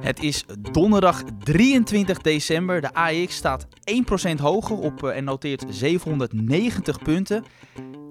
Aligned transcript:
Het 0.00 0.22
is 0.22 0.44
donderdag 0.58 1.22
23 1.38 2.18
december. 2.18 2.80
De 2.80 2.94
AEX 2.94 3.36
staat 3.36 3.66
1% 3.66 4.40
hoger 4.40 4.78
op 4.78 5.04
eh, 5.04 5.16
en 5.16 5.24
noteert 5.24 5.64
790 5.68 6.98
punten. 6.98 7.44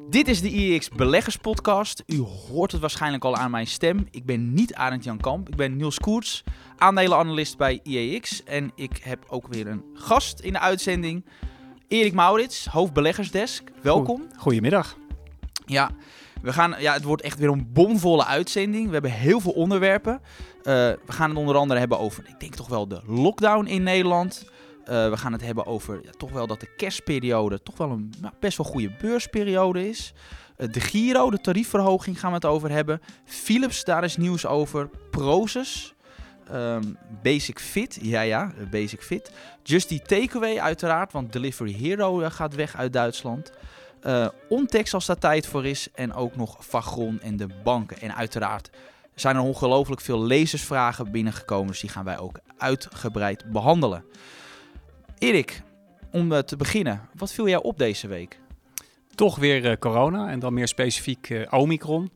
Dit 0.10 0.28
is 0.28 0.42
de 0.42 0.50
IEX 0.50 0.90
Beleggers 0.90 1.38
Podcast. 1.38 2.04
U 2.08 2.20
hoort 2.20 2.72
het 2.72 2.82
waarschijnlijk 2.82 3.24
al 3.24 3.36
aan 3.36 3.52
mijn 3.52 3.68
stem. 3.68 4.08
Ik 4.12 4.26
ben 4.26 4.54
niet 4.54 4.74
Arend 4.74 5.04
Jan 5.04 5.20
Kamp. 5.20 5.50
Ik 5.50 5.56
ben 5.56 5.76
Niels 5.76 6.00
Koerts, 6.00 6.44
aandelenanalist 6.78 7.58
bij 7.58 7.80
IEX. 7.84 8.44
En 8.44 8.72
ik 8.76 9.00
heb 9.02 9.26
ook 9.28 9.48
weer 9.48 9.68
een 9.68 9.84
gast 9.94 10.40
in 10.40 10.54
de 10.54 10.60
uitzending. 10.60 11.26
Erik 11.88 12.14
Maurits, 12.14 12.66
hoofdbeleggersdesk. 12.66 13.72
Welkom. 13.82 14.28
Goedemiddag. 14.38 14.98
Ja, 15.66 15.92
we 16.46 16.54
gaan, 16.54 16.76
ja, 16.80 16.94
het 16.94 17.04
wordt 17.04 17.22
echt 17.22 17.40
weer 17.40 17.50
een 17.50 17.70
bomvolle 17.74 18.26
uitzending. 18.26 18.88
We 18.88 18.94
hebben 18.94 19.12
heel 19.12 19.40
veel 19.40 19.52
onderwerpen. 19.52 20.14
Uh, 20.14 20.64
we 20.64 21.00
gaan 21.06 21.30
het 21.30 21.40
onder 21.40 21.56
andere 21.56 21.80
hebben 21.80 22.00
over, 22.00 22.24
ik 22.28 22.40
denk 22.40 22.56
toch 22.56 22.68
wel 22.68 22.88
de 22.88 23.02
lockdown 23.06 23.66
in 23.66 23.84
Nederland. 23.84 24.46
Uh, 24.80 25.10
we 25.10 25.18
gaan 25.18 25.32
het 25.32 25.42
hebben 25.42 25.66
over 25.66 26.00
ja, 26.04 26.10
toch 26.18 26.32
wel 26.32 26.48
dat 26.48 26.60
de 26.60 26.76
kerstperiode 26.78 27.64
toch 27.64 27.78
wel 27.78 27.90
een 27.90 28.14
nou, 28.22 28.34
best 28.40 28.58
wel 28.58 28.66
goede 28.66 28.92
beursperiode 29.02 29.90
is. 29.90 30.14
Uh, 30.58 30.68
de 30.72 30.80
Giro, 30.80 31.30
de 31.30 31.42
tariefverhoging 31.42 32.20
gaan 32.20 32.30
we 32.30 32.36
het 32.36 32.46
over 32.46 32.72
hebben. 32.72 33.02
Philips, 33.26 33.84
daar 33.84 34.04
is 34.04 34.18
nieuws 34.18 34.46
over. 34.46 34.90
Proces. 35.10 35.94
Um, 36.54 36.98
Basic 37.24 37.60
Fit, 37.60 38.00
ja 38.02 38.22
ja, 38.22 38.52
Basic 38.72 39.02
Fit. 39.02 39.32
Just 39.64 40.08
Takeaway 40.08 40.60
uiteraard, 40.60 41.12
want 41.12 41.34
Delivery 41.34 41.74
Hero 41.74 42.30
gaat 42.30 42.56
weg 42.56 42.76
uit 42.76 42.94
Duitsland. 42.94 43.52
Uh, 44.06 44.28
Ontex 44.50 44.94
als 44.94 45.06
daar 45.06 45.18
tijd 45.18 45.48
voor 45.48 45.66
is. 45.66 45.88
En 45.94 46.14
ook 46.14 46.36
nog 46.36 46.58
Vagron 46.60 47.22
en 47.22 47.38
de 47.38 47.48
banken. 47.64 48.02
En 48.02 48.16
uiteraard 48.16 48.70
zijn 49.16 49.36
er 49.36 49.42
ongelooflijk 49.42 50.02
veel 50.02 50.24
lezersvragen 50.24 51.12
binnengekomen. 51.12 51.68
Dus 51.68 51.80
die 51.80 51.90
gaan 51.90 52.06
wij 52.06 52.18
ook 52.18 52.40
uitgebreid 52.58 53.52
behandelen. 53.52 54.06
Erik, 55.18 55.62
om 56.12 56.32
uh, 56.32 56.40
te 56.40 56.56
beginnen. 56.56 57.10
Wat 57.16 57.32
viel 57.32 57.48
jou 57.48 57.64
op 57.64 57.78
deze 57.78 58.08
week? 58.08 58.40
Toch 59.16 59.36
weer 59.36 59.66
uh, 59.66 59.74
corona 59.80 60.30
en 60.30 60.40
dan 60.40 60.54
meer 60.54 60.68
specifiek 60.68 61.46
Omicron. 61.50 62.12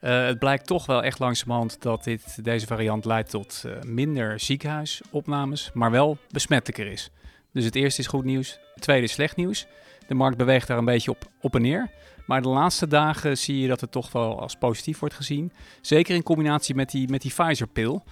het 0.00 0.38
blijkt 0.38 0.66
toch 0.66 0.86
wel 0.86 1.02
echt 1.02 1.18
langzamerhand 1.18 1.82
dat 1.82 2.04
dit, 2.04 2.44
deze 2.44 2.66
variant 2.66 3.04
leidt 3.04 3.30
tot 3.30 3.64
minder 3.86 4.40
ziekenhuisopnames, 4.40 5.70
maar 5.74 5.90
wel 5.90 6.18
besmettelijker 6.30 6.86
is. 6.86 7.10
Dus 7.52 7.64
het 7.64 7.74
eerste 7.74 8.00
is 8.00 8.06
goed 8.06 8.24
nieuws, 8.24 8.58
het 8.74 8.82
tweede 8.82 9.04
is 9.04 9.12
slecht 9.12 9.36
nieuws. 9.36 9.66
De 10.12 10.18
markt 10.18 10.36
beweegt 10.36 10.66
daar 10.66 10.78
een 10.78 10.84
beetje 10.84 11.10
op, 11.10 11.24
op 11.40 11.54
en 11.54 11.62
neer. 11.62 11.90
Maar 12.26 12.42
de 12.42 12.48
laatste 12.48 12.86
dagen 12.86 13.38
zie 13.38 13.60
je 13.60 13.68
dat 13.68 13.80
het 13.80 13.90
toch 13.90 14.12
wel 14.12 14.40
als 14.40 14.56
positief 14.56 14.98
wordt 14.98 15.14
gezien. 15.14 15.52
Zeker 15.80 16.14
in 16.14 16.22
combinatie 16.22 16.74
met 16.74 16.90
die, 16.90 17.08
met 17.08 17.22
die 17.22 17.32
Pfizer-pil, 17.32 18.04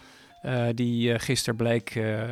uh, 0.43 0.67
die 0.75 1.13
uh, 1.13 1.19
gisteren 1.19 1.57
bleek 1.57 1.95
uh, 1.95 2.23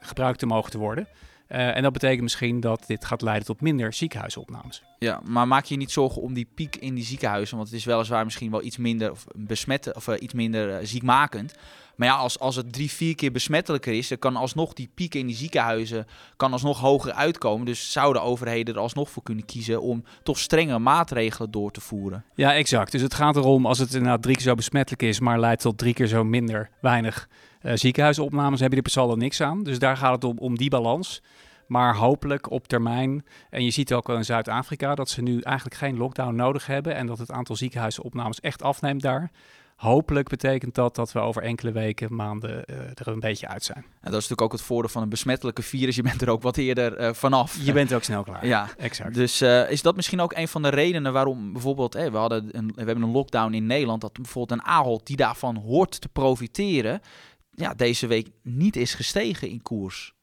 gebruikt 0.00 0.38
te 0.38 0.46
mogen 0.46 0.70
te 0.70 0.78
worden. 0.78 1.08
En 1.46 1.82
dat 1.82 1.92
betekent 1.92 2.22
misschien 2.22 2.60
dat 2.60 2.84
dit 2.86 3.04
gaat 3.04 3.22
leiden 3.22 3.46
tot 3.46 3.60
minder 3.60 3.92
ziekenhuisopnames. 3.92 4.82
Ja, 4.98 5.20
maar 5.24 5.48
maak 5.48 5.64
je 5.64 5.76
niet 5.76 5.90
zorgen 5.90 6.22
om 6.22 6.34
die 6.34 6.48
piek 6.54 6.76
in 6.76 6.94
die 6.94 7.04
ziekenhuizen? 7.04 7.56
Want 7.56 7.68
het 7.68 7.78
is 7.78 7.84
weliswaar 7.84 8.24
misschien 8.24 8.50
wel 8.50 8.62
iets 8.62 8.76
minder 8.76 9.12
besmetten 9.34 9.96
of 9.96 10.08
iets 10.08 10.34
minder 10.34 10.86
ziekmakend. 10.86 11.54
Maar 11.96 12.08
ja, 12.08 12.14
als, 12.14 12.38
als 12.38 12.56
het 12.56 12.72
drie, 12.72 12.90
vier 12.90 13.14
keer 13.14 13.32
besmettelijker 13.32 13.92
is, 13.92 14.08
dan 14.08 14.18
kan 14.18 14.36
alsnog 14.36 14.72
die 14.72 14.90
pieken 14.94 15.20
in 15.20 15.26
die 15.26 15.36
ziekenhuizen 15.36 16.06
kan 16.36 16.52
alsnog 16.52 16.80
hoger 16.80 17.12
uitkomen. 17.12 17.66
Dus 17.66 17.92
zouden 17.92 18.22
overheden 18.22 18.74
er 18.74 18.80
alsnog 18.80 19.10
voor 19.10 19.22
kunnen 19.22 19.44
kiezen 19.44 19.82
om 19.82 20.04
toch 20.22 20.38
strenge 20.38 20.78
maatregelen 20.78 21.50
door 21.50 21.70
te 21.70 21.80
voeren. 21.80 22.24
Ja, 22.34 22.54
exact. 22.54 22.92
Dus 22.92 23.02
het 23.02 23.14
gaat 23.14 23.36
erom, 23.36 23.66
als 23.66 23.78
het 23.78 23.94
inderdaad 23.94 24.22
drie 24.22 24.34
keer 24.34 24.44
zo 24.44 24.54
besmettelijk 24.54 25.02
is, 25.02 25.20
maar 25.20 25.40
leidt 25.40 25.62
tot 25.62 25.78
drie 25.78 25.94
keer 25.94 26.06
zo 26.06 26.24
minder 26.24 26.70
weinig 26.80 27.28
uh, 27.62 27.72
ziekenhuisopnames, 27.74 28.60
heb 28.60 28.70
je 28.70 28.76
er 28.76 28.82
per 28.82 28.92
saldo 28.92 29.14
niks 29.14 29.40
aan. 29.40 29.62
Dus 29.62 29.78
daar 29.78 29.96
gaat 29.96 30.14
het 30.14 30.24
om, 30.24 30.38
om 30.38 30.56
die 30.56 30.70
balans. 30.70 31.22
Maar 31.66 31.96
hopelijk 31.96 32.50
op 32.50 32.68
termijn, 32.68 33.24
en 33.50 33.64
je 33.64 33.70
ziet 33.70 33.92
ook 33.92 34.06
wel 34.06 34.16
in 34.16 34.24
Zuid-Afrika 34.24 34.94
dat 34.94 35.08
ze 35.08 35.22
nu 35.22 35.40
eigenlijk 35.40 35.76
geen 35.76 35.96
lockdown 35.96 36.34
nodig 36.34 36.66
hebben 36.66 36.94
en 36.94 37.06
dat 37.06 37.18
het 37.18 37.30
aantal 37.30 37.56
ziekenhuisopnames 37.56 38.40
echt 38.40 38.62
afneemt 38.62 39.02
daar. 39.02 39.30
Hopelijk 39.76 40.28
betekent 40.28 40.74
dat 40.74 40.94
dat 40.94 41.12
we 41.12 41.18
over 41.18 41.42
enkele 41.42 41.72
weken, 41.72 42.14
maanden 42.14 42.64
uh, 42.66 42.76
er 42.76 43.08
een 43.08 43.20
beetje 43.20 43.48
uit 43.48 43.64
zijn. 43.64 43.78
En 43.78 44.10
dat 44.10 44.12
is 44.12 44.28
natuurlijk 44.28 44.40
ook 44.40 44.52
het 44.52 44.60
voordeel 44.60 44.90
van 44.90 45.02
een 45.02 45.08
besmettelijke 45.08 45.62
virus. 45.62 45.96
Je 45.96 46.02
bent 46.02 46.22
er 46.22 46.30
ook 46.30 46.42
wat 46.42 46.56
eerder 46.56 47.00
uh, 47.00 47.12
vanaf. 47.12 47.58
Je 47.64 47.72
bent 47.72 47.94
ook 47.94 48.02
snel 48.02 48.22
klaar. 48.22 48.46
Ja, 48.46 48.68
exact. 48.76 49.14
Dus 49.14 49.42
uh, 49.42 49.70
is 49.70 49.82
dat 49.82 49.96
misschien 49.96 50.20
ook 50.20 50.32
een 50.36 50.48
van 50.48 50.62
de 50.62 50.68
redenen 50.68 51.12
waarom 51.12 51.52
bijvoorbeeld, 51.52 51.94
we, 51.94 52.16
hadden 52.16 52.48
een, 52.56 52.72
we 52.74 52.84
hebben 52.84 53.02
een 53.02 53.10
lockdown 53.10 53.52
in 53.52 53.66
Nederland, 53.66 54.00
dat 54.00 54.12
bijvoorbeeld 54.12 54.60
een 54.60 54.66
Ahold 54.66 55.06
die 55.06 55.16
daarvan 55.16 55.56
hoort 55.56 56.00
te 56.00 56.08
profiteren, 56.08 57.00
ja, 57.50 57.74
deze 57.74 58.06
week 58.06 58.28
niet 58.42 58.76
is 58.76 58.94
gestegen 58.94 59.48
in 59.48 59.62
koers? 59.62 60.15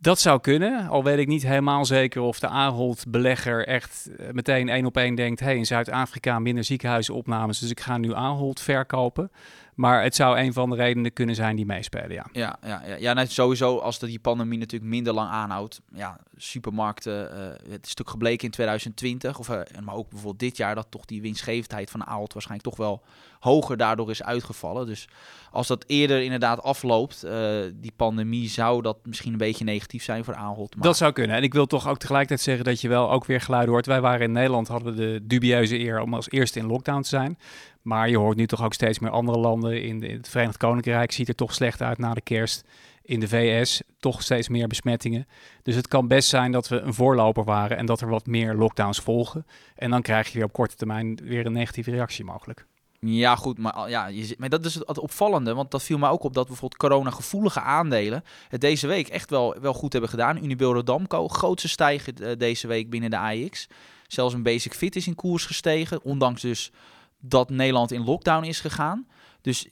Dat 0.00 0.18
zou 0.20 0.40
kunnen, 0.40 0.88
al 0.88 1.04
weet 1.04 1.18
ik 1.18 1.26
niet 1.26 1.42
helemaal 1.42 1.84
zeker 1.84 2.22
of 2.22 2.38
de 2.38 2.48
Ahold-belegger 2.48 3.66
echt 3.66 4.10
eh, 4.18 4.26
meteen 4.32 4.68
één 4.68 4.86
op 4.86 4.96
één 4.96 5.14
denkt... 5.14 5.40
hey, 5.40 5.56
in 5.56 5.66
Zuid-Afrika 5.66 6.38
minder 6.38 6.64
ziekenhuizenopnames, 6.64 7.58
dus 7.58 7.70
ik 7.70 7.80
ga 7.80 7.96
nu 7.96 8.14
Ahold 8.14 8.60
verkopen. 8.60 9.30
Maar 9.78 10.02
het 10.02 10.14
zou 10.14 10.38
een 10.38 10.52
van 10.52 10.70
de 10.70 10.76
redenen 10.76 11.12
kunnen 11.12 11.34
zijn 11.34 11.56
die 11.56 11.66
meespelen, 11.66 12.12
ja. 12.12 12.26
Ja, 12.32 12.58
ja, 12.62 12.82
ja, 12.86 12.94
ja 12.94 13.12
net 13.12 13.32
sowieso 13.32 13.78
als 13.78 13.98
de, 13.98 14.06
die 14.06 14.18
pandemie 14.18 14.58
natuurlijk 14.58 14.90
minder 14.90 15.12
lang 15.12 15.30
aanhoudt. 15.30 15.80
Ja, 15.94 16.18
supermarkten, 16.36 17.12
uh, 17.12 17.46
het 17.48 17.62
is 17.62 17.70
natuurlijk 17.70 18.10
gebleken 18.10 18.44
in 18.44 18.50
2020, 18.50 19.38
of, 19.38 19.48
uh, 19.48 19.60
maar 19.84 19.94
ook 19.94 20.08
bijvoorbeeld 20.08 20.38
dit 20.38 20.56
jaar... 20.56 20.74
dat 20.74 20.86
toch 20.88 21.04
die 21.04 21.22
winstgevendheid 21.22 21.90
van 21.90 22.06
Ahold 22.06 22.32
waarschijnlijk 22.32 22.68
toch 22.68 22.78
wel 22.78 23.02
hoger 23.40 23.76
daardoor 23.76 24.10
is 24.10 24.22
uitgevallen. 24.22 24.86
Dus 24.86 25.08
als 25.50 25.66
dat 25.66 25.84
eerder 25.86 26.22
inderdaad 26.22 26.62
afloopt, 26.62 27.24
uh, 27.24 27.58
die 27.74 27.92
pandemie, 27.96 28.48
zou 28.48 28.82
dat 28.82 28.98
misschien 29.02 29.32
een 29.32 29.38
beetje 29.38 29.64
negatief 29.64 30.02
zijn 30.04 30.24
voor 30.24 30.34
Ahold. 30.34 30.74
Maar... 30.74 30.84
Dat 30.84 30.96
zou 30.96 31.12
kunnen. 31.12 31.36
En 31.36 31.42
ik 31.42 31.54
wil 31.54 31.66
toch 31.66 31.88
ook 31.88 31.98
tegelijkertijd 31.98 32.40
zeggen 32.40 32.64
dat 32.64 32.80
je 32.80 32.88
wel 32.88 33.10
ook 33.10 33.24
weer 33.24 33.40
geluiden 33.40 33.72
hoort. 33.72 33.86
Wij 33.86 34.00
waren 34.00 34.26
in 34.26 34.32
Nederland, 34.32 34.68
hadden 34.68 34.94
we 34.94 35.00
de 35.00 35.20
dubieuze 35.26 35.78
eer 35.78 36.00
om 36.00 36.14
als 36.14 36.30
eerste 36.30 36.58
in 36.58 36.66
lockdown 36.66 37.02
te 37.02 37.08
zijn. 37.08 37.38
Maar 37.82 38.08
je 38.08 38.18
hoort 38.18 38.36
nu 38.36 38.46
toch 38.46 38.64
ook 38.64 38.74
steeds 38.74 38.98
meer 38.98 39.10
andere 39.10 39.38
landen. 39.38 39.82
In, 39.82 40.02
het 40.02 40.28
Verenigd 40.28 40.56
Koninkrijk 40.56 41.12
ziet 41.12 41.28
er 41.28 41.34
toch 41.34 41.54
slecht 41.54 41.82
uit 41.82 41.98
na 41.98 42.14
de 42.14 42.20
kerst. 42.20 42.64
In 43.02 43.20
de 43.20 43.28
VS 43.28 43.82
toch 44.00 44.22
steeds 44.22 44.48
meer 44.48 44.66
besmettingen. 44.66 45.26
Dus 45.62 45.74
het 45.74 45.88
kan 45.88 46.08
best 46.08 46.28
zijn 46.28 46.52
dat 46.52 46.68
we 46.68 46.80
een 46.80 46.94
voorloper 46.94 47.44
waren 47.44 47.76
en 47.76 47.86
dat 47.86 48.00
er 48.00 48.08
wat 48.08 48.26
meer 48.26 48.54
lockdowns 48.54 48.98
volgen. 48.98 49.46
En 49.74 49.90
dan 49.90 50.02
krijg 50.02 50.28
je 50.28 50.34
weer 50.34 50.46
op 50.46 50.52
korte 50.52 50.76
termijn 50.76 51.20
weer 51.24 51.46
een 51.46 51.52
negatieve 51.52 51.90
reactie 51.90 52.24
mogelijk. 52.24 52.66
Ja, 53.00 53.36
goed, 53.36 53.58
maar, 53.58 53.90
ja, 53.90 54.06
je, 54.06 54.34
maar 54.38 54.48
dat 54.48 54.64
is 54.64 54.74
het 54.74 54.98
opvallende, 54.98 55.54
want 55.54 55.70
dat 55.70 55.82
viel 55.82 55.98
me 55.98 56.08
ook 56.08 56.22
op 56.22 56.34
dat 56.34 56.46
bijvoorbeeld 56.46 56.80
corona-gevoelige 56.80 57.60
aandelen 57.60 58.24
het 58.48 58.60
deze 58.60 58.86
week 58.86 59.08
echt 59.08 59.30
wel, 59.30 59.56
wel 59.60 59.72
goed 59.72 59.92
hebben 59.92 60.10
gedaan. 60.10 60.44
Unibail 60.44 60.72
Rodamco, 60.72 61.28
grootste 61.28 61.68
stijger 61.68 62.14
uh, 62.20 62.36
deze 62.38 62.66
week 62.66 62.90
binnen 62.90 63.10
de 63.10 63.18
AX. 63.18 63.68
Zelfs 64.06 64.34
een 64.34 64.42
Basic 64.42 64.74
Fit 64.74 64.96
is 64.96 65.06
in 65.06 65.14
koers 65.14 65.44
gestegen, 65.44 66.02
ondanks 66.02 66.42
dus 66.42 66.70
dat 67.18 67.50
Nederland 67.50 67.92
in 67.92 68.04
lockdown 68.04 68.44
is 68.44 68.60
gegaan. 68.60 69.06
Dus 69.40 69.68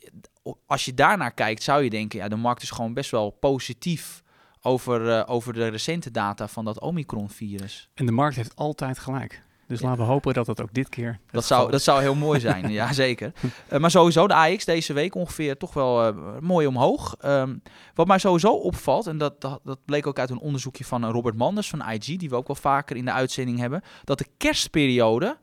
als 0.67 0.85
je 0.85 0.95
daarnaar 0.95 1.33
kijkt, 1.33 1.63
zou 1.63 1.83
je 1.83 1.91
denken, 1.91 2.19
ja, 2.19 2.29
de 2.29 2.37
markt 2.37 2.63
is 2.63 2.71
gewoon 2.71 2.95
best 2.95 3.11
wel 3.11 3.31
positief 3.31 4.23
over, 4.61 5.07
uh, 5.07 5.23
over 5.27 5.53
de 5.53 5.67
recente 5.67 6.11
data 6.11 6.49
van 6.49 6.65
dat 6.65 6.81
Omicron-virus. 6.81 7.91
En 7.95 8.07
de 8.07 8.13
markt 8.13 8.37
heeft 8.37 8.57
altijd 8.57 8.99
gelijk. 8.99 9.45
Dus 9.67 9.81
laten 9.81 9.99
we 9.99 10.11
hopen 10.11 10.35
dat 10.35 10.47
dat 10.47 10.61
ook 10.61 10.75
dit 10.75 10.89
keer. 10.89 11.19
Dat 11.31 11.45
zou, 11.45 11.71
dat 11.71 11.83
zou 11.83 12.01
heel 12.01 12.15
mooi 12.15 12.41
zijn, 12.41 12.71
ja 12.81 12.93
zeker. 12.93 13.33
Uh, 13.73 13.79
maar 13.79 13.91
sowieso 13.91 14.27
de 14.27 14.35
AX 14.35 14.65
deze 14.65 14.93
week 14.93 15.15
ongeveer 15.15 15.57
toch 15.57 15.73
wel 15.73 16.09
uh, 16.09 16.39
mooi 16.41 16.67
omhoog. 16.67 17.17
Um, 17.25 17.63
wat 17.95 18.07
mij 18.07 18.19
sowieso 18.19 18.53
opvalt, 18.53 19.07
en 19.07 19.19
dat, 19.19 19.41
dat, 19.41 19.61
dat, 19.65 19.79
bleek 19.85 20.07
ook 20.07 20.19
uit 20.19 20.31
een 20.31 20.39
onderzoekje 20.39 20.85
van 20.85 21.05
Robert 21.05 21.37
Manders 21.37 21.69
van 21.69 21.91
IG, 21.91 22.17
die 22.17 22.29
we 22.29 22.37
ook 22.37 22.47
wel 22.47 22.57
vaker 22.57 22.97
in 22.97 23.05
de 23.05 23.13
uitzending 23.13 23.59
hebben, 23.59 23.83
dat 24.05 24.19
de 24.19 24.27
kerstperiode 24.37 25.37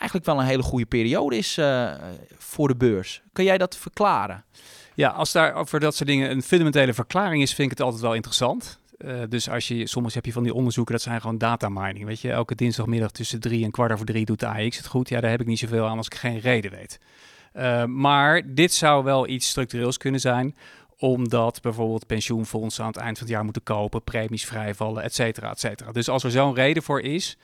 eigenlijk 0.00 0.24
wel 0.24 0.40
een 0.40 0.46
hele 0.46 0.62
goede 0.62 0.86
periode 0.86 1.36
is 1.36 1.58
uh, 1.58 1.92
voor 2.38 2.68
de 2.68 2.76
beurs. 2.76 3.22
Kun 3.32 3.44
jij 3.44 3.58
dat 3.58 3.76
verklaren? 3.76 4.44
Ja, 4.94 5.08
als 5.08 5.32
daar 5.32 5.54
over 5.54 5.80
dat 5.80 5.96
soort 5.96 6.08
dingen 6.08 6.30
een 6.30 6.42
fundamentele 6.42 6.94
verklaring 6.94 7.42
is, 7.42 7.54
vind 7.54 7.70
ik 7.70 7.78
het 7.78 7.86
altijd 7.86 8.02
wel 8.02 8.14
interessant. 8.14 8.78
Uh, 8.98 9.20
dus 9.28 9.50
als 9.50 9.68
je, 9.68 9.86
soms 9.86 10.14
heb 10.14 10.26
je 10.26 10.32
van 10.32 10.42
die 10.42 10.54
onderzoeken, 10.54 10.94
dat 10.94 11.02
zijn 11.02 11.20
gewoon 11.20 11.38
data 11.38 11.68
mining. 11.68 12.04
Weet 12.04 12.20
je, 12.20 12.30
elke 12.30 12.54
dinsdagmiddag 12.54 13.10
tussen 13.10 13.40
drie 13.40 13.64
en 13.64 13.70
kwart 13.70 13.92
over 13.92 14.06
drie 14.06 14.24
doet 14.24 14.40
de 14.40 14.46
AX 14.46 14.76
het 14.76 14.86
goed. 14.86 15.08
Ja, 15.08 15.20
daar 15.20 15.30
heb 15.30 15.40
ik 15.40 15.46
niet 15.46 15.58
zoveel 15.58 15.86
aan 15.86 15.96
als 15.96 16.06
ik 16.06 16.14
geen 16.14 16.38
reden 16.38 16.70
weet. 16.70 17.00
Uh, 17.54 17.84
maar 17.84 18.42
dit 18.54 18.72
zou 18.72 19.04
wel 19.04 19.28
iets 19.28 19.48
structureels 19.48 19.96
kunnen 19.96 20.20
zijn 20.20 20.56
omdat 20.96 21.60
bijvoorbeeld 21.62 22.06
pensioenfondsen 22.06 22.84
aan 22.84 22.90
het 22.90 23.00
eind 23.00 23.18
van 23.18 23.26
het 23.26 23.36
jaar 23.36 23.44
moeten 23.44 23.62
kopen, 23.62 24.04
premies 24.04 24.44
vrijvallen, 24.44 25.02
et 25.02 25.14
cetera, 25.14 25.50
et 25.50 25.60
cetera. 25.60 25.92
Dus 25.92 26.08
als 26.08 26.24
er 26.24 26.30
zo'n 26.30 26.54
reden 26.54 26.82
voor 26.82 27.00
is, 27.00 27.36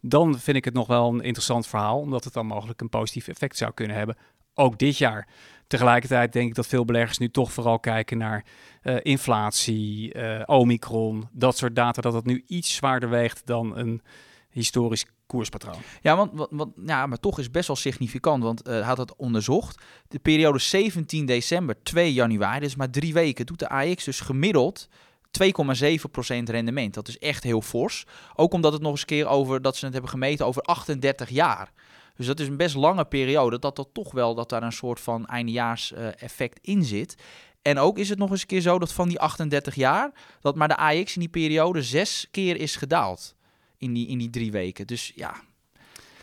dan 0.00 0.38
vind 0.38 0.56
ik 0.56 0.64
het 0.64 0.74
nog 0.74 0.86
wel 0.86 1.08
een 1.08 1.20
interessant 1.20 1.66
verhaal, 1.66 1.98
omdat 1.98 2.24
het 2.24 2.32
dan 2.32 2.46
mogelijk 2.46 2.80
een 2.80 2.88
positief 2.88 3.28
effect 3.28 3.56
zou 3.56 3.72
kunnen 3.72 3.96
hebben, 3.96 4.16
ook 4.54 4.78
dit 4.78 4.98
jaar. 4.98 5.28
Tegelijkertijd 5.66 6.32
denk 6.32 6.48
ik 6.48 6.54
dat 6.54 6.66
veel 6.66 6.84
beleggers 6.84 7.18
nu 7.18 7.30
toch 7.30 7.52
vooral 7.52 7.78
kijken 7.78 8.18
naar 8.18 8.44
uh, 8.82 8.96
inflatie, 9.02 10.14
uh, 10.14 10.42
omicron, 10.46 11.28
dat 11.32 11.56
soort 11.56 11.76
data, 11.76 12.00
dat 12.00 12.12
dat 12.12 12.24
nu 12.24 12.44
iets 12.46 12.74
zwaarder 12.74 13.10
weegt 13.10 13.46
dan 13.46 13.76
een 13.76 14.02
historisch 14.50 15.06
koerspatroon. 15.26 15.80
Ja, 16.00 16.16
want, 16.16 16.30
want, 16.34 16.50
want- 16.52 16.72
ja, 16.86 17.06
maar 17.06 17.18
toch 17.18 17.38
is 17.38 17.50
best 17.50 17.66
wel 17.66 17.76
significant, 17.76 18.42
want 18.42 18.62
eh, 18.62 18.86
had 18.86 18.98
het 18.98 19.16
onderzocht. 19.16 19.82
De 20.08 20.18
periode 20.18 20.58
17 20.58 21.26
december, 21.26 21.82
2 21.82 22.12
januari, 22.12 22.60
dus 22.60 22.76
maar 22.76 22.90
drie 22.90 23.12
weken, 23.12 23.46
doet 23.46 23.58
de 23.58 23.68
AX 23.68 24.04
dus 24.04 24.20
gemiddeld 24.20 24.88
2,7% 25.30 26.42
rendement. 26.44 26.94
Dat 26.94 27.08
is 27.08 27.18
echt 27.18 27.42
heel 27.42 27.62
fors. 27.62 28.04
Ook 28.34 28.52
omdat 28.52 28.72
het 28.72 28.82
nog 28.82 28.90
eens 28.90 29.00
een 29.00 29.06
keer 29.06 29.26
over, 29.26 29.62
dat 29.62 29.76
ze 29.76 29.84
het 29.84 29.92
hebben 29.92 30.10
gemeten 30.10 30.46
over 30.46 30.62
38 30.62 31.28
jaar. 31.28 31.72
Dus 32.16 32.26
dat 32.26 32.40
is 32.40 32.48
een 32.48 32.56
best 32.56 32.74
lange 32.74 33.04
periode, 33.04 33.58
dat 33.58 33.76
dat 33.76 33.88
toch 33.92 34.12
wel, 34.12 34.34
dat 34.34 34.48
daar 34.48 34.62
een 34.62 34.72
soort 34.72 35.00
van 35.00 35.26
eindejaars 35.26 35.92
eh, 35.92 36.22
effect 36.22 36.58
in 36.62 36.84
zit. 36.84 37.14
En 37.62 37.78
ook 37.78 37.98
is 37.98 38.08
het 38.08 38.18
nog 38.18 38.30
eens 38.30 38.40
een 38.40 38.46
keer 38.46 38.60
zo 38.60 38.78
dat 38.78 38.92
van 38.92 39.08
die 39.08 39.20
38 39.20 39.74
jaar, 39.74 40.12
dat 40.40 40.56
maar 40.56 40.68
de 40.68 40.76
AX 40.76 41.14
in 41.14 41.20
die 41.20 41.28
periode 41.28 41.82
zes 41.82 42.26
keer 42.30 42.56
is 42.56 42.76
gedaald. 42.76 43.34
In 43.78 43.92
die, 43.92 44.08
in 44.08 44.18
die 44.18 44.30
drie 44.30 44.52
weken. 44.52 44.86
Dus 44.86 45.12
ja, 45.14 45.34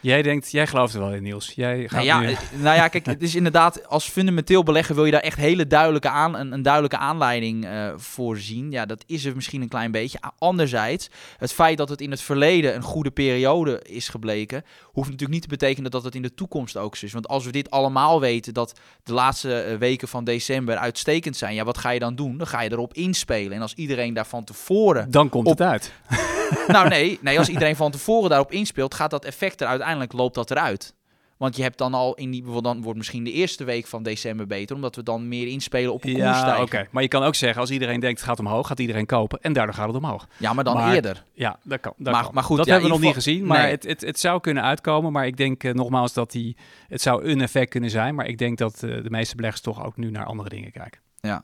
Jij 0.01 0.21
denkt, 0.21 0.51
jij 0.51 0.67
gelooft 0.67 0.93
er 0.93 0.99
wel 0.99 1.13
in, 1.13 1.23
Niels. 1.23 1.51
Jij 1.55 1.81
gaat 1.81 1.91
nou 1.91 2.05
ja, 2.05 2.19
nu... 2.19 2.27
eh, 2.31 2.37
nou 2.61 2.75
ja, 2.75 2.87
kijk, 2.87 3.05
het 3.05 3.21
is 3.21 3.35
inderdaad, 3.35 3.87
als 3.87 4.09
fundamenteel 4.09 4.63
belegger 4.63 4.95
wil 4.95 5.05
je 5.05 5.11
daar 5.11 5.21
echt 5.21 5.37
hele 5.37 5.67
duidelijke 5.67 6.09
aan, 6.09 6.35
een, 6.35 6.51
een 6.51 6.61
duidelijke 6.61 6.97
aanleiding 6.97 7.65
eh 7.65 7.89
voor 7.95 8.37
zien. 8.37 8.71
Ja, 8.71 8.85
dat 8.85 9.03
is 9.07 9.25
er 9.25 9.35
misschien 9.35 9.61
een 9.61 9.67
klein 9.67 9.91
beetje. 9.91 10.19
Anderzijds, 10.37 11.09
het 11.37 11.53
feit 11.53 11.77
dat 11.77 11.89
het 11.89 12.01
in 12.01 12.11
het 12.11 12.21
verleden 12.21 12.75
een 12.75 12.81
goede 12.81 13.11
periode 13.11 13.81
is 13.83 14.09
gebleken, 14.09 14.63
hoeft 14.83 15.05
natuurlijk 15.09 15.31
niet 15.33 15.41
te 15.41 15.47
betekenen 15.57 15.91
dat 15.91 16.03
het 16.03 16.15
in 16.15 16.21
de 16.21 16.33
toekomst 16.33 16.77
ook 16.77 16.95
zo 16.95 17.05
is. 17.05 17.13
Want 17.13 17.27
als 17.27 17.45
we 17.45 17.51
dit 17.51 17.69
allemaal 17.69 18.19
weten, 18.19 18.53
dat 18.53 18.79
de 19.03 19.13
laatste 19.13 19.59
eh, 19.61 19.77
weken 19.77 20.07
van 20.07 20.23
december 20.23 20.77
uitstekend 20.77 21.37
zijn, 21.37 21.55
ja, 21.55 21.63
wat 21.63 21.77
ga 21.77 21.89
je 21.89 21.99
dan 21.99 22.15
doen? 22.15 22.37
Dan 22.37 22.47
ga 22.47 22.61
je 22.61 22.71
erop 22.71 22.93
inspelen. 22.93 23.51
En 23.53 23.61
als 23.61 23.73
iedereen 23.73 24.13
daar 24.13 24.27
van 24.27 24.43
tevoren 24.43 25.11
Dan 25.11 25.29
komt 25.29 25.47
op- 25.47 25.57
het 25.57 25.67
uit. 25.67 25.91
nou 26.67 26.87
nee, 26.89 27.19
nee, 27.21 27.37
als 27.39 27.49
iedereen 27.49 27.75
van 27.75 27.91
tevoren 27.91 28.29
daarop 28.29 28.51
inspeelt, 28.51 28.93
gaat 28.93 29.11
dat 29.11 29.25
effect 29.25 29.61
er 29.61 29.67
uiteindelijk 29.67 30.13
loopt 30.13 30.35
dat 30.35 30.51
eruit. 30.51 30.95
Want 31.37 31.55
je 31.55 31.61
hebt 31.61 31.77
dan 31.77 31.93
al 31.93 32.15
in 32.15 32.31
die 32.31 32.41
bijvoorbeeld 32.41 32.73
dan 32.73 32.83
wordt 32.83 32.97
misschien 32.97 33.23
de 33.23 33.31
eerste 33.31 33.63
week 33.63 33.87
van 33.87 34.03
december 34.03 34.47
beter, 34.47 34.75
omdat 34.75 34.95
we 34.95 35.03
dan 35.03 35.27
meer 35.27 35.47
inspelen 35.47 35.93
op 35.93 36.03
een 36.03 36.15
Ja, 36.15 36.61
oké. 36.61 36.87
Maar 36.91 37.03
je 37.03 37.09
kan 37.09 37.23
ook 37.23 37.35
zeggen, 37.35 37.61
als 37.61 37.69
iedereen 37.69 37.99
denkt 37.99 38.19
het 38.19 38.29
gaat 38.29 38.39
omhoog, 38.39 38.67
gaat 38.67 38.79
iedereen 38.79 39.05
kopen. 39.05 39.39
En 39.41 39.53
daardoor 39.53 39.75
gaat 39.75 39.87
het 39.87 39.95
omhoog. 39.95 40.27
Ja, 40.37 40.53
maar 40.53 40.63
dan 40.63 40.73
Maar- 40.75 40.93
eerder. 40.93 41.23
Ja, 41.33 41.59
dat 41.63 41.79
kan. 41.79 41.93
Dat, 41.97 42.13
Maar- 42.13 42.23
kan. 42.23 42.33
maar 42.33 42.43
goed, 42.43 42.57
dat 42.57 42.65
ja, 42.65 42.71
hebben 42.71 42.89
we 42.89 42.95
nog 42.97 43.05
niet 43.05 43.15
gezien. 43.15 43.45
Maar 43.45 43.61
nee. 43.61 43.71
het, 43.71 43.83
het, 43.83 44.01
het 44.01 44.19
zou 44.19 44.39
kunnen 44.39 44.63
uitkomen. 44.63 45.11
Maar 45.11 45.25
ik 45.25 45.37
denk 45.37 45.63
eh, 45.63 45.73
nogmaals 45.73 46.13
dat 46.13 46.31
die, 46.31 46.57
het 46.87 47.01
zou 47.01 47.23
een 47.23 47.41
effect 47.41 47.69
kunnen 47.69 47.89
zijn. 47.89 48.15
Maar 48.15 48.27
ik 48.27 48.37
denk 48.37 48.57
dat 48.57 48.73
eh, 48.73 48.79
de 49.03 49.09
meeste 49.09 49.35
beleggers 49.35 49.61
toch 49.63 49.85
ook 49.85 49.97
nu 49.97 50.11
naar 50.11 50.25
andere 50.25 50.49
dingen 50.49 50.71
kijken. 50.71 51.01
Ja. 51.19 51.43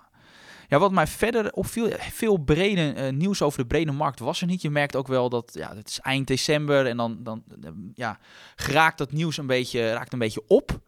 Ja, 0.67 0.79
wat 0.79 0.91
mij 0.91 1.07
verder 1.07 1.53
opviel, 1.53 1.89
veel 1.99 2.37
brede 2.37 2.93
eh, 2.93 3.11
nieuws 3.11 3.41
over 3.41 3.59
de 3.59 3.67
brede 3.67 3.91
markt 3.91 4.19
was 4.19 4.41
er 4.41 4.47
niet. 4.47 4.61
Je 4.61 4.69
merkt 4.69 4.95
ook 4.95 5.07
wel 5.07 5.29
dat 5.29 5.51
ja, 5.53 5.75
het 5.75 5.89
is 5.89 5.99
eind 5.99 6.27
december 6.27 6.85
en 6.87 6.97
dan, 6.97 7.17
dan 7.19 7.43
eh, 7.63 7.69
ja, 7.93 8.19
geraakt 8.55 8.97
dat 8.97 9.11
nieuws 9.11 9.37
een 9.37 9.47
beetje, 9.47 9.91
raakt 9.91 10.13
een 10.13 10.19
beetje 10.19 10.43
op. 10.47 10.79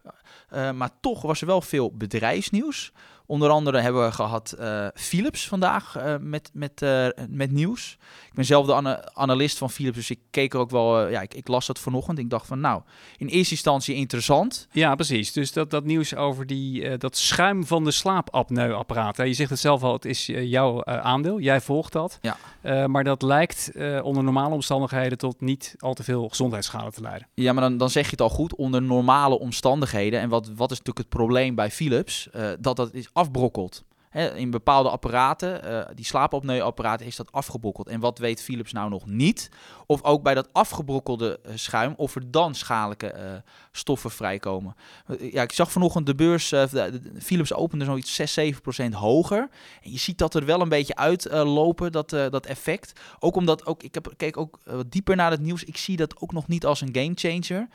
Eh, 0.48 0.70
maar 0.72 0.90
toch 1.00 1.22
was 1.22 1.40
er 1.40 1.46
wel 1.46 1.60
veel 1.60 1.92
bedrijfsnieuws. 1.96 2.92
Onder 3.26 3.50
andere 3.50 3.80
hebben 3.80 4.04
we 4.04 4.12
gehad 4.12 4.52
eh, 4.52 4.86
Philips 4.94 5.48
vandaag 5.48 5.96
eh, 5.96 6.14
met, 6.20 6.50
met, 6.52 6.82
eh, 6.82 7.06
met 7.28 7.50
nieuws. 7.50 7.98
Ik 8.28 8.34
ben 8.34 8.44
zelf 8.44 8.66
de 8.66 8.74
ana- 8.74 9.08
analist 9.14 9.58
van 9.58 9.70
Philips, 9.70 9.96
dus 9.96 10.10
ik 10.10 10.18
keek 10.30 10.54
er 10.54 10.60
ook 10.60 10.70
wel. 10.70 11.08
ja, 11.08 11.20
ik, 11.20 11.34
ik 11.34 11.48
las 11.48 11.66
dat 11.66 11.78
vanochtend. 11.78 12.18
Ik 12.18 12.30
dacht 12.30 12.46
van, 12.46 12.60
nou, 12.60 12.82
in 13.16 13.26
eerste 13.26 13.54
instantie 13.54 13.94
interessant. 13.94 14.68
Ja, 14.72 14.94
precies. 14.94 15.32
Dus 15.32 15.52
dat, 15.52 15.70
dat 15.70 15.84
nieuws 15.84 16.14
over 16.14 16.46
die, 16.46 16.96
dat 16.96 17.16
schuim 17.16 17.66
van 17.66 17.84
de 17.84 17.90
slaapapneuapparaat. 17.90 19.16
Je 19.16 19.32
zegt 19.32 19.50
het 19.50 19.58
zelf 19.58 19.82
al, 19.82 19.92
het 19.92 20.04
is 20.04 20.26
jouw 20.26 20.84
aandeel. 20.84 21.40
Jij 21.40 21.60
volgt 21.60 21.92
dat. 21.92 22.18
Ja. 22.20 22.86
Maar 22.86 23.04
dat 23.04 23.22
lijkt 23.22 23.72
onder 24.02 24.24
normale 24.24 24.54
omstandigheden 24.54 25.18
tot 25.18 25.40
niet 25.40 25.74
al 25.78 25.94
te 25.94 26.02
veel 26.02 26.28
gezondheidsschade 26.28 26.90
te 26.90 27.00
leiden. 27.00 27.28
Ja, 27.34 27.52
maar 27.52 27.62
dan, 27.62 27.76
dan 27.76 27.90
zeg 27.90 28.04
je 28.04 28.10
het 28.10 28.20
al 28.20 28.28
goed, 28.28 28.54
onder 28.54 28.82
normale 28.82 29.38
omstandigheden. 29.38 30.20
En 30.20 30.28
wat, 30.28 30.46
wat 30.46 30.70
is 30.70 30.78
natuurlijk 30.78 31.08
het 31.08 31.18
probleem 31.18 31.54
bij 31.54 31.70
Philips? 31.70 32.28
Dat 32.60 32.76
dat 32.76 32.94
is 32.94 33.08
afbrokkeld. 33.16 33.84
Hè, 34.10 34.34
in 34.36 34.50
bepaalde 34.50 34.90
apparaten, 34.90 35.62
eh, 35.62 35.94
die 35.94 36.04
slaapapneuapparaten, 36.04 37.06
is 37.06 37.16
dat 37.16 37.32
afgebrokkeld. 37.32 37.88
En 37.88 38.00
wat 38.00 38.18
weet 38.18 38.42
Philips 38.42 38.72
nou 38.72 38.90
nog 38.90 39.06
niet? 39.06 39.48
Of 39.86 40.02
ook 40.02 40.22
bij 40.22 40.34
dat 40.34 40.48
afgebrokkelde 40.52 41.40
eh, 41.42 41.52
schuim, 41.54 41.94
of 41.96 42.14
er 42.14 42.30
dan 42.30 42.54
schadelijke 42.54 43.06
eh, 43.10 43.32
stoffen 43.72 44.10
vrijkomen. 44.10 44.76
Ja, 45.20 45.42
ik 45.42 45.52
zag 45.52 45.72
vanochtend 45.72 46.06
de 46.06 46.14
beurs, 46.14 46.48
de- 46.48 47.00
Philips 47.18 47.52
opende 47.52 47.84
zoiets 47.84 48.14
6, 48.14 48.32
7 48.32 48.62
procent 48.62 48.94
hoger. 48.94 49.48
En 49.82 49.92
je 49.92 49.98
ziet 49.98 50.18
dat 50.18 50.34
er 50.34 50.44
wel 50.44 50.60
een 50.60 50.68
beetje 50.68 50.96
uitlopen, 50.96 51.92
dat, 51.92 52.10
dat 52.10 52.46
effect. 52.46 53.00
Ook 53.18 53.36
omdat, 53.36 53.66
ook, 53.66 53.82
ik 53.82 53.94
heb, 53.94 54.12
keek 54.16 54.36
ook 54.36 54.58
wat 54.64 54.90
dieper 54.92 55.16
naar 55.16 55.30
het 55.30 55.40
nieuws. 55.40 55.64
Ik 55.64 55.76
zie 55.76 55.96
dat 55.96 56.20
ook 56.20 56.32
nog 56.32 56.48
niet 56.48 56.66
als 56.66 56.80
een 56.80 56.94
gamechanger. 56.94 57.68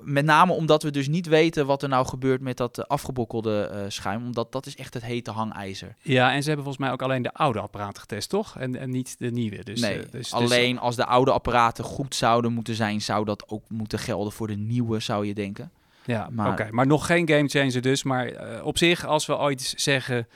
Met 0.00 0.24
name 0.24 0.52
omdat 0.52 0.82
we 0.82 0.90
dus 0.90 1.08
niet 1.08 1.26
weten 1.26 1.66
wat 1.66 1.82
er 1.82 1.88
nou 1.88 2.06
gebeurt 2.06 2.40
met 2.40 2.56
dat 2.56 2.78
eh, 2.78 2.84
afgebokkelde 2.84 3.62
eh, 3.62 3.84
schuim. 3.88 4.24
Omdat 4.24 4.52
dat 4.52 4.66
is 4.66 4.76
echt 4.76 4.94
het 4.94 5.02
hete 5.02 5.30
hangijzer. 5.30 5.94
Ja, 6.02 6.32
en 6.32 6.40
ze 6.42 6.46
hebben 6.46 6.64
volgens 6.64 6.84
mij 6.84 6.92
ook 6.92 7.02
alleen 7.02 7.22
de 7.22 7.32
oude 7.32 7.60
apparaten 7.60 8.00
getest, 8.00 8.28
toch? 8.28 8.58
En, 8.58 8.76
en 8.76 8.90
niet 8.90 9.18
de 9.18 9.30
nieuwe. 9.30 9.64
Dus, 9.64 9.80
nee, 9.80 9.94
eh, 9.94 10.00
dus, 10.00 10.10
dus- 10.10 10.32
alleen 10.32 10.78
als 10.78 10.96
de 10.96 11.06
oude 11.06 11.30
apparaten 11.30 11.84
goed 11.84 12.14
zouden 12.14 12.52
moeten 12.52 12.74
zijn, 12.74 13.02
zou 13.02 13.24
dat 13.24 13.48
ook 13.48 13.62
moeten 13.68 13.98
gelden 13.98 14.32
voor 14.32 14.46
de 14.46 14.56
nieuwe, 14.56 15.00
zou 15.00 15.26
je 15.26 15.34
denken. 15.34 15.70
Ja, 16.04 16.28
Maar- 16.32 16.50
oké. 16.52 16.68
Maar 16.70 16.86
nog 16.86 17.06
geen 17.06 17.28
gamechanger 17.28 17.80
dus. 17.80 18.02
Maar 18.02 18.32
op 18.62 18.78
zich, 18.78 19.06
als 19.06 19.26
we 19.26 19.38
ooit 19.38 19.74
zeggen... 19.76 20.26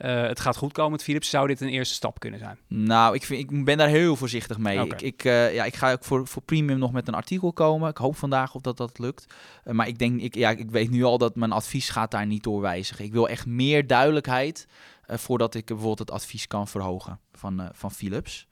eh, 0.00 0.22
het 0.22 0.40
gaat 0.40 0.56
goed 0.56 0.72
komen 0.72 0.90
met 0.90 1.02
Philips, 1.02 1.30
zou 1.30 1.46
dit 1.46 1.60
een 1.60 1.68
eerste 1.68 1.94
stap 1.94 2.20
kunnen 2.20 2.38
zijn. 2.38 2.58
Nou, 2.66 3.14
ik, 3.14 3.24
vind, 3.24 3.50
ik 3.50 3.64
ben 3.64 3.78
daar 3.78 3.88
heel 3.88 4.16
voorzichtig 4.16 4.58
mee. 4.58 4.78
Ik, 4.78 5.02
ik, 5.02 5.24
eh, 5.24 5.54
ja, 5.54 5.64
ik 5.64 5.76
ga 5.76 5.92
ook 5.92 6.04
voor, 6.04 6.26
voor 6.26 6.42
premium 6.42 6.78
nog 6.78 6.92
met 6.92 7.08
een 7.08 7.14
artikel 7.14 7.52
komen. 7.52 7.90
Ik 7.90 7.96
hoop 7.96 8.16
vandaag 8.16 8.54
of 8.54 8.60
dat 8.60 8.76
dat 8.76 8.98
lukt. 8.98 9.34
Eh, 9.64 9.74
maar 9.74 9.88
ik 9.88 9.98
denk, 9.98 10.20
ik, 10.20 10.34
ja, 10.34 10.50
ik 10.50 10.70
weet 10.70 10.90
nu 10.90 11.04
al 11.04 11.18
dat 11.18 11.36
mijn 11.36 11.52
advies 11.52 11.88
gaat 11.90 12.10
daar 12.10 12.26
niet 12.26 12.42
door 12.42 12.60
wijzigen. 12.60 13.04
Ik 13.04 13.12
wil 13.12 13.28
echt 13.28 13.46
meer 13.46 13.86
duidelijkheid 13.86 14.66
voordat 15.06 15.54
ik 15.54 15.66
bijvoorbeeld 15.66 15.98
het 15.98 16.10
advies 16.10 16.46
kan 16.46 16.68
verhogen 16.68 17.20
van, 17.32 17.68
van 17.72 17.90
Philips. 17.90 18.48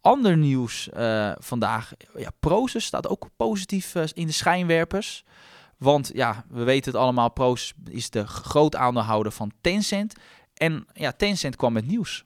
Ander 0.00 0.36
nieuws 0.36 0.88
vandaag. 1.38 1.92
Ja, 2.16 2.30
Proces 2.40 2.84
staat 2.84 3.08
ook 3.08 3.28
positief 3.36 3.94
in 3.94 4.26
de 4.26 4.32
schijnwerpers. 4.32 5.24
Want 5.78 6.10
ja, 6.14 6.44
we 6.48 6.62
weten 6.62 6.92
het 6.92 7.00
allemaal, 7.00 7.30
Proces 7.30 7.72
is 7.90 8.10
de 8.10 8.26
groot 8.26 8.76
aandeelhouder 8.76 9.32
van 9.32 9.52
Tencent. 9.60 10.14
En 10.56 10.86
ja, 10.92 11.12
Tencent 11.12 11.56
kwam 11.56 11.72
met 11.72 11.86
nieuws. 11.86 12.24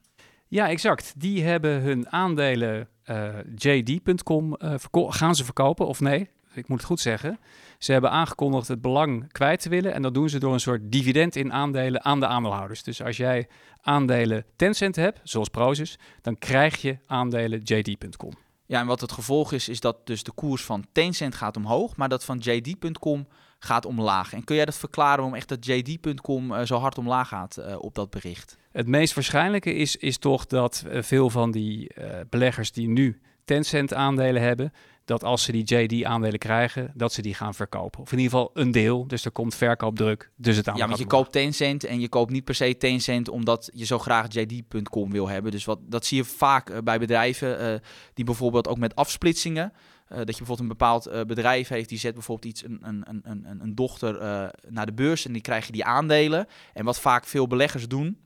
Ja, 0.49 0.69
exact. 0.69 1.15
Die 1.17 1.44
hebben 1.44 1.81
hun 1.81 2.11
aandelen 2.11 2.88
eh, 3.03 3.29
JD.com 3.56 4.55
eh, 4.55 4.75
verko- 4.77 5.11
gaan 5.11 5.35
ze 5.35 5.44
verkopen 5.44 5.87
of 5.87 6.00
nee? 6.00 6.29
Ik 6.55 6.69
moet 6.69 6.79
het 6.79 6.87
goed 6.87 7.00
zeggen. 7.00 7.38
Ze 7.79 7.93
hebben 7.93 8.11
aangekondigd 8.11 8.69
het 8.69 8.81
belang 8.81 9.32
kwijt 9.32 9.61
te 9.61 9.69
willen. 9.69 9.93
En 9.93 10.03
dat 10.03 10.15
doen 10.15 10.29
ze 10.29 10.38
door 10.38 10.53
een 10.53 10.61
soort 10.61 10.81
dividend 10.93 11.37
in 11.37 11.53
aandelen 11.53 12.05
aan 12.05 12.21
de 12.21 12.27
aandeelhouders. 12.27 12.82
Dus 12.82 13.03
als 13.03 13.17
jij 13.17 13.49
aandelen 13.81 14.45
Tencent 14.57 14.97
hebt, 14.97 15.21
zoals 15.23 15.49
Prozus, 15.49 15.99
dan 16.23 16.38
krijg 16.38 16.83
je 16.83 16.99
aandelen 17.07 17.61
JD.com. 17.62 18.33
Ja, 18.66 18.81
en 18.81 18.87
wat 18.87 19.00
het 19.00 19.12
gevolg 19.12 19.52
is, 19.52 19.69
is 19.69 19.81
dat 19.81 20.07
dus 20.07 20.23
de 20.23 20.33
koers 20.33 20.64
van 20.64 20.87
Tencent 20.93 21.35
gaat 21.35 21.57
omhoog, 21.57 21.97
maar 21.97 22.09
dat 22.09 22.25
van 22.25 22.38
JD.com 22.38 23.26
gaat 23.61 23.87
omlaag. 23.87 24.33
En 24.33 24.45
kun 24.45 24.57
jij 24.57 24.64
dat 24.64 24.79
verklaren 24.79 25.17
waarom 25.17 25.35
echt 25.35 25.49
dat 25.49 25.67
JD.com 25.67 26.55
eh, 26.55 26.67
zo 26.67 26.76
hard 26.76 26.99
omlaag 26.99 27.29
gaat 27.29 27.57
eh, 27.57 27.76
op 27.79 27.95
dat 27.95 28.11
bericht? 28.11 28.57
Het 28.73 28.87
meest 28.87 29.14
waarschijnlijke 29.14 29.75
is, 29.75 29.97
is 29.97 30.19
toch 30.19 30.47
dat 30.47 30.85
eh, 30.88 31.02
veel 31.02 31.31
van 31.31 31.50
die 31.50 31.90
beleggers 32.31 32.73
die 32.73 32.88
nu 32.88 33.21
Tencent 33.45 33.95
aandelen 33.95 34.43
hebben, 34.43 34.73
dat 35.05 35.25
als 35.25 35.43
ze 35.43 35.52
die 35.52 35.64
JD 35.64 36.05
aandelen 36.05 36.38
krijgen, 36.38 36.93
dat 36.95 37.12
ze 37.12 37.23
die 37.23 37.35
gaan 37.35 37.55
verkopen. 37.55 38.00
Of 38.00 38.12
in 38.12 38.19
ieder 38.19 38.33
geval 38.33 38.50
een 38.55 38.71
deel. 38.71 39.07
Dus 39.07 39.25
er 39.25 39.31
komt 39.31 39.55
verkoopdruk. 39.55 40.31
Dus 40.37 40.57
het 40.57 40.69
aandeel 40.69 40.83
Ja, 40.83 40.88
want 40.88 41.02
je 41.02 41.07
koopt 41.07 41.33
Tencent 41.33 41.85
en 41.85 42.00
je 42.00 42.09
koopt 42.09 42.31
niet 42.31 42.45
per 42.45 42.55
se 42.55 42.76
Tencent 42.76 43.29
omdat 43.29 43.71
je 43.75 43.85
zo 43.85 43.99
graag 43.99 44.26
JD.com 44.33 45.11
wil 45.11 45.29
hebben. 45.29 45.50
Dus 45.50 45.64
wat, 45.64 45.79
dat 45.83 46.07
zie 46.07 46.17
je 46.17 46.25
vaak 46.25 46.85
bij 46.85 46.99
bedrijven 46.99 47.83
die 48.14 48.25
bijvoorbeeld 48.25 48.69
ook 48.69 48.79
met 48.79 48.97
afsplitsingen. 48.97 49.73
Eh, 50.11 50.17
dat 50.17 50.29
je 50.29 50.45
bijvoorbeeld 50.45 50.61
een 50.61 50.79
bepaald 50.79 51.07
eh, 51.07 51.21
bedrijf 51.23 51.69
heeft, 51.69 51.88
die 51.88 51.99
zet 51.99 52.14
bijvoorbeeld 52.14 52.52
iets, 52.52 52.64
een, 52.64 52.79
een, 52.83 53.05
een, 53.09 53.43
een, 53.47 53.61
een 53.61 53.75
dochter 53.75 54.19
eh, 54.19 54.49
naar 54.69 54.87
de 54.87 54.93
beurs 54.93 55.26
en 55.26 55.33
die 55.33 55.43
krijg 55.43 55.67
je 55.67 55.73
die 55.73 55.85
aandelen. 55.85 56.47
En 56.75 56.85
wat 56.85 57.00
vaak 57.00 57.26
veel 57.26 57.47
beleggers 57.47 57.88
doen, 57.88 58.19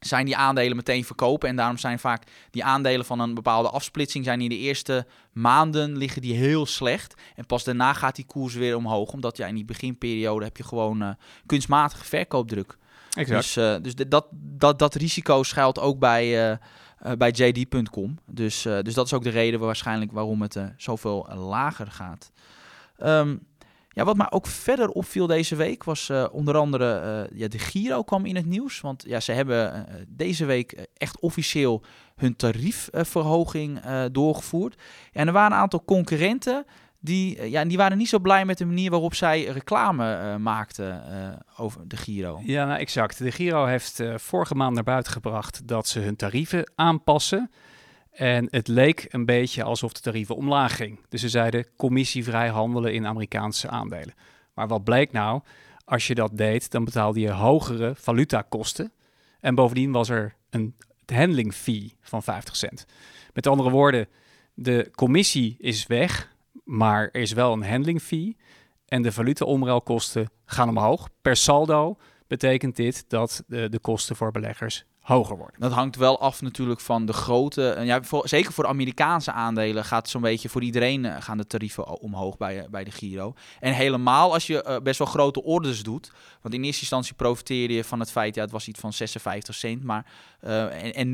zijn 0.00 0.24
die 0.24 0.36
aandelen 0.36 0.76
meteen 0.76 1.04
verkopen. 1.04 1.48
En 1.48 1.56
daarom 1.56 1.76
zijn 1.76 1.98
vaak 1.98 2.22
die 2.50 2.64
aandelen 2.64 3.06
van 3.06 3.20
een 3.20 3.34
bepaalde 3.34 3.68
afsplitsing 3.68 4.24
zijn 4.24 4.40
in 4.40 4.48
de 4.48 4.56
eerste 4.56 5.06
maanden 5.32 5.96
liggen 5.96 6.22
die 6.22 6.34
heel 6.34 6.66
slecht. 6.66 7.14
En 7.34 7.46
pas 7.46 7.64
daarna 7.64 7.92
gaat 7.92 8.16
die 8.16 8.26
koers 8.26 8.54
weer 8.54 8.76
omhoog. 8.76 9.12
Omdat 9.12 9.36
ja, 9.36 9.46
in 9.46 9.54
die 9.54 9.64
beginperiode 9.64 10.44
heb 10.44 10.56
je 10.56 10.64
gewoon 10.64 11.16
kunstmatige 11.46 12.04
verkoopdruk. 12.04 12.76
Exact. 13.12 13.54
Dus, 13.84 13.94
dus 13.94 14.08
dat, 14.08 14.26
dat, 14.32 14.78
dat 14.78 14.94
risico 14.94 15.42
schuilt 15.42 15.78
ook 15.78 15.98
bij, 15.98 16.58
eh, 16.98 17.12
bij 17.12 17.30
JD.com. 17.30 18.18
Dus, 18.26 18.64
eh, 18.64 18.78
dus 18.80 18.94
dat 18.94 19.06
is 19.06 19.12
ook 19.12 19.22
de 19.22 19.30
reden 19.30 19.60
waarschijnlijk 19.60 20.12
waarom 20.12 20.42
het 20.42 20.56
eh, 20.56 20.64
zoveel 20.76 21.28
lager 21.34 21.90
gaat. 21.90 22.32
Ehm, 22.96 23.36
Ja, 23.88 24.04
wat 24.04 24.16
mij 24.16 24.30
ook 24.30 24.46
verder 24.46 24.88
opviel 24.88 25.26
deze 25.26 25.56
week 25.56 25.84
was 25.84 26.12
onder 26.30 26.56
andere 26.56 26.86
ja, 27.34 27.48
de 27.48 27.58
Giro 27.58 28.02
kwam 28.02 28.26
in 28.26 28.36
het 28.36 28.46
nieuws. 28.46 28.80
Want 28.80 29.04
ja, 29.06 29.20
ze 29.20 29.32
hebben 29.32 29.86
deze 30.08 30.44
week 30.44 30.86
echt 30.96 31.20
officieel 31.20 31.82
hun 32.16 32.36
tariefverhoging 32.36 33.80
doorgevoerd. 34.12 34.82
En 35.12 35.26
er 35.26 35.32
waren 35.32 35.52
een 35.52 35.62
aantal 35.62 35.84
concurrenten 35.84 36.64
die, 36.98 37.50
ja, 37.50 37.64
die 37.64 37.76
waren 37.76 37.98
niet 37.98 38.08
zo 38.08 38.18
blij 38.18 38.44
met 38.44 38.58
de 38.58 38.64
manier 38.64 38.90
waarop 38.90 39.14
zij 39.14 39.44
reclame 39.44 40.38
maakten 40.38 41.02
over 41.56 41.88
de 41.88 41.96
Giro. 41.96 42.40
Ja, 42.44 42.66
nou, 42.66 42.78
exact. 42.78 43.18
De 43.18 43.32
Giro 43.32 43.64
heeft 43.64 44.02
vorige 44.14 44.54
maand 44.54 44.74
naar 44.74 44.84
buiten 44.84 45.12
gebracht 45.12 45.66
dat 45.68 45.88
ze 45.88 46.00
hun 46.00 46.16
tarieven 46.16 46.72
aanpassen. 46.74 47.50
En 48.10 48.48
het 48.50 48.68
leek 48.68 49.06
een 49.08 49.24
beetje 49.24 49.62
alsof 49.62 49.92
de 49.92 50.00
tarieven 50.00 50.36
omlaag 50.36 50.76
ging. 50.76 51.00
Dus 51.08 51.20
ze 51.20 51.28
zeiden 51.28 51.66
commissievrij 51.76 52.48
handelen 52.48 52.94
in 52.94 53.06
Amerikaanse 53.06 53.68
aandelen. 53.68 54.14
Maar 54.54 54.68
wat 54.68 54.84
bleek 54.84 55.12
nou? 55.12 55.40
Als 55.84 56.06
je 56.06 56.14
dat 56.14 56.36
deed, 56.36 56.70
dan 56.70 56.84
betaalde 56.84 57.20
je 57.20 57.30
hogere 57.30 57.94
valutakosten. 57.94 58.92
En 59.40 59.54
bovendien 59.54 59.92
was 59.92 60.08
er 60.08 60.34
een 60.50 60.74
handling 61.06 61.54
fee 61.54 61.96
van 62.00 62.22
50 62.22 62.56
cent. 62.56 62.86
Met 63.32 63.46
andere 63.46 63.70
woorden, 63.70 64.08
de 64.54 64.90
commissie 64.94 65.56
is 65.58 65.86
weg, 65.86 66.36
maar 66.68 67.08
er 67.12 67.20
is 67.20 67.32
wel 67.32 67.52
een 67.52 67.64
handling 67.64 68.02
fee. 68.02 68.36
En 68.86 69.02
de 69.02 69.12
valutaomruilkosten 69.12 70.30
gaan 70.44 70.68
omhoog. 70.68 71.08
Per 71.22 71.36
saldo 71.36 71.96
betekent 72.26 72.76
dit 72.76 73.04
dat 73.08 73.44
de, 73.46 73.68
de 73.68 73.78
kosten 73.78 74.16
voor 74.16 74.30
beleggers 74.30 74.84
hoger. 75.08 75.54
Dat 75.58 75.72
hangt 75.72 75.96
wel 75.96 76.20
af 76.20 76.42
natuurlijk 76.42 76.80
van 76.80 77.06
de 77.06 77.12
grote. 77.12 77.78
Ja, 77.82 78.02
voor, 78.02 78.28
zeker 78.28 78.52
voor 78.52 78.66
Amerikaanse 78.66 79.32
aandelen 79.32 79.84
gaat 79.84 80.08
zo'n 80.08 80.20
beetje 80.20 80.48
voor 80.48 80.62
iedereen 80.62 81.04
uh, 81.04 81.16
gaan 81.20 81.36
de 81.36 81.46
tarieven 81.46 82.00
omhoog 82.00 82.36
bij, 82.36 82.56
uh, 82.56 82.68
bij 82.70 82.84
de 82.84 82.90
Giro. 82.90 83.34
En 83.60 83.72
helemaal 83.72 84.32
als 84.32 84.46
je 84.46 84.64
uh, 84.68 84.76
best 84.82 84.98
wel 84.98 85.08
grote 85.08 85.42
orders 85.42 85.82
doet. 85.82 86.12
Want 86.42 86.54
in 86.54 86.62
eerste 86.62 86.80
instantie 86.80 87.14
profiteerde 87.14 87.74
je 87.74 87.84
van 87.84 88.00
het 88.00 88.10
feit, 88.10 88.34
ja, 88.34 88.42
het 88.42 88.50
was 88.50 88.68
iets 88.68 88.80
van 88.80 88.92
56 88.92 89.54
cent, 89.54 89.82
maar 89.84 90.06
en, 90.40 90.94
en 90.94 91.12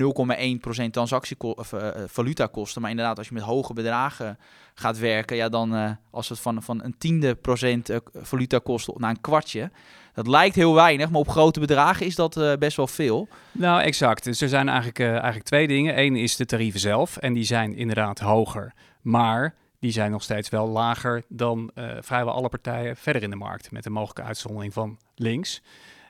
0,1% 0.84 0.90
transactie 0.90 1.36
of, 1.38 1.72
valutakosten. 2.06 2.80
Maar 2.80 2.90
inderdaad, 2.90 3.18
als 3.18 3.28
je 3.28 3.34
met 3.34 3.42
hoge 3.42 3.72
bedragen 3.72 4.38
gaat 4.74 4.98
werken, 4.98 5.36
ja, 5.36 5.48
dan 5.48 5.98
als 6.10 6.28
het 6.28 6.40
van, 6.40 6.62
van 6.62 6.82
een 6.84 6.98
tiende 6.98 7.34
procent 7.34 7.90
valuta 8.14 8.58
kost 8.58 8.90
naar 8.98 9.10
een 9.10 9.20
kwartje. 9.20 9.70
Dat 10.14 10.26
lijkt 10.26 10.54
heel 10.54 10.75
weinig, 10.75 11.11
maar 11.11 11.21
op 11.21 11.28
grote 11.28 11.61
bedragen 11.61 12.06
is 12.06 12.14
dat 12.14 12.37
uh, 12.37 12.52
best 12.59 12.76
wel 12.76 12.87
veel. 12.87 13.28
Nou, 13.52 13.83
exact. 13.83 14.25
Dus 14.25 14.40
er 14.40 14.49
zijn 14.49 14.68
eigenlijk, 14.68 14.99
uh, 14.99 15.11
eigenlijk 15.11 15.44
twee 15.44 15.66
dingen. 15.66 15.99
Eén 15.99 16.16
is 16.16 16.37
de 16.37 16.44
tarieven 16.44 16.80
zelf. 16.80 17.16
En 17.16 17.33
die 17.33 17.44
zijn 17.44 17.76
inderdaad 17.76 18.18
hoger. 18.18 18.75
Maar 19.02 19.54
die 19.78 19.92
zijn 19.92 20.11
nog 20.11 20.23
steeds 20.23 20.49
wel 20.49 20.68
lager 20.68 21.23
dan 21.28 21.71
uh, 21.75 21.90
vrijwel 22.00 22.35
alle 22.35 22.49
partijen 22.49 22.97
verder 22.97 23.23
in 23.23 23.30
de 23.30 23.37
markt. 23.37 23.71
Met 23.71 23.87
een 23.87 23.92
mogelijke 23.92 24.23
uitzondering 24.23 24.73
van 24.73 24.99
links. 25.14 25.62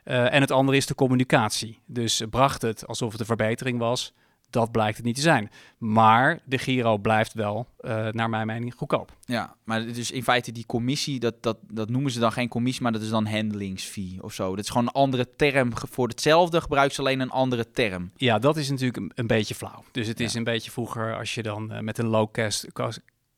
en 0.03 0.41
het 0.41 0.51
andere 0.51 0.77
is 0.77 0.85
de 0.85 0.95
communicatie. 0.95 1.79
Dus 1.85 2.23
bracht 2.29 2.61
het 2.61 2.87
alsof 2.87 3.11
het 3.11 3.19
een 3.19 3.25
verbetering 3.25 3.79
was 3.79 4.13
dat 4.55 4.71
blijkt 4.71 4.97
het 4.97 5.05
niet 5.05 5.15
te 5.15 5.21
zijn. 5.21 5.51
Maar 5.77 6.39
de 6.45 6.57
Giro 6.57 6.97
blijft 6.97 7.33
wel, 7.33 7.67
uh, 7.81 8.07
naar 8.07 8.29
mijn 8.29 8.47
mening, 8.47 8.73
goedkoop. 8.73 9.11
Ja, 9.25 9.55
maar 9.63 9.85
dus 9.85 10.11
in 10.11 10.23
feite 10.23 10.51
die 10.51 10.65
commissie, 10.65 11.19
dat, 11.19 11.43
dat, 11.43 11.57
dat 11.67 11.89
noemen 11.89 12.11
ze 12.11 12.19
dan 12.19 12.31
geen 12.31 12.47
commissie, 12.47 12.83
maar 12.83 12.91
dat 12.91 13.01
is 13.01 13.09
dan 13.09 13.25
handlingsfee 13.25 14.17
of 14.21 14.33
zo. 14.33 14.55
Dat 14.55 14.63
is 14.63 14.69
gewoon 14.69 14.87
een 14.87 14.93
andere 14.93 15.35
term. 15.35 15.71
Voor 15.75 16.07
hetzelfde 16.07 16.61
gebruikt 16.61 16.93
ze 16.93 16.99
alleen 16.99 17.19
een 17.19 17.31
andere 17.31 17.71
term. 17.71 18.11
Ja, 18.15 18.39
dat 18.39 18.57
is 18.57 18.69
natuurlijk 18.69 18.97
een, 18.97 19.11
een 19.15 19.27
beetje 19.27 19.55
flauw. 19.55 19.83
Dus 19.91 20.07
het 20.07 20.19
is 20.19 20.33
een 20.33 20.43
beetje 20.43 20.71
vroeger 20.71 21.17
als 21.17 21.35
je 21.35 21.43
dan 21.43 21.73
uh, 21.73 21.79
met 21.79 21.97
een 21.97 22.07
low-cost 22.07 22.67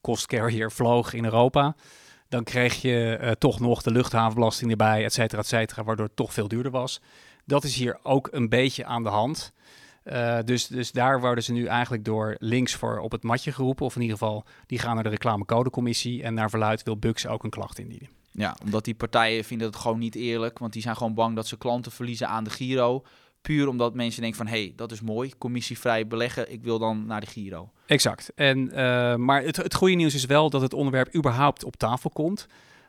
cost 0.02 0.26
carrier 0.26 0.72
vloog 0.72 1.14
in 1.14 1.24
Europa 1.24 1.76
dan 2.30 2.44
kreeg 2.44 2.82
je 2.82 3.20
uh, 3.22 3.32
toch 3.32 3.60
nog 3.60 3.82
de 3.82 3.92
luchthavenbelasting 3.92 4.72
erbij, 4.72 5.04
et 5.04 5.14
cetera, 5.14 5.42
et 5.42 5.48
cetera, 5.48 5.84
waardoor 5.84 6.06
het 6.06 6.16
toch 6.16 6.34
veel 6.34 6.48
duurder 6.48 6.72
was. 6.72 7.02
Dat 7.46 7.64
is 7.64 7.76
hier 7.76 8.00
ook 8.04 8.28
een 8.32 8.50
beetje 8.50 8.86
aan 8.86 9.04
de 9.04 9.10
hand. 9.10 9.52
Uh, 10.12 10.38
dus, 10.46 10.68
dus 10.68 10.92
daar 10.92 11.20
worden 11.20 11.44
ze 11.44 11.52
nu 11.52 11.66
eigenlijk 11.66 12.06
door 12.06 12.36
links 12.40 12.76
voor 12.76 13.00
op 13.00 13.12
het 13.12 13.24
matje 13.24 13.52
geroepen. 13.52 13.86
Of 13.86 13.96
in 13.96 14.02
ieder 14.02 14.18
geval, 14.18 14.46
die 14.66 14.80
gaan 14.80 14.96
naar 14.96 15.04
de 15.04 15.10
reclamecodecommissie. 15.10 16.24
En 16.24 16.34
naar 16.34 16.50
verluid 16.50 16.84
wil 16.84 16.98
Bux 16.98 17.28
ook 17.28 17.44
een 17.44 17.50
klacht 17.50 17.80
indienen. 17.80 18.10
Ja, 18.32 18.58
omdat 18.64 18.86
die 18.86 18.96
partijen 18.96 19.44
vinden 19.44 19.68
het 19.68 19.76
gewoon 19.76 20.00
niet 20.00 20.16
eerlijk. 20.16 20.60
Want 20.60 20.74
die 20.74 20.82
zijn 20.82 20.96
gewoon 20.96 21.14
bang 21.14 21.36
dat 21.36 21.48
ze 21.48 21.58
klanten 21.58 21.92
verliezen 21.92 22.28
aan 22.28 22.44
de 22.44 22.50
Giro. 22.50 23.04
Puur 23.42 23.68
omdat 23.68 23.94
mensen 23.94 24.22
denken 24.22 24.38
van, 24.38 24.48
hé, 24.48 24.62
hey, 24.62 24.74
dat 24.76 24.92
is 24.92 25.02
mooi, 25.02 25.34
commissievrij 25.38 26.08
beleggen, 26.08 26.52
ik 26.52 26.64
wil 26.64 26.80
dan 26.80 27.06
naar 27.06 27.22
de 27.22 27.28
Giro. 27.28 27.72
Exact. 27.86 28.32
En, 28.36 28.58
uh, 28.58 29.16
maar 29.16 29.44
het, 29.44 29.56
het 29.56 29.76
goede 29.76 29.96
nieuws 29.96 30.16
is 30.16 30.26
wel 30.26 30.50
dat 30.50 30.62
het 30.62 30.74
onderwerp 30.74 31.16
überhaupt 31.16 31.64
op 31.64 31.76
tafel 31.76 32.10
komt. 32.10 32.48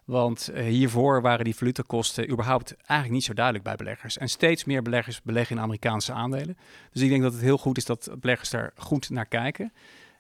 Want 0.08 0.50
uh, 0.54 0.62
hiervoor 0.62 1.22
waren 1.22 1.44
die 1.44 1.56
valutakosten 1.56 2.30
überhaupt 2.30 2.76
eigenlijk 2.76 3.10
niet 3.10 3.24
zo 3.24 3.34
duidelijk 3.34 3.64
bij 3.64 3.76
beleggers. 3.76 4.18
En 4.18 4.28
steeds 4.28 4.64
meer 4.64 4.82
beleggers 4.82 5.22
beleggen 5.22 5.56
in 5.56 5.62
Amerikaanse 5.62 6.12
aandelen. 6.12 6.56
Dus 6.92 7.02
ik 7.02 7.08
denk 7.08 7.22
dat 7.22 7.32
het 7.32 7.42
heel 7.42 7.58
goed 7.58 7.76
is 7.76 7.84
dat 7.84 8.10
beleggers 8.20 8.50
daar 8.50 8.72
goed 8.76 9.10
naar 9.10 9.26
kijken. 9.26 9.72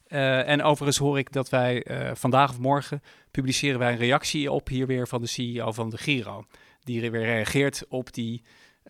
Uh, 0.08 0.48
en 0.48 0.62
overigens 0.62 0.98
hoor 0.98 1.18
ik 1.18 1.32
dat 1.32 1.48
wij 1.48 1.86
uh, 1.90 2.10
vandaag 2.14 2.50
of 2.50 2.58
morgen 2.58 3.02
publiceren 3.30 3.78
wij 3.78 3.92
een 3.92 3.98
reactie 3.98 4.52
op 4.52 4.68
hier 4.68 4.86
weer 4.86 5.08
van 5.08 5.20
de 5.20 5.26
CEO 5.26 5.72
van 5.72 5.90
de 5.90 5.98
Giro. 5.98 6.44
Die 6.84 7.10
weer 7.10 7.24
reageert 7.24 7.84
op 7.88 8.12
die 8.12 8.42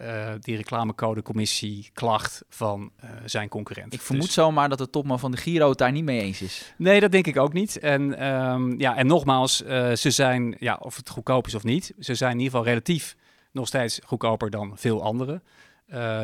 uh, 0.03 0.33
die 0.41 0.57
reclamecodecommissie 0.57 1.91
klacht 1.93 2.43
van 2.49 2.91
uh, 3.05 3.11
zijn 3.25 3.49
concurrent. 3.49 3.93
Ik 3.93 4.01
vermoed 4.01 4.25
dus, 4.25 4.35
zomaar 4.35 4.69
dat 4.69 4.79
de 4.79 4.91
topman 4.91 5.19
van 5.19 5.31
de 5.31 5.37
Giro 5.37 5.69
het 5.69 5.79
daar 5.79 5.93
niet 5.93 6.05
mee 6.05 6.21
eens 6.21 6.43
is. 6.43 6.75
Nee, 6.77 7.01
dat 7.01 7.13
denk 7.13 7.27
ik 7.27 7.37
ook 7.37 7.53
niet. 7.53 7.79
En, 7.79 8.27
um, 8.27 8.81
ja, 8.81 8.97
en 8.97 9.07
nogmaals, 9.07 9.63
uh, 9.63 9.93
ze 9.93 10.11
zijn, 10.11 10.57
ja, 10.59 10.79
of 10.81 10.97
het 10.97 11.11
goedkoop 11.11 11.47
is 11.47 11.55
of 11.55 11.65
niet, 11.65 11.93
ze 11.99 12.15
zijn 12.15 12.33
in 12.33 12.39
ieder 12.39 12.53
geval 12.53 12.67
relatief 12.67 13.17
nog 13.53 13.67
steeds 13.67 14.01
goedkoper 14.05 14.51
dan 14.51 14.73
veel 14.77 15.03
anderen. 15.03 15.43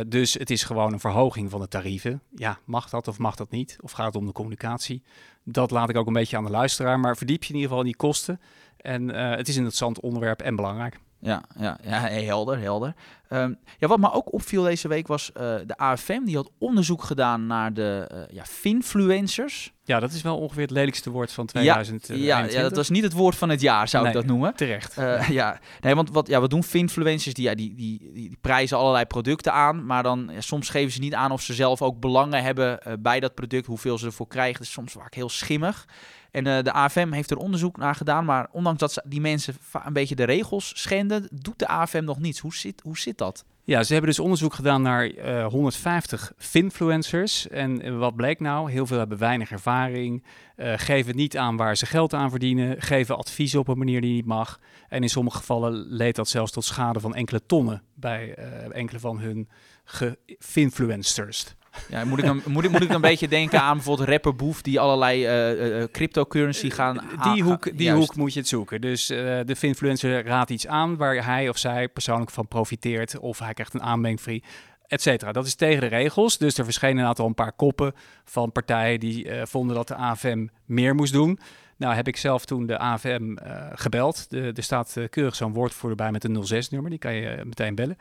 dus 0.07 0.35
het 0.35 0.51
is 0.51 0.63
gewoon 0.63 0.93
een 0.93 1.01
verhoging 1.01 1.51
van 1.51 1.61
de 1.61 1.69
tarieven. 1.69 2.23
Ja, 2.35 2.59
mag 2.65 2.89
dat 2.89 3.09
of 3.09 3.19
mag 3.19 3.35
dat 3.35 3.51
niet? 3.51 3.77
Of 3.81 3.93
gaat 3.93 4.07
het 4.07 4.17
om 4.17 4.27
de 4.27 4.33
communicatie? 4.33 5.03
Dat 5.45 5.71
laat 5.71 5.89
ik 5.89 5.97
ook 5.97 6.07
een 6.07 6.13
beetje 6.13 6.37
aan 6.37 6.45
de 6.45 6.51
luisteraar. 6.51 7.01
Maar 7.01 7.17
verdiep 7.17 7.43
je 7.43 7.49
in 7.49 7.55
ieder 7.55 7.69
geval 7.69 7.85
in 7.85 7.91
die 7.91 7.97
kosten. 7.97 8.41
En 8.77 9.09
het 9.09 9.49
is 9.49 9.55
een 9.55 9.63
interessant 9.63 10.01
onderwerp 10.01 10.43
en 10.43 10.57
belangrijk. 10.57 10.99
Ja, 11.25 11.43
ja, 11.59 11.79
ja 11.83 12.01
helder, 12.33 12.59
helder. 12.59 12.95
Um, 13.31 13.59
ja, 13.79 13.89
wat 13.89 13.99
me 13.99 14.13
ook 14.13 14.33
opviel 14.33 14.63
deze 14.63 14.89
week 14.89 15.07
was 15.07 15.31
uh, 15.37 15.55
de 15.67 15.77
AFM. 15.77 16.25
Die 16.25 16.37
had 16.37 16.51
onderzoek 16.59 17.03
gedaan 17.03 17.47
naar 17.47 17.75
de 17.75 18.11
uh, 18.13 18.37
ja, 18.37 18.45
finfluencers. 18.45 19.73
Ja, 19.85 20.01
dat 20.01 20.13
is 20.13 20.23
wel 20.23 20.39
ongeveer 20.39 20.63
het 20.63 20.71
lelijkste 20.71 21.11
woord 21.11 21.33
van 21.33 21.47
2021. 21.47 22.27
Ja, 22.27 22.59
ja, 22.59 22.63
dat 22.63 22.77
was 22.77 22.89
niet 22.89 23.03
het 23.03 23.13
woord 23.13 23.37
van 23.37 23.49
het 23.49 23.61
jaar, 23.61 23.89
zou 23.89 24.05
nee, 24.05 24.13
ik 24.13 24.19
dat 24.19 24.29
noemen. 24.29 24.55
Terecht. 24.55 24.99
Uh, 24.99 25.29
ja, 25.41 25.61
nee, 25.81 25.95
want 25.95 26.11
wat, 26.11 26.27
ja, 26.27 26.41
wat 26.41 26.51
doen 26.51 26.65
finfluencers? 26.65 27.35
Die, 27.35 27.45
ja, 27.45 27.55
die, 27.55 27.75
die, 27.75 27.99
die, 27.99 28.13
die 28.13 28.39
prijzen 28.41 28.77
allerlei 28.79 29.05
producten 29.05 29.53
aan, 29.53 29.87
maar 29.87 30.03
dan 30.03 30.31
ja, 30.33 30.41
soms 30.41 30.69
geven 30.69 30.93
ze 30.93 31.01
niet 31.01 31.15
aan 31.15 31.31
of 31.31 31.43
ze 31.43 31.55
zelf 31.55 31.83
ook 31.83 32.01
belangen 32.01 32.43
hebben 32.43 32.79
bij 33.01 33.21
dat 33.21 33.35
product, 33.35 33.67
hoeveel 33.67 33.99
ze 33.99 34.07
ervoor 34.07 34.29
krijgen. 34.29 34.59
Dat 34.59 34.67
is 34.67 34.73
soms 34.73 34.93
vaak 34.93 35.15
heel 35.15 35.29
schimmig. 35.29 35.87
En 36.35 36.47
uh, 36.47 36.63
de 36.63 36.73
AFM 36.73 37.13
heeft 37.13 37.31
er 37.31 37.37
onderzoek 37.37 37.77
naar 37.77 37.95
gedaan, 37.95 38.25
maar 38.25 38.49
ondanks 38.53 38.81
dat 38.81 38.93
ze 38.93 39.03
die 39.05 39.21
mensen 39.21 39.55
een 39.85 39.93
beetje 39.93 40.15
de 40.15 40.25
regels 40.25 40.73
schenden, 40.75 41.29
doet 41.33 41.59
de 41.59 41.69
AFM 41.69 42.05
nog 42.05 42.19
niets. 42.19 42.39
Hoe 42.39 42.55
zit, 42.55 42.81
hoe 42.81 42.99
zit 42.99 43.19
dat? 43.19 43.45
Ja, 43.65 43.83
ze 43.83 43.93
hebben 43.93 44.11
dus 44.11 44.21
onderzoek 44.21 44.55
gedaan 44.55 44.83
naar 44.83 45.11
uh, 45.11 45.47
150 45.47 46.33
finfluencers. 46.37 47.49
En 47.49 47.87
uh, 47.87 47.99
wat 47.99 48.17
bleek 48.17 48.41
nou? 48.41 48.71
Heel 48.71 48.87
veel 48.87 48.99
hebben 48.99 49.19
weinig 49.19 49.51
ervaring, 49.51 50.25
geven 50.57 51.17
niet 51.17 51.37
aan 51.37 51.57
waar 51.57 51.77
ze 51.77 51.87
geld 51.87 52.15
aan 52.15 52.31
verdienen, 52.31 52.83
geven 52.83 53.17
advies 53.17 53.55
op 53.55 53.69
een 53.69 53.79
manier 53.79 54.01
die 54.01 54.15
niet 54.15 54.27
mag. 54.27 54.61
En 54.89 55.03
in 55.03 55.09
sommige 55.09 55.37
gevallen 55.37 55.87
leidt 55.89 56.17
dat 56.17 56.29
zelfs 56.29 56.53
tot 56.53 56.65
schade 56.65 57.01
van 57.01 57.15
enkele 57.15 57.47
tonnen 57.47 57.83
bij 57.95 58.35
enkele 58.71 59.01
van 59.01 59.19
hun 59.19 59.49
gefinfluencers. 59.85 61.55
Ja, 61.89 62.05
moet 62.05 62.19
ik 62.19 62.25
dan, 62.25 62.43
moet 62.47 62.65
ik, 62.65 62.71
moet 62.71 62.81
ik 62.81 62.87
dan 62.87 62.97
een 62.97 63.03
beetje 63.03 63.29
denken 63.29 63.61
aan 63.61 63.75
bijvoorbeeld 63.75 64.09
rapper 64.09 64.37
Boef 64.37 64.63
die 64.63 64.81
allerlei 64.81 65.27
uh, 65.27 65.79
uh, 65.79 65.85
cryptocurrency 65.93 66.71
gaan... 66.71 67.01
Die, 67.33 67.43
hoek, 67.43 67.79
die 67.79 67.93
hoek 67.93 68.17
moet 68.17 68.33
je 68.33 68.39
het 68.39 68.49
zoeken. 68.49 68.81
Dus 68.81 69.11
uh, 69.11 69.19
de 69.19 69.57
influencer 69.61 70.27
raadt 70.27 70.51
iets 70.51 70.67
aan 70.67 70.97
waar 70.97 71.25
hij 71.25 71.49
of 71.49 71.59
zij 71.59 71.89
persoonlijk 71.89 72.31
van 72.31 72.49
profiteert 72.49 73.19
of 73.19 73.39
hij 73.39 73.55
krijgt 73.55 73.75
een 73.75 73.83
aanmengfree 73.83 74.43
et 74.87 75.03
cetera. 75.03 75.33
Dat 75.33 75.47
is 75.47 75.55
tegen 75.55 75.81
de 75.81 75.87
regels. 75.87 76.39
Dus 76.39 76.59
er 76.59 76.65
verschenen 76.65 77.03
een 77.03 77.09
aantal 77.09 77.27
een 77.27 77.35
paar 77.35 77.53
koppen 77.53 77.93
van 78.25 78.53
partijen 78.53 79.01
die 79.01 79.27
vonden 79.43 79.77
dat 79.77 79.89
de 79.89 79.95
AFM 79.95 80.47
meer 80.65 80.95
moest 80.95 81.13
doen. 81.13 81.39
Nou 81.77 81.95
heb 81.95 82.09
ik 82.09 82.17
zelf 82.17 82.45
toen 82.45 82.67
de 82.67 82.79
AFM 82.79 83.23
uh, 83.23 83.67
gebeld. 83.73 84.31
De, 84.31 84.53
er 84.55 84.63
staat 84.63 84.95
uh, 84.99 85.09
keurig 85.09 85.35
zo'n 85.35 85.53
woordvoerder 85.53 85.97
bij 85.97 86.11
met 86.11 86.25
een 86.25 86.65
06-nummer. 86.67 86.91
Die 86.91 86.99
kan 86.99 87.15
je 87.15 87.43
meteen 87.45 87.75
bellen. 87.75 87.97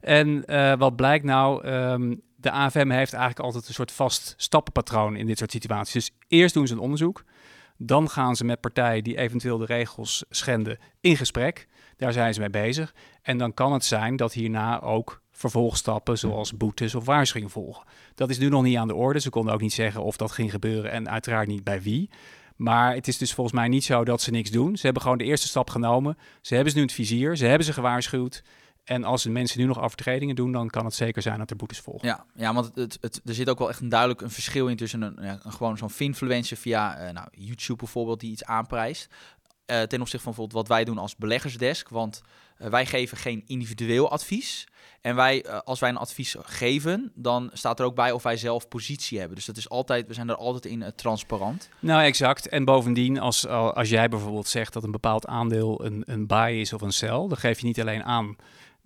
En 0.00 0.44
wat 0.78 0.96
blijkt 0.96 1.24
nou? 1.24 1.68
Um, 1.68 2.22
de 2.40 2.50
AFM 2.50 2.90
heeft 2.90 3.12
eigenlijk 3.12 3.40
altijd 3.40 3.68
een 3.68 3.74
soort 3.74 3.92
vast 3.92 4.34
stappenpatroon 4.36 5.16
in 5.16 5.26
dit 5.26 5.38
soort 5.38 5.50
situaties. 5.50 5.92
Dus 5.92 6.10
eerst 6.28 6.54
doen 6.54 6.66
ze 6.66 6.72
een 6.72 6.78
onderzoek. 6.78 7.24
Dan 7.76 8.08
gaan 8.08 8.36
ze 8.36 8.44
met 8.44 8.60
partijen 8.60 9.04
die 9.04 9.18
eventueel 9.18 9.58
de 9.58 9.64
regels 9.64 10.24
schenden 10.28 10.78
in 11.00 11.16
gesprek. 11.16 11.68
Daar 11.96 12.12
zijn 12.12 12.34
ze 12.34 12.40
mee 12.40 12.50
bezig. 12.50 12.94
En 13.22 13.38
dan 13.38 13.54
kan 13.54 13.72
het 13.72 13.84
zijn 13.84 14.16
dat 14.16 14.32
hierna 14.32 14.80
ook 14.80 15.22
vervolgstappen 15.30 16.18
zoals 16.18 16.56
boetes 16.56 16.94
of 16.94 17.04
waarschuwingen 17.04 17.52
volgen. 17.52 17.86
Dat 18.14 18.30
is 18.30 18.38
nu 18.38 18.48
nog 18.48 18.62
niet 18.62 18.76
aan 18.76 18.88
de 18.88 18.94
orde. 18.94 19.20
Ze 19.20 19.30
konden 19.30 19.54
ook 19.54 19.60
niet 19.60 19.72
zeggen 19.72 20.02
of 20.02 20.16
dat 20.16 20.32
ging 20.32 20.50
gebeuren 20.50 20.90
en 20.90 21.10
uiteraard 21.10 21.48
niet 21.48 21.64
bij 21.64 21.82
wie. 21.82 22.10
Maar 22.56 22.94
het 22.94 23.08
is 23.08 23.18
dus 23.18 23.34
volgens 23.34 23.56
mij 23.56 23.68
niet 23.68 23.84
zo 23.84 24.04
dat 24.04 24.20
ze 24.20 24.30
niks 24.30 24.50
doen. 24.50 24.76
Ze 24.76 24.84
hebben 24.84 25.02
gewoon 25.02 25.18
de 25.18 25.24
eerste 25.24 25.48
stap 25.48 25.70
genomen. 25.70 26.18
Ze 26.40 26.54
hebben 26.54 26.72
ze 26.72 26.78
nu 26.78 26.84
het 26.84 26.94
vizier. 26.94 27.36
Ze 27.36 27.46
hebben 27.46 27.66
ze 27.66 27.72
gewaarschuwd. 27.72 28.42
En 28.88 29.04
als 29.04 29.22
de 29.22 29.30
mensen 29.30 29.60
nu 29.60 29.66
nog 29.66 29.80
overtredingen 29.82 30.36
doen, 30.36 30.52
dan 30.52 30.68
kan 30.68 30.84
het 30.84 30.94
zeker 30.94 31.22
zijn 31.22 31.38
dat 31.38 31.50
er 31.50 31.56
boetes 31.56 31.80
volgen. 31.80 32.08
Ja, 32.08 32.24
ja 32.34 32.54
want 32.54 32.70
het, 32.74 32.98
het, 33.00 33.20
er 33.24 33.34
zit 33.34 33.48
ook 33.48 33.58
wel 33.58 33.68
echt 33.68 33.80
een 33.80 33.88
duidelijk 33.88 34.20
een 34.20 34.30
verschil 34.30 34.68
in 34.68 34.76
tussen 34.76 35.02
een, 35.02 35.24
een 35.24 35.52
gewoon 35.52 35.76
zo'n 35.78 35.90
influencer 35.98 36.56
via 36.56 36.96
eh, 36.96 37.12
nou, 37.12 37.28
YouTube 37.30 37.78
bijvoorbeeld 37.78 38.20
die 38.20 38.30
iets 38.30 38.44
aanprijst. 38.44 39.08
eh, 39.66 39.82
ten 39.82 40.00
opzichte 40.00 40.24
van 40.24 40.32
bijvoorbeeld 40.32 40.52
wat 40.52 40.76
wij 40.76 40.84
doen 40.84 40.98
als 40.98 41.16
beleggersdesk. 41.16 41.88
Want 41.88 42.22
eh, 42.56 42.68
wij 42.68 42.86
geven 42.86 43.18
geen 43.18 43.42
individueel 43.46 44.10
advies. 44.10 44.66
En 45.00 45.14
wij, 45.14 45.46
als 45.64 45.80
wij 45.80 45.88
een 45.88 45.96
advies 45.96 46.36
geven, 46.40 47.12
dan 47.14 47.50
staat 47.52 47.78
er 47.78 47.86
ook 47.86 47.94
bij 47.94 48.12
of 48.12 48.22
wij 48.22 48.36
zelf 48.36 48.68
positie 48.68 49.18
hebben. 49.18 49.36
Dus 49.36 49.46
dat 49.46 49.56
is 49.56 49.68
altijd, 49.68 50.06
we 50.06 50.14
zijn 50.14 50.28
er 50.28 50.36
altijd 50.36 50.66
in 50.66 50.92
transparant. 50.96 51.68
Nou, 51.78 52.02
exact. 52.02 52.48
En 52.48 52.64
bovendien, 52.64 53.20
als, 53.20 53.46
als 53.46 53.88
jij 53.88 54.08
bijvoorbeeld 54.08 54.48
zegt 54.48 54.72
dat 54.72 54.84
een 54.84 54.90
bepaald 54.90 55.26
aandeel 55.26 55.84
een, 55.84 56.02
een 56.06 56.26
buy 56.26 56.52
is 56.52 56.72
of 56.72 56.80
een 56.80 56.92
sell, 56.92 57.08
dan 57.28 57.36
geef 57.36 57.60
je 57.60 57.66
niet 57.66 57.80
alleen 57.80 58.04
aan 58.04 58.36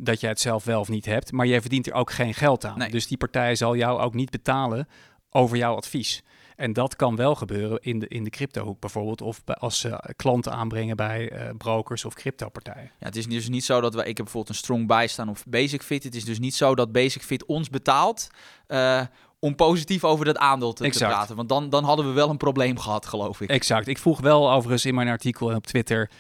dat 0.05 0.21
jij 0.21 0.31
het 0.31 0.41
zelf 0.41 0.65
wel 0.65 0.81
of 0.81 0.89
niet 0.89 1.07
hebt, 1.07 1.33
maar 1.33 1.47
jij 1.47 1.61
verdient 1.61 1.87
er 1.87 1.93
ook 1.93 2.13
geen 2.13 2.35
geld 2.35 2.65
aan. 2.65 2.79
Nee. 2.79 2.91
Dus 2.91 3.07
die 3.07 3.17
partij 3.17 3.55
zal 3.55 3.77
jou 3.77 4.01
ook 4.01 4.15
niet 4.15 4.31
betalen 4.31 4.89
over 5.31 5.57
jouw 5.57 5.77
advies. 5.77 6.23
En 6.57 6.73
dat 6.73 6.97
kan 6.97 7.17
wel 7.17 7.35
gebeuren 7.35 7.79
in 7.81 7.99
de, 7.99 8.09
in 8.09 8.25
de 8.25 8.31
cryptohoek 8.31 8.81
bijvoorbeeld, 8.81 9.21
of 9.21 9.45
bij, 9.45 9.55
als 9.55 9.79
ze 9.79 10.13
klanten 10.17 10.53
aanbrengen 10.53 10.97
bij 10.97 11.31
eh, 11.31 11.49
brokers 11.59 12.05
of 12.05 12.15
cryptopartijen. 12.15 12.91
Ja, 12.99 13.07
het 13.07 13.17
is 13.17 13.27
dus 13.27 13.49
niet 13.49 13.65
zo 13.65 13.81
dat 13.81 13.95
wij, 13.95 14.07
ik 14.07 14.17
heb 14.17 14.25
bijvoorbeeld 14.25 14.49
een 14.49 14.63
strong 14.63 14.87
buy 14.87 15.07
staan 15.07 15.29
op 15.29 15.39
Basic 15.47 15.83
Fit. 15.83 16.05
Het 16.05 16.15
is 16.15 16.25
dus 16.25 16.39
niet 16.39 16.55
zo 16.55 16.75
dat 16.75 16.93
Basic 16.93 17.23
Fit 17.23 17.45
ons 17.45 17.71
betaalt 17.71 18.29
eh, 18.67 19.01
om 19.39 19.55
positief 19.55 20.05
over 20.05 20.25
dat 20.25 20.39
aandeel 20.39 20.73
te, 20.73 20.89
praten. 20.89 21.37
Want 21.37 21.49
dan, 21.49 21.71
dan 21.71 21.85
hadden 21.85 22.07
we 22.07 22.13
wel 22.13 22.31
een 22.31 22.37
probleem 22.37 22.79
gehad, 22.79 23.07
geloof 23.07 23.41
ik. 23.41 23.49
Exact. 23.49 23.87
Ik 23.89 23.99
vroeg 23.99 24.21
wel 24.21 24.53
overigens 24.53 24.85
in 24.85 24.95
mijn 24.95 25.09
artikel 25.09 25.51
en 25.51 25.57
op 25.57 25.67
Twitter 25.67 26.11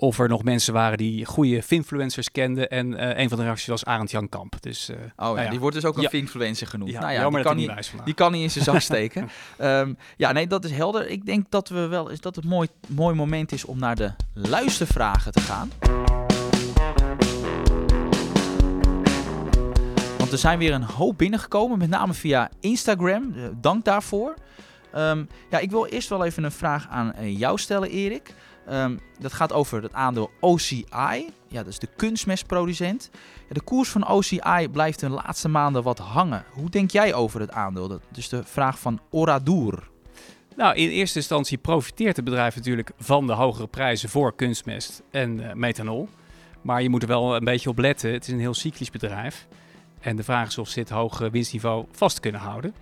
of 0.00 0.18
er 0.18 0.28
nog 0.28 0.42
mensen 0.42 0.72
waren 0.72 0.98
die 0.98 1.24
goede 1.24 1.62
finfluencers 1.62 2.30
kenden. 2.30 2.68
En 2.70 2.94
eh, 2.96 3.22
een 3.22 3.28
van 3.28 3.38
de 3.38 3.44
reacties 3.44 3.66
was 3.66 3.84
Arend 3.84 4.10
Jan 4.10 4.28
Kamp. 4.28 4.56
Dus 4.62 4.88
eh, 4.88 4.96
Oh 4.96 5.02
ja, 5.16 5.24
nou 5.24 5.40
ja. 5.42 5.50
die 5.50 5.60
wordt 5.60 5.74
dus 5.76 5.84
ook 5.84 5.96
een 5.96 6.02
Ja. 6.02 6.10
influencer 6.10 6.66
genoemd. 6.66 6.90
ja, 6.90 7.00
nou 7.00 7.12
ja, 7.12 7.28
die 7.30 7.42
kan, 7.42 7.56
hij 7.56 7.66
niet 7.76 7.92
die 8.04 8.14
kan 8.14 8.32
niet 8.32 8.42
in 8.42 8.50
zijn 8.50 8.64
zak 8.64 8.80
steken. 8.90 9.28
Ehm, 9.56 9.92
ja, 10.16 10.32
nee, 10.32 10.46
dat 10.46 10.64
is 10.64 10.70
helder. 10.70 11.08
Ik 11.08 11.26
denk 11.26 11.46
dat, 11.50 11.68
we 11.68 11.86
wel, 11.86 12.08
is 12.08 12.20
dat 12.20 12.36
het 12.36 12.44
mooi, 12.44 12.68
mooi 12.88 13.14
moment 13.14 13.52
is 13.52 13.64
om 13.64 13.78
naar 13.78 13.96
de 13.96 14.12
luistervragen 14.34 15.32
te 15.32 15.40
gaan. 15.40 15.70
Want 20.18 20.32
er 20.32 20.38
zijn 20.38 20.58
weer 20.58 20.72
een 20.72 20.82
hoop 20.82 21.18
binnengekomen, 21.18 21.78
met 21.78 21.88
name 21.88 22.14
via 22.14 22.50
Instagram. 22.60 23.32
Eh, 23.36 23.42
dank 23.60 23.84
daarvoor. 23.84 24.34
Ehm, 24.92 25.24
ja, 25.50 25.58
ik 25.58 25.70
wil 25.70 25.86
eerst 25.86 26.08
wel 26.08 26.24
even 26.24 26.44
een 26.44 26.52
vraag 26.52 26.88
aan 26.88 27.32
jou 27.36 27.58
stellen, 27.58 27.90
Erik. 27.90 28.34
Ehm, 28.70 28.96
dat 29.18 29.32
gaat 29.32 29.52
over 29.52 29.82
het 29.82 29.92
aandeel 29.92 30.30
OCI. 30.40 30.84
Ja, 31.48 31.62
dat 31.62 31.66
is 31.66 31.78
de 31.78 31.88
kunstmestproducent. 31.96 33.10
Ja, 33.48 33.54
de 33.54 33.60
koers 33.60 33.88
van 33.88 34.08
OCI 34.08 34.68
blijft 34.72 35.00
de 35.00 35.08
laatste 35.08 35.48
maanden 35.48 35.82
wat 35.82 35.98
hangen. 35.98 36.44
Hoe 36.50 36.70
denk 36.70 36.90
jij 36.90 37.14
over 37.14 37.40
het 37.40 37.50
aandeel? 37.50 37.88
Dat 37.88 38.00
is 38.14 38.28
de 38.28 38.44
vraag 38.44 38.78
van 38.78 39.00
Oradour. 39.10 39.88
Nou, 40.56 40.74
in 40.74 40.88
eerste 40.88 41.18
instantie 41.18 41.58
profiteert 41.58 42.16
het 42.16 42.24
bedrijf 42.24 42.56
natuurlijk 42.56 42.90
van 42.98 43.26
de 43.26 43.32
hogere 43.32 43.66
prijzen 43.66 44.08
voor 44.08 44.34
kunstmest 44.34 45.02
en 45.10 45.48
eh, 45.48 45.54
methanol. 45.54 46.08
Maar 46.62 46.82
je 46.82 46.88
moet 46.88 47.02
er 47.02 47.08
wel 47.08 47.36
een 47.36 47.44
beetje 47.44 47.70
op 47.70 47.78
letten. 47.78 48.12
Het 48.12 48.26
is 48.26 48.32
een 48.32 48.40
heel 48.40 48.54
cyclisch 48.54 48.90
bedrijf. 48.90 49.46
En 50.00 50.16
de 50.16 50.22
vraag 50.22 50.46
is 50.46 50.58
of 50.58 50.68
ze 50.68 50.78
dit 50.78 50.90
hoge 50.90 51.30
winstniveau 51.30 51.86
vast 51.92 52.20
kunnen 52.20 52.40
houden. 52.40 52.74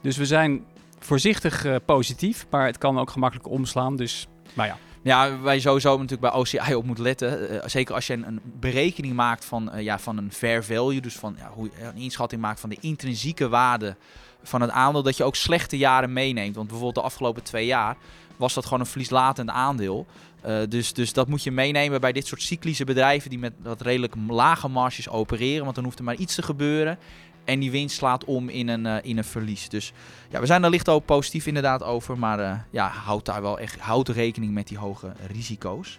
Dus 0.00 0.16
we 0.16 0.26
zijn 0.26 0.64
voorzichtig 0.98 1.64
eh, 1.64 1.76
positief, 1.84 2.46
maar 2.50 2.66
het 2.66 2.78
kan 2.78 2.98
ook 2.98 3.10
gemakkelijk 3.10 3.48
omslaan. 3.48 3.96
Dus, 3.96 4.28
maar 4.52 4.66
ja. 4.66 4.76
Ja, 5.04 5.40
wij 5.40 5.60
sowieso 5.60 5.90
natuurlijk 5.90 6.20
bij 6.20 6.32
OCI 6.32 6.74
op 6.74 6.84
moeten 6.84 7.04
letten. 7.04 7.48
Eh, 7.62 7.68
zeker 7.68 7.94
als 7.94 8.06
je 8.06 8.12
een, 8.12 8.26
een 8.26 8.40
berekening 8.60 9.14
maakt 9.14 9.44
van, 9.44 9.72
eh, 9.72 9.82
ja, 9.82 9.98
van 9.98 10.16
een 10.16 10.32
fair 10.32 10.64
value. 10.64 11.00
Dus 11.00 11.14
van 11.14 11.36
ja, 11.38 11.50
hoe 11.54 11.70
je 11.78 11.84
een 11.84 11.96
inschatting 11.96 12.40
maakt 12.40 12.60
van 12.60 12.70
de 12.70 12.76
intrinsieke 12.80 13.48
waarde 13.48 13.96
van 14.42 14.60
het 14.60 14.70
aandeel. 14.70 15.02
Dat 15.02 15.16
je 15.16 15.24
ook 15.24 15.36
slechte 15.36 15.76
jaren 15.76 16.12
meeneemt. 16.12 16.54
Want 16.54 16.66
bijvoorbeeld 16.66 17.04
de 17.04 17.10
afgelopen 17.10 17.42
twee 17.42 17.66
jaar 17.66 17.96
was 18.36 18.54
dat 18.54 18.64
gewoon 18.64 18.80
een 18.80 18.86
verlieslatend 18.86 19.50
aandeel. 19.50 20.06
Eh, 20.40 20.56
dus, 20.68 20.92
dus 20.92 21.12
dat 21.12 21.28
moet 21.28 21.42
je 21.42 21.50
meenemen 21.50 22.00
bij 22.00 22.12
dit 22.12 22.26
soort 22.26 22.42
cyclische 22.42 22.84
bedrijven 22.84 23.30
die 23.30 23.38
met 23.38 23.52
wat 23.62 23.80
redelijk 23.80 24.14
lage 24.28 24.68
marges 24.68 25.08
opereren. 25.08 25.64
Want 25.64 25.74
dan 25.74 25.84
hoeft 25.84 25.98
er 25.98 26.04
maar 26.04 26.14
iets 26.14 26.34
te 26.34 26.42
gebeuren. 26.42 26.98
En 27.44 27.60
die 27.60 27.70
winst 27.70 27.96
slaat 27.96 28.24
om 28.24 28.48
in 28.48 28.68
een, 28.68 28.86
eh, 28.86 28.96
in 29.02 29.18
een 29.18 29.24
verlies. 29.24 29.68
Dus 29.68 29.92
ja, 30.28 30.40
we 30.40 30.46
zijn 30.46 30.62
daar 30.62 30.70
licht 30.70 30.88
ook 30.88 31.04
positief 31.04 31.46
inderdaad 31.46 31.82
over. 31.82 32.18
Maar 32.18 32.38
eh, 32.38 32.58
ja, 32.70 32.88
houd 32.88 33.24
daar 33.24 33.42
wel 33.42 33.58
echt 33.58 33.80
houd 33.80 34.08
rekening 34.08 34.52
met 34.52 34.68
die 34.68 34.78
hoge 34.78 35.12
risico's. 35.32 35.98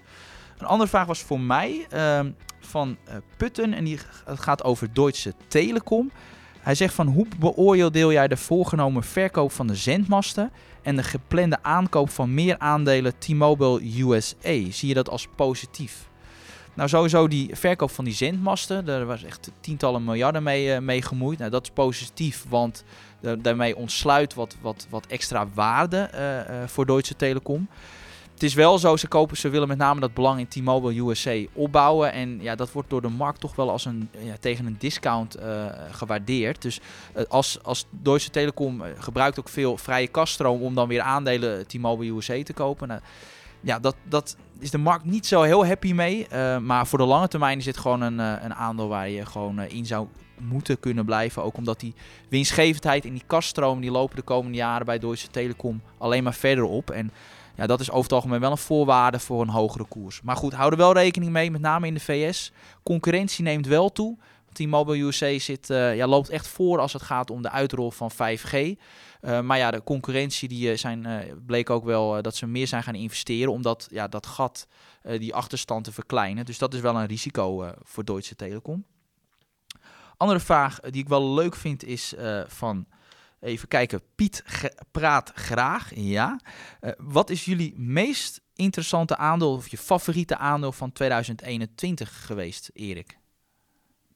Een 0.58 0.68
andere 0.68 0.90
vraag 0.90 1.06
was 1.06 1.20
voor 1.20 1.40
mij 1.40 1.86
ehm, 1.90 2.32
van 2.60 2.98
eh, 3.04 3.16
Putten. 3.38 3.74
En 3.74 3.84
die, 3.84 4.00
gaat 4.26 4.64
over 4.64 4.94
Deutsche 4.94 5.34
Telekom. 5.48 6.12
Hij 6.60 6.76
zegt 6.76 6.94
van 6.94 7.08
hoe 7.08 7.28
beoordeel 7.40 8.12
jij 8.12 8.28
de 8.28 8.38
voorgenomen 8.38 9.04
verkoop 9.04 9.52
van 9.52 9.68
de 9.68 9.76
zendmasten 9.76 10.52
en 10.82 10.96
de 10.96 11.04
geplande 11.04 11.58
aankoop 11.62 12.10
van 12.10 12.34
meer 12.34 12.60
aandelen 12.60 13.18
T-Mobile 13.18 13.82
USA? 14.00 14.72
Zie 14.72 14.88
je 14.88 14.94
dat 14.94 15.10
als 15.10 15.28
positief? 15.36 16.10
Nou, 16.76 16.90
sowieso 16.90 17.28
die 17.28 17.56
verkoop 17.56 17.92
van 17.92 18.06
die 18.06 18.14
zendmasten, 18.14 18.86
daar 18.86 19.06
was 19.06 19.24
echt 19.24 19.52
tientallen 19.60 20.04
miljarden 20.04 20.44
mee, 20.44 20.74
eh, 20.74 21.04
gemoeid. 21.04 21.40
Nou, 21.40 21.52
dat 21.52 21.64
is 21.64 21.70
positief, 21.70 22.46
want 22.50 22.84
daarmee 23.38 23.76
ontsluit 23.76 24.34
wat, 24.34 24.56
wat, 24.62 24.88
wat 24.90 25.06
extra 25.08 25.48
waarde 25.54 25.98
eh, 25.98 26.40
eh, 26.40 26.68
voor 26.68 26.86
Deutsche 26.86 27.16
Telekom. 27.16 27.68
Het 28.34 28.44
is 28.44 28.54
wel 28.54 28.78
zo, 28.78 28.98
ze, 28.98 29.08
kopen, 29.08 29.38
ze 29.38 29.50
willen 29.50 29.68
met 29.68 29.78
name 29.78 30.00
dat 30.00 30.14
belang 30.14 30.40
in 30.40 30.48
T-Mobile 30.48 31.10
USA 31.10 31.36
opbouwen. 31.54 32.12
En 32.12 32.42
ja, 32.42 32.56
dat 32.56 32.72
wordt 32.72 32.90
door 32.90 33.02
de 33.02 33.10
markt 33.10 33.40
toch 33.40 33.56
wel 33.56 33.72
als 33.72 33.86
een, 33.86 34.10
ja, 34.20 34.36
tegen 34.40 34.66
een 34.66 34.76
discount 34.80 35.38
gewaardeerd. 35.92 36.62
Dus 36.62 36.80
als, 37.28 37.64
als 37.64 37.86
Deutsche 37.90 38.30
Telekom 38.30 38.82
gebruikt 38.98 39.40
ook 39.40 39.50
veel 39.50 39.78
vrije 39.78 40.08
kaststroom 40.08 40.62
om 40.62 40.76
dan 40.76 40.88
weer 40.88 41.02
aandelen 41.02 41.68
T-Mobile 41.68 42.16
USA 42.16 42.44
te 42.44 42.54
kopen. 42.54 42.88
Nou, 42.88 43.02
ja, 43.62 43.80
dat, 43.80 43.96
dat 44.04 44.36
is 44.60 44.72
de 44.72 44.78
markt 44.78 45.06
niet 45.06 45.26
zo 45.26 45.42
heel 45.42 45.66
happy 45.66 45.94
mee. 45.94 46.28
Eh, 46.28 46.58
maar 46.58 46.88
voor 46.88 46.98
de 46.98 47.06
lange 47.06 47.28
termijn 47.28 47.58
is 47.58 47.66
dit 47.66 47.78
gewoon 47.78 48.02
een, 48.02 48.20
eh, 48.20 48.44
een 48.44 48.54
aandeel 48.54 48.88
waar 48.88 49.10
je 49.10 49.26
gewoon 49.26 49.60
eh, 49.60 49.74
in 49.74 49.86
zou 49.86 50.08
moeten 50.42 50.80
kunnen 50.80 51.06
blijven. 51.06 51.44
Ook 51.44 51.58
omdat 51.58 51.80
die 51.80 51.94
winstgevendheid 52.30 53.06
en 53.06 53.14
die 53.14 53.24
kaststroom 53.28 53.82
die 53.82 53.92
lopen 53.92 54.16
de 54.16 54.22
komende 54.22 54.58
jaren 54.58 54.86
bij 54.86 55.00
Deutsche 55.00 55.28
Telekom 55.28 55.82
alleen 55.98 56.24
maar 56.24 56.34
verder 56.34 56.64
op. 56.64 56.90
En 56.90 57.12
ja, 57.56 57.68
dat 57.68 57.80
is 57.80 57.90
over 57.90 58.04
het 58.04 58.14
algemeen 58.14 58.40
wel 58.40 58.52
een 58.52 58.58
voorwaarde 58.58 59.20
voor 59.20 59.42
een 59.42 59.50
hogere 59.50 59.86
koers. 59.86 60.22
Maar 60.22 60.36
goed, 60.36 60.54
hou 60.54 60.72
er 60.72 60.78
wel 60.78 60.94
rekening 60.94 61.32
mee, 61.32 61.52
met 61.52 61.62
name 61.62 61.88
in 61.88 61.94
de 61.94 62.00
VS. 62.00 62.52
Concurrentie 62.84 63.44
neemt 63.44 63.68
wel 63.68 63.92
toe. 63.92 64.18
T-Mobile 64.56 65.04
USA 65.04 65.40
zit, 65.40 65.70
eh, 65.70 65.96
ja, 65.96 66.08
loopt 66.08 66.30
echt 66.30 66.48
voor 66.48 66.80
als 66.80 66.94
het 66.94 67.02
gaat 67.02 67.30
om 67.30 67.42
de 67.42 67.50
uitrol 67.50 67.92
van 67.92 68.12
5G. 68.12 68.54
Eh, 69.22 69.42
maar 69.42 69.58
ja, 69.58 69.72
de 69.72 69.84
concurrentie 69.84 70.48
die 70.48 70.72
eh, 70.72 70.78
zijn, 70.78 71.08
bleek 71.46 71.70
ook 71.70 71.84
wel 71.84 72.22
dat 72.22 72.36
ze 72.36 72.48
meer 72.48 72.68
zijn 72.68 72.84
gaan 72.84 72.96
investeren. 72.96 73.52
Omdat 73.52 73.88
ja, 73.92 74.08
dat 74.08 74.26
gat, 74.26 74.68
die 75.18 75.34
achterstand 75.34 75.84
te 75.84 75.92
verkleinen. 75.92 76.46
Dus 76.46 76.58
dat 76.58 76.74
is 76.74 76.80
wel 76.80 76.96
een 76.96 77.06
risico 77.06 77.72
voor 77.84 78.06
Deutsche 78.06 78.36
Telekom. 78.36 78.86
Andere 80.18 80.40
vraag 80.40 80.80
die 80.80 81.02
ik 81.02 81.10
wel 81.10 81.34
leuk 81.34 81.56
vind 81.56 81.84
is 81.84 82.14
van... 82.48 82.86
Even 83.40 83.68
kijken, 83.68 84.02
Piet 84.16 84.44
praat 84.92 85.32
graag. 85.36 85.92
Ja. 85.96 86.40
Wat 86.98 87.30
is 87.30 87.46
jullie 87.46 87.74
meest 87.78 88.42
interessante 88.56 89.18
aandeel 89.18 89.54
of 89.54 89.68
je 89.68 89.78
favoriete 89.78 90.38
aandeel 90.38 90.72
van 90.72 90.92
2021 90.92 92.26
geweest, 92.26 92.70
Erik? 92.74 93.18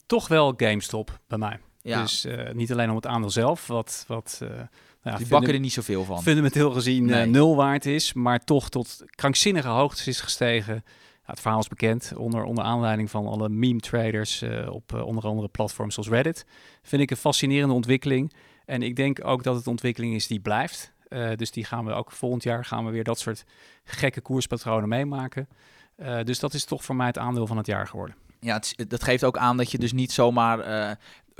Toch 0.10 0.28
wel 0.28 0.54
GameStop 0.58 1.20
bij 1.28 1.38
mij. 1.38 1.60
Ja, 1.82 2.02
Dus 2.02 2.26
eh, 2.26 2.54
niet 2.54 2.72
alleen 2.72 2.90
om 2.90 2.96
het 2.96 3.08
aandeel 3.08 3.30
zelf, 3.30 3.68
wat, 3.68 4.06
wat 4.08 4.40
eh, 4.44 4.50
nou 4.50 4.68
ja, 5.04 5.16
die 5.16 5.28
bakken 5.28 5.54
er 5.54 5.60
niet 5.60 5.74
zoveel 5.74 6.04
van. 6.04 6.22
fundamenteel 6.22 6.72
gezien 6.72 7.10
eh, 7.10 7.28
nul 7.28 7.56
waard 7.56 7.86
is, 7.86 8.14
maar 8.14 8.44
toch 8.44 8.70
tot 8.70 9.04
krankzinnige 9.10 9.68
hoogtes 9.68 10.08
is 10.08 10.22
gestegen. 10.22 10.74
Ja, 10.74 10.82
het 11.26 11.40
verhaal 11.40 11.60
is 11.60 11.68
bekend, 11.68 12.14
onder, 12.16 12.44
onder 12.44 12.64
aanleiding 12.64 13.10
van 13.10 13.28
alle 13.28 13.50
meme 13.50 13.80
traders 13.80 14.44
op 14.70 14.94
onder 14.94 15.24
andere 15.24 15.48
platforms 15.48 15.94
zoals 15.94 16.10
Reddit. 16.10 16.46
Vind 16.82 17.02
ik 17.02 17.12
een 17.12 17.18
fascinerende 17.18 17.74
ontwikkeling. 17.74 18.34
En 18.66 18.82
ik 18.82 18.96
denk 18.96 19.26
ook 19.26 19.44
dat 19.44 19.56
het 19.56 19.66
een 19.66 19.72
ontwikkeling 19.72 20.14
is 20.16 20.28
die 20.28 20.40
blijft. 20.40 20.94
Dus 21.36 21.52
die 21.52 21.66
gaan 21.66 21.86
we 21.86 21.92
ook 21.92 22.12
volgend 22.12 22.44
jaar 22.44 22.66
gaan 22.66 22.86
we 22.86 22.92
weer 22.92 23.04
dat 23.04 23.20
soort 23.20 23.44
gekke 23.84 24.22
koerspatronen 24.22 24.90
meemaken. 24.90 25.48
Dus 26.24 26.40
dat 26.40 26.54
is 26.54 26.66
toch 26.66 26.84
voor 26.84 26.96
mij 26.96 27.08
het 27.08 27.18
aandeel 27.18 27.48
van 27.48 27.58
het 27.58 27.66
jaar 27.66 27.88
geworden. 27.88 28.16
Ja, 28.40 28.62
dat 28.88 29.04
geeft 29.04 29.24
ook 29.24 29.38
aan 29.38 29.58
dat 29.58 29.72
je 29.72 29.78
dus 29.78 29.92
niet 29.92 30.12
zomaar 30.12 30.60
eh, 30.60 30.92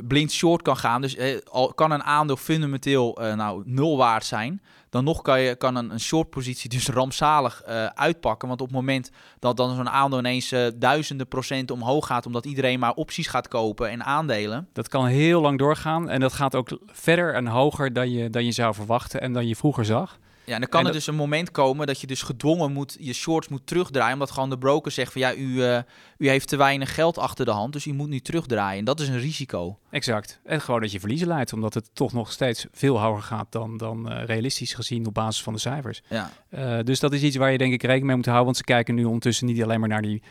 blind 0.08 0.32
short 0.32 0.62
kan 0.62 0.78
gaan. 0.78 1.02
Dus 1.02 1.16
eh, 1.16 1.38
al 1.50 1.74
kan 1.74 1.92
een 1.92 2.04
aandeel 2.04 2.38
fundamenteel 2.38 3.18
eh, 3.22 3.36
nou 3.36 3.64
nul 3.66 3.98
waard 3.98 4.26
zijn, 4.26 4.62
dan 4.90 5.04
nog 5.04 5.22
kan, 5.22 5.42
je, 5.42 5.56
kan 5.56 5.76
een, 5.76 5.92
een 5.92 6.00
short 6.00 6.30
positie 6.30 6.70
dus 6.70 6.88
rampzalig 6.88 7.62
eh, 7.62 7.86
uitpakken. 7.86 8.48
Want 8.48 8.62
op 8.62 8.68
het 8.68 8.76
moment 8.76 9.12
dat 9.40 9.58
dan 9.58 9.76
zo'n 9.76 9.90
aandeel 9.90 10.20
ineens 10.20 10.54
duizenden 10.76 11.28
procent 11.28 11.72
omhoog 11.72 12.06
gaat, 12.06 12.26
omdat 12.26 12.46
iedereen 12.46 12.80
maar 12.80 12.94
opties 12.94 13.28
gaat 13.28 13.48
kopen 13.48 13.90
en 13.90 14.04
aandelen. 14.04 14.68
Dat 14.74 14.88
kan 14.88 15.06
heel 15.06 15.42
lang 15.42 15.58
doorgaan 15.58 16.10
en 16.10 16.20
dat 16.20 16.34
gaat 16.34 16.56
ook 16.56 16.80
verder 16.86 17.34
en 17.34 17.48
hoger 17.48 17.94
dan 17.94 18.12
je, 18.12 18.30
dan 18.30 18.46
je 18.46 18.52
zou 18.52 18.74
verwachten 18.74 19.22
en 19.22 19.34
dan 19.34 19.48
je 19.48 19.56
vroeger 19.56 19.86
zag. 19.86 20.20
Ja, 20.50 20.56
en 20.56 20.62
dan 20.62 20.70
kan 20.70 20.80
En 20.80 20.86
er 20.88 20.92
dat- 20.94 21.02
dus 21.02 21.08
een 21.14 21.20
moment 21.20 21.52
komen 21.52 21.88
dat 21.88 22.02
je 22.02 22.08
dus 22.08 22.22
gedwongen 22.22 22.72
moet, 22.72 22.98
je 23.00 23.14
shorts 23.14 23.48
moet 23.48 23.68
terugdraaien. 23.68 24.14
Omdat 24.14 24.32
gewoon 24.32 24.50
de 24.50 24.58
broker 24.58 24.92
zegt 24.92 25.12
van 25.12 25.22
ja, 25.22 25.34
u, 25.36 25.64
eh, 25.64 25.82
u 26.18 26.30
heeft 26.30 26.48
te 26.48 26.58
weinig 26.58 26.94
geld 26.94 27.18
achter 27.18 27.46
de 27.46 27.52
hand, 27.52 27.74
dus 27.74 27.86
u 27.86 27.94
moet 27.94 28.10
nu 28.10 28.20
terugdraaien. 28.20 28.80
En 28.80 28.86
dat 28.86 29.00
is 29.00 29.08
een 29.08 29.20
risico. 29.20 29.80
Exact. 29.90 30.40
En 30.44 30.62
gewoon 30.62 30.82
dat 30.82 30.92
je 30.92 31.00
verliezen 31.00 31.28
leidt, 31.28 31.54
omdat 31.54 31.74
het 31.74 31.90
toch 31.94 32.14
nog 32.14 32.32
steeds 32.32 32.66
veel 32.72 33.00
hoger 33.02 33.24
gaat 33.24 33.52
dan, 33.52 33.78
dan 33.78 34.12
eh, 34.12 34.26
realistisch 34.26 34.74
gezien 34.74 35.06
op 35.08 35.14
basis 35.14 35.44
van 35.44 35.54
de 35.54 35.60
cijfers. 35.60 36.02
Ja, 36.10 36.32
Eh, 36.50 36.80
dus 36.84 37.00
dat 37.00 37.14
is 37.14 37.22
iets 37.22 37.36
waar 37.36 37.52
je 37.52 37.58
denk 37.58 37.74
ik 37.74 37.82
rekening 37.82 38.06
mee 38.08 38.16
moet 38.16 38.26
houden, 38.26 38.46
want 38.46 38.58
ze 38.58 38.64
kijken 38.64 38.96
nu 38.96 39.04
ondertussen 39.04 39.46
niet 39.46 39.64
alleen 39.64 39.80
maar 39.80 39.90
naar 39.90 40.02
die 40.02 40.22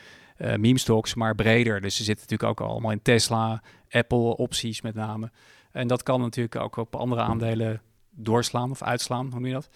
meme 0.56 0.78
stocks, 0.78 1.14
maar 1.14 1.34
breder. 1.34 1.80
Dus 1.80 1.96
ze 1.96 2.04
zitten 2.04 2.26
natuurlijk 2.28 2.60
ook 2.60 2.68
allemaal 2.70 2.90
in 2.90 3.02
Tesla, 3.02 3.62
Apple 3.90 4.36
opties 4.36 4.80
met 4.80 4.94
name. 4.94 5.30
En 5.72 5.86
dat 5.86 6.02
kan 6.02 6.20
natuurlijk 6.20 6.56
ook 6.56 6.76
op 6.76 6.96
andere 6.96 7.20
aandelen 7.20 7.80
doorslaan 8.10 8.70
of 8.70 8.82
uitslaan, 8.82 9.24
hoe 9.24 9.34
noem 9.34 9.46
je 9.46 9.52
dat? 9.52 9.68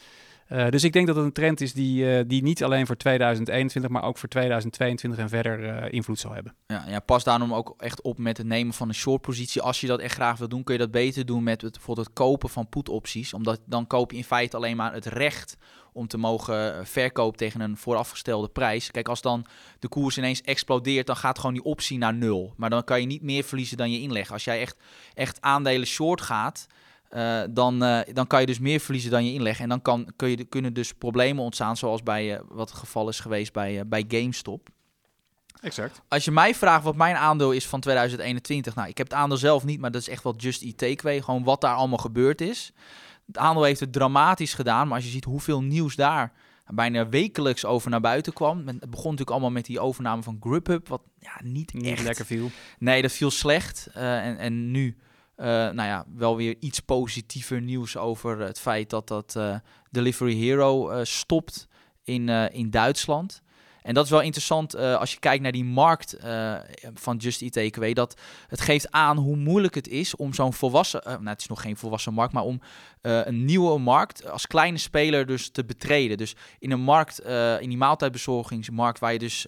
Eh, 0.52 0.68
dus 0.68 0.84
ik 0.84 0.92
denk 0.92 1.06
dat 1.06 1.16
het 1.16 1.24
een 1.24 1.32
trend 1.32 1.60
is 1.60 1.72
die, 1.72 2.16
eh, 2.16 2.24
die 2.26 2.42
niet 2.42 2.64
alleen 2.64 2.86
voor 2.86 2.96
2021, 2.96 3.90
maar 3.90 4.02
ook 4.02 4.18
voor 4.18 4.28
2022 4.28 5.20
en 5.20 5.28
verder 5.28 5.68
eh, 5.68 5.92
invloed 5.92 6.18
zal 6.18 6.32
hebben. 6.32 6.54
ja, 6.66 6.84
ja, 6.88 7.00
pas 7.00 7.24
daarom 7.24 7.54
ook 7.54 7.74
echt 7.78 8.02
op 8.02 8.18
met 8.18 8.36
het 8.36 8.46
nemen 8.46 8.74
van 8.74 8.88
een 8.88 8.94
short-positie. 8.94 9.62
Als 9.62 9.80
je 9.80 9.86
dat 9.86 10.00
echt 10.00 10.14
graag 10.14 10.38
wil 10.38 10.48
doen, 10.48 10.64
kun 10.64 10.74
je 10.74 10.80
dat 10.80 10.90
beter 10.90 11.26
doen 11.26 11.42
met 11.42 11.62
het, 11.62 11.72
bijvoorbeeld 11.72 12.06
het 12.06 12.16
kopen 12.16 12.48
van 12.48 12.68
put-opties. 12.68 13.34
Omdat 13.34 13.60
dan 13.66 13.86
koop 13.86 14.10
je 14.10 14.16
in 14.16 14.24
feite 14.24 14.56
alleen 14.56 14.76
maar 14.76 14.92
het 14.92 15.06
recht 15.06 15.56
om 15.92 16.06
te 16.06 16.18
mogen 16.18 16.86
verkopen 16.86 17.38
tegen 17.38 17.60
een 17.60 17.76
voorafgestelde 17.76 18.48
prijs. 18.48 18.90
Kijk, 18.90 19.08
als 19.08 19.20
dan 19.20 19.46
de 19.78 19.88
koers 19.88 20.18
ineens 20.18 20.42
explodeert, 20.42 21.06
dan 21.06 21.16
gaat 21.16 21.38
gewoon 21.38 21.54
die 21.54 21.64
optie 21.64 21.98
naar 21.98 22.14
nul. 22.14 22.54
Maar 22.56 22.70
dan 22.70 22.84
kan 22.84 23.00
je 23.00 23.06
niet 23.06 23.22
meer 23.22 23.44
verliezen 23.44 23.76
dan 23.76 23.90
je 23.90 24.00
inleg. 24.00 24.32
Als 24.32 24.44
jij 24.44 24.60
echt, 24.60 24.76
echt 25.14 25.40
aandelen 25.40 25.86
short 25.86 26.20
gaat, 26.20 26.66
eh, 27.12 27.42
dan, 27.50 27.82
eh, 27.82 28.14
dan 28.14 28.26
kan 28.26 28.40
je 28.40 28.46
dus 28.46 28.58
meer 28.58 28.80
verliezen 28.80 29.10
dan 29.10 29.24
je 29.24 29.32
inleg. 29.32 29.60
En 29.60 29.68
dan 29.68 29.82
kan, 29.82 30.12
kun 30.16 30.28
je, 30.28 30.44
kunnen 30.44 30.72
dus 30.72 30.92
problemen 30.94 31.44
ontstaan, 31.44 31.76
zoals 31.76 32.02
bij, 32.02 32.34
eh, 32.34 32.40
wat 32.48 32.70
het 32.70 32.78
geval 32.78 33.08
is 33.08 33.20
geweest 33.20 33.52
bij, 33.52 33.88
bij 33.88 34.04
GameStop. 34.08 34.68
Exact. 35.60 36.02
Als 36.08 36.24
je 36.24 36.30
mij 36.30 36.54
vraagt 36.54 36.84
wat 36.84 36.96
mijn 36.96 37.16
aandeel 37.16 37.52
is 37.52 37.66
van 37.66 37.80
2021, 37.80 38.74
nou, 38.74 38.88
ik 38.88 38.98
heb 38.98 39.08
het 39.08 39.16
aandeel 39.16 39.36
zelf 39.36 39.64
niet, 39.64 39.80
maar 39.80 39.90
dat 39.90 40.00
is 40.00 40.08
echt 40.08 40.22
wel 40.22 40.36
Just 40.36 40.62
Eat 40.62 40.78
Takeaway, 40.78 41.20
gewoon 41.20 41.44
wat 41.44 41.60
daar 41.60 41.74
allemaal 41.74 41.98
gebeurd 41.98 42.40
is. 42.40 42.72
Het 43.26 43.38
aandeel 43.38 43.64
heeft 43.64 43.80
het 43.80 43.92
dramatisch 43.92 44.54
gedaan, 44.54 44.86
maar 44.86 44.96
als 44.96 45.04
je 45.04 45.10
ziet 45.10 45.24
hoeveel 45.24 45.62
nieuws 45.62 45.96
daar 45.96 46.32
bijna 46.66 47.08
wekelijks 47.08 47.64
over 47.64 47.90
naar 47.90 48.00
buiten 48.00 48.32
kwam. 48.32 48.66
Het 48.66 48.90
begon 48.90 49.10
natuurlijk 49.10 49.30
allemaal 49.30 49.50
met 49.50 49.64
die 49.64 49.80
overname 49.80 50.22
van 50.22 50.36
Grubhub, 50.40 50.88
wat 50.88 51.02
ja, 51.18 51.40
niet, 51.42 51.72
Niet 51.72 51.86
echt 51.86 52.02
lekker 52.02 52.26
viel. 52.26 52.50
Nee, 52.78 53.02
dat 53.02 53.12
viel 53.12 53.30
slecht. 53.30 53.88
En, 53.92 54.38
en 54.38 54.70
nu, 54.70 54.96
eh, 55.36 55.46
nou 55.46 55.82
ja, 55.82 56.04
wel 56.14 56.36
weer 56.36 56.56
iets 56.60 56.80
positiever 56.80 57.60
nieuws 57.60 57.96
over 57.96 58.38
het 58.38 58.60
feit 58.60 58.90
dat 58.90 59.08
dat 59.08 59.36
eh, 59.36 59.56
Delivery 59.90 60.34
Hero 60.34 60.90
eh, 60.90 61.04
stopt 61.04 61.68
in, 62.04 62.28
in 62.28 62.70
Duitsland. 62.70 63.42
En 63.82 63.94
dat 63.94 64.04
is 64.04 64.10
wel 64.10 64.20
interessant 64.20 64.76
als 64.76 65.12
je 65.12 65.18
kijkt 65.18 65.42
naar 65.42 65.52
die 65.52 65.64
markt 65.64 66.16
van 66.94 67.16
Just 67.16 67.42
Eat 67.42 67.52
Takeaway. 67.52 67.92
Dat 67.92 68.20
het 68.46 68.60
geeft 68.60 68.90
aan 68.90 69.16
hoe 69.16 69.36
moeilijk 69.36 69.74
het 69.74 69.88
is 69.88 70.16
om 70.16 70.34
zo'n 70.34 70.52
volwassen... 70.52 71.02
nou, 71.04 71.28
het 71.28 71.40
is 71.40 71.46
nog 71.46 71.60
geen 71.60 71.76
volwassen 71.76 72.14
markt, 72.14 72.32
maar 72.32 72.42
om 72.42 72.60
een 73.00 73.44
nieuwe 73.44 73.78
markt 73.78 74.28
als 74.28 74.46
kleine 74.46 74.78
speler 74.78 75.26
dus 75.26 75.50
te 75.50 75.64
betreden. 75.64 76.16
Dus 76.16 76.36
in 76.58 76.70
een 76.70 76.80
markt, 76.80 77.20
in 77.60 77.68
die 77.68 77.76
maaltijdbezorgingsmarkt, 77.76 78.98
waar 78.98 79.12
je 79.12 79.18
dus, 79.18 79.46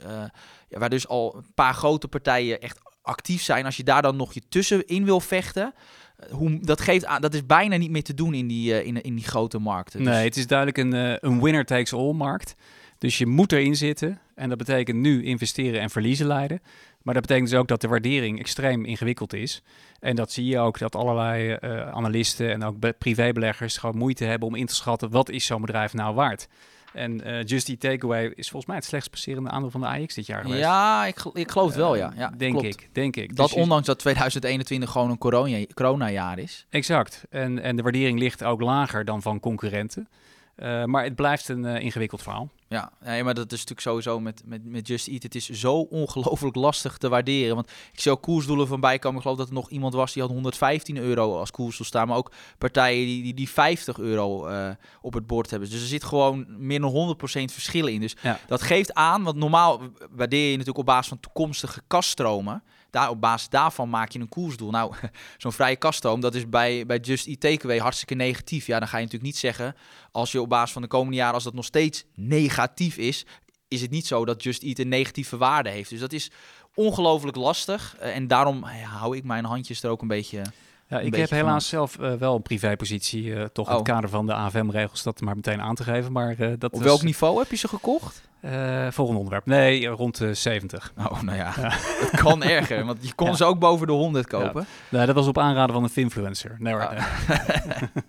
waar 0.68 0.90
dus 0.90 1.08
al 1.08 1.36
een 1.36 1.54
paar 1.54 1.74
grote 1.74 2.08
partijen 2.08 2.60
echt 2.60 2.83
actief 3.04 3.42
zijn. 3.42 3.64
Als 3.64 3.76
je 3.76 3.84
daar 3.84 4.02
dan 4.02 4.16
nog 4.16 4.32
je 4.34 4.42
tussenin 4.48 5.04
wil 5.04 5.20
vechten, 5.20 5.74
eh, 6.16 6.30
hoe, 6.32 6.58
dat, 6.60 6.80
geeft 6.80 7.04
aan, 7.04 7.20
dat 7.20 7.34
is 7.34 7.46
bijna 7.46 7.76
niet 7.76 7.90
meer 7.90 8.02
te 8.02 8.14
doen 8.14 8.34
in 8.34 8.46
die, 8.46 8.74
eh, 8.78 8.86
in, 8.86 9.02
in 9.02 9.14
die 9.14 9.24
grote 9.24 9.58
markten. 9.58 9.98
Dus- 10.04 10.08
Nee, 10.08 10.24
het 10.24 10.36
is 10.36 10.46
duidelijk 10.46 10.78
een, 10.78 10.92
eh, 10.94 11.16
een 11.20 11.42
winner-takes-all 11.42 12.12
markt. 12.12 12.54
Dus 12.98 13.18
je 13.18 13.26
moet 13.26 13.52
erin 13.52 13.76
zitten. 13.76 14.18
En 14.34 14.48
dat 14.48 14.58
betekent 14.58 14.98
nu 14.98 15.24
investeren 15.24 15.80
en 15.80 15.90
verliezen 15.90 16.26
leiden. 16.26 16.60
Maar 17.02 17.14
dat 17.14 17.22
betekent 17.22 17.50
dus 17.50 17.58
ook 17.58 17.68
dat 17.68 17.80
de 17.80 17.88
waardering 17.88 18.38
extreem 18.38 18.84
ingewikkeld 18.84 19.32
is. 19.32 19.62
En 20.00 20.16
dat 20.16 20.32
zie 20.32 20.44
je 20.46 20.58
ook 20.58 20.78
dat 20.78 20.94
allerlei 20.96 21.56
analisten 21.92 22.50
en 22.52 22.64
ook 22.64 22.78
be- 22.78 22.94
privébeleggers 22.98 23.76
gewoon 23.76 23.96
moeite 23.96 24.24
hebben 24.24 24.48
om 24.48 24.54
in 24.54 24.66
te 24.66 24.74
schatten 24.74 25.10
wat 25.10 25.30
is 25.30 25.46
zo'n 25.46 25.60
bedrijf 25.60 25.92
nou 25.92 26.14
waard. 26.14 26.48
En 26.94 27.24
eh 27.24 27.44
Just 27.44 27.68
Eat 27.68 27.80
Takeaway 27.80 28.24
is 28.24 28.48
volgens 28.48 28.66
mij 28.66 28.76
het 28.76 28.84
slechtst 28.84 29.10
presterende 29.10 29.50
aandeel 29.50 29.70
van 29.70 29.80
de 29.80 29.86
AX 29.86 30.14
dit 30.14 30.26
jaar 30.26 30.42
geweest. 30.42 30.60
ja, 30.60 31.06
ik, 31.06 31.24
ik 31.32 31.50
geloof 31.50 31.66
het 31.66 31.76
wel, 31.76 31.96
ja. 31.96 32.10
Eh, 32.12 32.18
ja 32.18 32.32
denk 32.36 32.52
klopt. 32.52 32.66
ik, 32.66 32.88
denk 32.92 33.16
ik. 33.16 33.36
Dat 33.36 33.48
Dus 33.48 33.56
ondanks 33.56 33.86
dat 33.86 33.98
2021 33.98 34.90
gewoon 34.90 35.10
een 35.10 35.18
corona, 35.18 35.64
coronajaar 35.74 36.38
is. 36.38 36.66
Exact. 36.70 37.24
En, 37.30 37.58
en 37.58 37.76
de 37.76 37.82
waardering 37.82 38.18
ligt 38.18 38.44
ook 38.44 38.60
lager 38.60 39.04
dan 39.04 39.22
van 39.22 39.40
concurrenten. 39.40 40.08
Eh, 40.54 40.84
maar 40.84 41.04
het 41.04 41.14
blijft 41.14 41.48
een 41.48 41.64
eh, 41.64 41.82
ingewikkeld 41.82 42.22
verhaal. 42.22 42.48
Ja, 42.74 42.92
nee, 43.04 43.24
maar 43.24 43.34
dat 43.34 43.44
is 43.52 43.58
natuurlijk 43.58 43.80
sowieso 43.80 44.20
met, 44.20 44.42
met, 44.44 44.64
met 44.64 44.86
Just 44.86 45.08
Eat. 45.08 45.22
Het 45.22 45.34
is 45.34 45.48
zo 45.48 45.74
ongelooflijk 45.74 46.56
lastig 46.56 46.98
te 46.98 47.08
waarderen. 47.08 47.54
Want 47.54 47.70
ik 47.92 48.00
zie 48.00 48.10
ook 48.12 48.22
koersdoelen 48.22 48.66
van 48.66 48.80
bijkomen. 48.80 49.16
Ik 49.16 49.22
geloof 49.22 49.38
dat 49.38 49.48
er 49.48 49.54
nog 49.54 49.70
iemand 49.70 49.94
was 49.94 50.12
die 50.12 50.22
had 50.22 50.30
115 50.30 50.96
euro 50.96 51.38
als 51.38 51.50
koersdoel 51.50 51.86
staan. 51.86 52.08
Maar 52.08 52.16
ook 52.16 52.32
partijen 52.58 53.06
die, 53.06 53.22
die, 53.22 53.34
die 53.34 53.50
50 53.50 53.98
euro 53.98 54.46
eh, 54.46 54.70
op 55.00 55.14
het 55.14 55.26
bord 55.26 55.50
hebben. 55.50 55.70
Dus 55.70 55.80
er 55.80 55.86
zit 55.86 56.04
gewoon 56.04 56.46
meer 56.58 56.80
dan 56.80 57.16
100% 57.18 57.22
verschil 57.52 57.86
in. 57.86 58.00
Dus 58.00 58.16
Ja. 58.22 58.38
dat 58.46 58.62
geeft 58.62 58.94
aan, 58.94 59.22
want 59.22 59.36
normaal 59.36 59.80
waardeer 60.10 60.44
je 60.44 60.50
natuurlijk 60.50 60.78
op 60.78 60.86
basis 60.86 61.08
van 61.08 61.20
toekomstige 61.20 61.80
kaststromen. 61.86 62.62
Daar, 62.94 63.10
op 63.10 63.20
basis 63.20 63.48
daarvan 63.48 63.90
maak 63.90 64.10
je 64.10 64.18
een 64.18 64.28
koersdoel. 64.28 64.70
Nou, 64.70 64.94
zo'n 65.38 65.52
vrije 65.52 65.76
kaststroom, 65.76 66.20
dat 66.20 66.34
is 66.34 66.48
bij, 66.48 66.86
bij 66.86 66.98
Just 66.98 67.26
Eat 67.26 67.40
Takeaway 67.40 67.78
hartstikke 67.78 68.14
negatief. 68.14 68.66
Ja, 68.66 68.78
dan 68.78 68.88
ga 68.88 68.96
je 68.96 69.04
natuurlijk 69.04 69.32
niet 69.32 69.40
zeggen, 69.40 69.74
als 70.10 70.32
je 70.32 70.40
op 70.40 70.48
basis 70.48 70.72
van 70.72 70.82
de 70.82 70.88
komende 70.88 71.16
jaren, 71.16 71.34
als 71.34 71.44
dat 71.44 71.54
nog 71.54 71.64
steeds 71.64 72.04
negatief 72.14 72.96
is, 72.96 73.26
is 73.68 73.80
het 73.80 73.90
niet 73.90 74.06
zo 74.06 74.24
dat 74.24 74.42
Just 74.42 74.62
Eat 74.62 74.78
een 74.78 74.88
negatieve 74.88 75.36
waarde 75.36 75.70
heeft. 75.70 75.90
Dus 75.90 76.00
dat 76.00 76.12
is 76.12 76.30
ongelooflijk 76.74 77.36
lastig. 77.36 77.96
Eh, 77.98 78.16
en 78.16 78.26
daarom 78.26 78.64
ja, 78.64 78.88
hou 78.88 79.16
ik 79.16 79.24
mijn 79.24 79.44
handjes 79.44 79.82
er 79.82 79.90
ook 79.90 80.02
een 80.02 80.08
beetje... 80.08 80.42
Ja, 80.88 81.00
ik 81.00 81.14
heb 81.14 81.30
helaas 81.30 81.68
zelf 81.68 81.98
eh, 81.98 82.14
wel 82.14 82.34
een 82.34 82.42
privépositie, 82.42 83.34
eh, 83.34 83.44
toch 83.44 83.66
in 83.66 83.72
Oh. 83.72 83.78
het 83.78 83.88
kader 83.88 84.10
van 84.10 84.26
de 84.26 84.34
AFM-regels, 84.34 85.02
dat 85.02 85.20
maar 85.20 85.34
meteen 85.34 85.60
aan 85.60 85.74
te 85.74 85.82
geven. 85.82 86.12
Maar 86.12 86.30
eh, 86.38 86.52
dat 86.58 86.72
Op 86.72 86.78
was, 86.78 86.82
welk 86.82 87.02
niveau 87.02 87.38
heb 87.38 87.50
je 87.50 87.56
ze 87.56 87.68
gekocht? 87.68 88.22
Eh, 88.44 88.90
volgende 88.90 89.18
onderwerp. 89.20 89.46
Nee, 89.46 89.86
rond 89.86 90.18
de 90.18 90.34
70. 90.34 90.92
Oh, 90.98 91.22
nou 91.22 91.36
ja, 91.36 91.52
Ja. 91.60 91.68
het 91.70 92.10
kan 92.20 92.42
erger. 92.42 92.84
Want 92.84 93.06
je 93.06 93.14
kon 93.14 93.26
Ja. 93.28 93.34
ze 93.34 93.44
ook 93.44 93.58
boven 93.58 93.86
de 93.86 93.92
100 93.92 94.26
kopen. 94.26 94.66
Nee, 94.88 95.06
dat 95.06 95.14
was 95.14 95.26
op 95.26 95.38
aanraden 95.38 95.74
van 95.74 95.84
een 95.84 95.90
influencer. 95.94 96.56
Nee, 96.58 96.72
hoor, 96.72 96.86
Ah. 96.86 97.28
nee. 97.28 97.88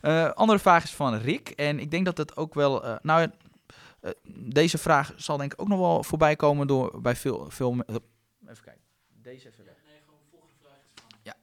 Eh, 0.00 0.30
andere 0.30 0.58
vraag 0.58 0.84
is 0.84 0.94
van 0.94 1.14
Rick. 1.14 1.48
En 1.48 1.78
ik 1.78 1.90
denk 1.90 2.04
dat 2.04 2.16
het 2.18 2.36
ook 2.36 2.54
wel. 2.54 2.84
eh, 2.84 2.94
nou, 3.02 3.30
deze 4.34 4.78
vraag 4.78 5.12
zal 5.16 5.36
denk 5.36 5.52
ik 5.52 5.60
ook 5.60 5.68
nog 5.68 5.78
wel 5.78 6.02
voorbij 6.02 6.36
komen 6.36 6.66
door 6.66 7.00
bij 7.00 7.16
veel. 7.16 7.46
veel 7.48 7.72
even 7.72 8.64
kijken. 8.64 8.82
Deze 9.22 9.48
even 9.48 9.64
weg. 9.64 9.74
Ja. 11.22 11.34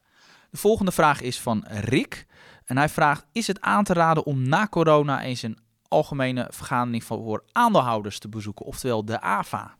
De 0.49 0.57
volgende 0.57 0.91
vraag 0.91 1.21
is 1.21 1.39
van 1.39 1.65
Rick. 1.67 2.25
En 2.65 2.77
hij 2.77 2.89
vraagt: 2.89 3.25
Is 3.31 3.47
het 3.47 3.61
aan 3.61 3.83
te 3.83 3.93
raden 3.93 4.25
om 4.25 4.49
na 4.49 4.67
corona 4.67 5.21
eens 5.21 5.41
een 5.41 5.57
algemene 5.91 6.47
vergadering 6.49 7.03
voor 7.03 7.43
aandeelhouders 7.51 8.19
te 8.19 8.29
bezoeken? 8.29 8.65
Oftewel 8.65 9.05
de 9.05 9.21
AVA. 9.21 9.77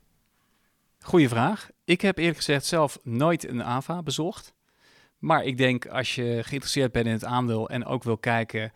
Goeie 1.00 1.30
vraag. 1.30 1.70
Ik 1.84 2.02
heb 2.02 2.18
eerlijk 2.18 2.38
gezegd 2.38 2.66
zelf 2.66 3.00
nooit 3.04 3.48
een 3.48 3.64
AVA 3.64 4.04
bezocht. 4.04 4.54
Maar 5.18 5.44
ik 5.44 5.58
denk 5.58 5.88
als 5.88 6.16
je 6.16 6.24
geïnteresseerd 6.24 6.92
bent 6.92 7.06
in 7.06 7.12
het 7.12 7.26
aandeel 7.26 7.70
en 7.70 7.86
ook 7.86 8.04
wil 8.04 8.18
kijken 8.18 8.72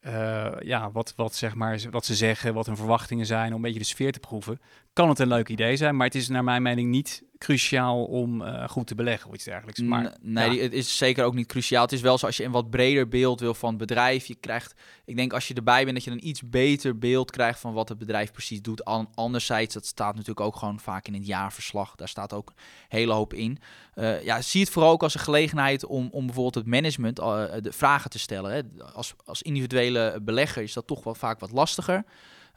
eh, 0.00 0.52
ja, 0.60 0.90
wat, 0.90 1.12
wat, 1.16 1.34
zeg 1.34 1.54
maar, 1.54 1.80
wat 1.90 2.04
ze 2.04 2.14
zeggen, 2.14 2.54
wat 2.54 2.66
hun 2.66 2.76
verwachtingen 2.76 3.26
zijn, 3.26 3.48
om 3.48 3.54
een 3.54 3.62
beetje 3.62 3.78
de 3.78 3.84
sfeer 3.84 4.12
te 4.12 4.20
proeven, 4.20 4.60
kan 4.98 5.08
het 5.08 5.18
een 5.18 5.28
leuk 5.28 5.48
idee 5.48 5.76
zijn. 5.76 5.96
Maar 5.96 6.06
het 6.06 6.14
is 6.14 6.28
naar 6.28 6.44
mijn 6.44 6.62
mening 6.62 6.90
niet 6.90 7.22
cruciaal 7.38 8.04
om 8.04 8.42
eh, 8.42 8.68
goed 8.68 8.86
te 8.86 8.94
beleggen 8.94 9.28
of 9.28 9.34
iets 9.34 9.44
dergelijks. 9.44 9.80
Maar 9.80 10.02
N- 10.02 10.14
nee, 10.32 10.44
ja. 10.44 10.50
die- 10.50 10.62
het 10.62 10.72
is 10.72 10.96
zeker 10.96 11.24
ook 11.24 11.34
niet 11.34 11.46
cruciaal. 11.46 11.82
Het 11.82 11.92
is 11.92 12.00
wel 12.00 12.18
zo 12.18 12.26
als 12.26 12.36
je 12.36 12.44
een 12.44 12.50
wat 12.50 12.70
breder 12.70 13.08
beeld 13.08 13.40
wil 13.40 13.54
van 13.54 13.68
het 13.68 13.78
bedrijf. 13.78 14.26
Je 14.26 14.34
krijgt, 14.34 14.74
ik 15.04 15.16
denk 15.16 15.32
als 15.32 15.48
je 15.48 15.54
erbij 15.54 15.82
bent, 15.84 15.94
dat 15.96 16.04
je 16.04 16.10
een 16.10 16.28
iets 16.28 16.42
beter 16.48 16.98
beeld 16.98 17.30
krijgt 17.30 17.60
van 17.60 17.72
wat 17.72 17.88
het 17.88 17.98
bedrijf 17.98 18.32
precies 18.32 18.62
doet. 18.62 18.84
An- 18.84 19.08
anderzijds, 19.14 19.74
dat 19.74 19.86
staat 19.86 20.12
natuurlijk 20.14 20.40
ook 20.46 20.56
gewoon 20.56 20.80
vaak 20.80 21.06
in 21.06 21.14
het 21.14 21.26
jaarverslag. 21.26 21.94
Daar 21.94 22.08
staat 22.08 22.32
ook 22.32 22.48
een 22.48 22.54
hele 22.88 23.12
hoop 23.12 23.34
in. 23.34 23.58
Eh, 23.94 24.24
ja, 24.24 24.42
zie 24.42 24.60
het 24.60 24.70
vooral 24.70 24.90
ook 24.90 25.02
als 25.02 25.14
een 25.14 25.20
gelegenheid 25.20 25.84
om, 25.84 26.08
om 26.10 26.24
bijvoorbeeld 26.26 26.54
het 26.54 26.66
management 26.66 27.18
eh, 27.18 27.44
de 27.62 27.72
vragen 27.72 28.10
te 28.10 28.18
stellen. 28.18 28.52
Hè. 28.52 28.60
Als, 28.92 29.14
als 29.24 29.42
individuele 29.42 30.18
belegger 30.22 30.62
is 30.62 30.72
dat 30.72 30.86
toch 30.86 31.04
wel 31.04 31.14
vaak 31.14 31.40
wat 31.40 31.50
lastiger. 31.52 32.04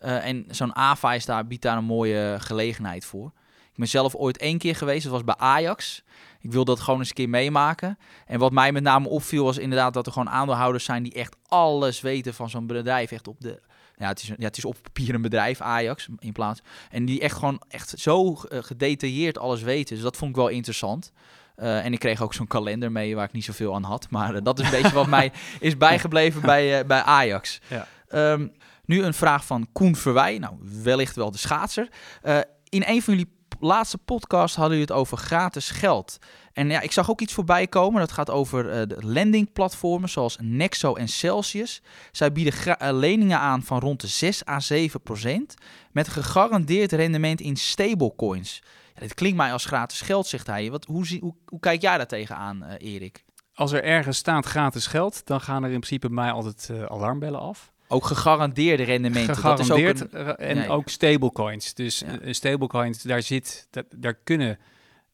Eh, 0.02 0.28
en 0.28 0.46
zo'n 0.50 0.76
AVA 0.76 1.14
is 1.14 1.26
daar, 1.26 1.48
biedt 1.48 1.62
daar 1.62 1.78
een 1.78 1.84
mooie 1.84 2.36
gelegenheid 2.40 3.06
voor. 3.06 3.32
Ik 3.72 3.78
ben 3.78 3.88
zelf 3.88 4.16
ooit 4.16 4.38
één 4.38 4.58
keer 4.58 4.76
geweest, 4.76 5.04
dat 5.04 5.12
was 5.12 5.24
bij 5.24 5.36
Ajax. 5.38 6.04
Ik 6.40 6.52
wil 6.52 6.66
dat 6.66 6.80
gewoon 6.80 7.00
eens 7.00 7.10
een 7.10 7.16
keer 7.16 7.30
meemaken. 7.30 7.98
En 8.26 8.40
wat 8.40 8.52
mij 8.52 8.72
met 8.72 8.84
name 8.84 9.08
opviel 9.08 9.44
was 9.44 9.58
inderdaad 9.58 9.94
dat 9.94 10.06
er 10.06 10.12
gewoon 10.12 10.30
aandeelhouders 10.30 10.84
zijn 10.84 11.04
die 11.04 11.14
echt 11.14 11.36
alles 11.48 12.02
weten 12.02 12.34
van 12.34 12.50
zo'n 12.50 12.68
bedrijf. 12.68 13.12
Echt 13.12 13.28
op 13.28 13.36
de. 13.40 13.62
Ja 13.96 14.08
het, 14.08 14.22
is, 14.22 14.28
ja, 14.28 14.36
het 14.38 14.58
is 14.58 14.66
op 14.66 14.78
papier 14.82 15.14
een 15.14 15.22
bedrijf, 15.22 15.62
Ajax, 15.62 16.08
in 16.20 16.32
plaats. 16.32 16.62
En 16.90 17.06
die 17.06 17.22
echt 17.22 17.36
gewoon 17.36 17.62
echt 17.68 17.94
zo 17.98 18.34
eh, 18.34 18.60
gedetailleerd 18.64 19.38
alles 19.38 19.62
weten. 19.62 19.96
Dus 19.96 20.04
dat 20.04 20.18
vond 20.18 20.32
ik 20.32 20.38
wel 20.38 20.48
interessant. 20.48 21.12
Eh, 21.56 21.86
en 21.86 21.94
ik 21.94 22.00
kreeg 22.00 22.22
ook 22.22 22.34
zo'n 22.34 22.48
kalender 22.48 22.92
mee 22.92 23.16
waar 23.16 23.26
ik 23.26 23.32
niet 23.32 23.44
zoveel 23.44 23.76
aan 23.76 23.84
had. 23.84 24.10
Maar 24.10 24.44
dat 24.44 24.60
is 24.60 24.66
een 24.66 24.82
beetje 24.82 24.96
wat 24.96 25.08
mij 25.18 25.32
is 25.60 25.78
bijgebleven 25.78 26.42
bij, 26.42 26.86
bij 26.86 27.02
Ajax. 27.02 27.60
Ja. 27.68 27.88
Ehm, 28.08 28.48
Nu 28.92 29.04
een 29.04 29.14
vraag 29.14 29.46
van 29.46 29.68
Koen 29.72 29.96
Verwij. 29.96 30.38
Nou, 30.38 30.56
wellicht 30.84 31.16
wel 31.16 31.32
de 31.32 31.38
schaatser. 31.38 31.90
Uh, 32.24 32.40
in 32.70 32.84
een 32.86 33.02
van 33.02 33.14
jullie 33.14 33.32
laatste 33.60 33.98
podcast 33.98 34.56
hadden 34.56 34.78
jullie 34.78 34.94
het 34.94 35.02
over 35.02 35.18
gratis 35.18 35.70
geld. 35.70 36.18
En 36.54 36.70
ja, 36.70 36.82
ik 36.82 36.92
zag 36.92 37.10
ook 37.10 37.22
iets 37.22 37.34
voorbij 37.34 37.68
komen. 37.68 38.00
Dat 38.00 38.12
gaat 38.12 38.30
over 38.30 38.66
uh, 38.66 38.72
de 38.88 38.98
lendingplatformen 39.00 40.10
zoals 40.10 40.38
Nexo 40.42 40.96
en 40.96 41.08
Celsius. 41.08 41.82
Zij 42.12 42.32
bieden 42.32 42.54
uh, 42.68 42.76
leningen 42.92 43.40
aan 43.40 43.64
van 43.64 43.80
rond 43.80 44.02
de 44.02 44.08
6 44.08 44.48
à 44.48 44.60
7 44.60 45.02
procent. 45.02 45.54
Met 45.92 46.08
gegarandeerd 46.08 46.92
rendement 46.92 47.42
in 47.42 47.56
stablecoins. 47.56 48.64
Ja, 48.94 49.02
dit 49.02 49.14
klinkt 49.14 49.38
mij 49.38 49.52
als 49.52 49.66
gratis 49.66 50.02
geld, 50.02 50.28
zegt 50.28 50.48
hij. 50.48 50.72
Wat, 50.72 50.86
hoe, 50.86 51.18
hoe, 51.20 51.36
hoe 51.46 51.60
kijk 51.60 51.82
jij 51.82 51.98
daar 51.98 52.08
tegenaan, 52.08 52.64
Erik? 52.64 53.24
Als 53.54 53.72
er 53.72 53.84
ergens 53.84 54.18
staat 54.18 54.46
gratis 54.46 54.88
geld, 54.88 55.26
dan 55.26 55.42
gaan 55.42 55.64
er 55.64 55.72
in 55.72 55.80
principe 55.80 56.10
mij 56.10 56.32
altijd 56.32 56.70
alarmbellen 56.88 57.40
af. 57.40 57.71
Ook 57.92 58.06
gegarandeerde 58.06 58.84
rendementen. 58.84 59.36
Gegarandeerd 59.36 59.98
dat 59.98 60.14
is 60.14 60.20
ook 60.20 60.28
een... 60.38 60.46
en 60.46 60.70
ook 60.70 60.90
stablecoins. 60.90 61.74
Dus 61.74 62.00
ja. 62.00 62.18
een 62.22 62.36
stablecoins, 62.36 63.02
daar 63.02 63.22
zit, 63.22 63.68
dat, 63.70 63.86
daar 63.96 64.14
kunnen, 64.14 64.60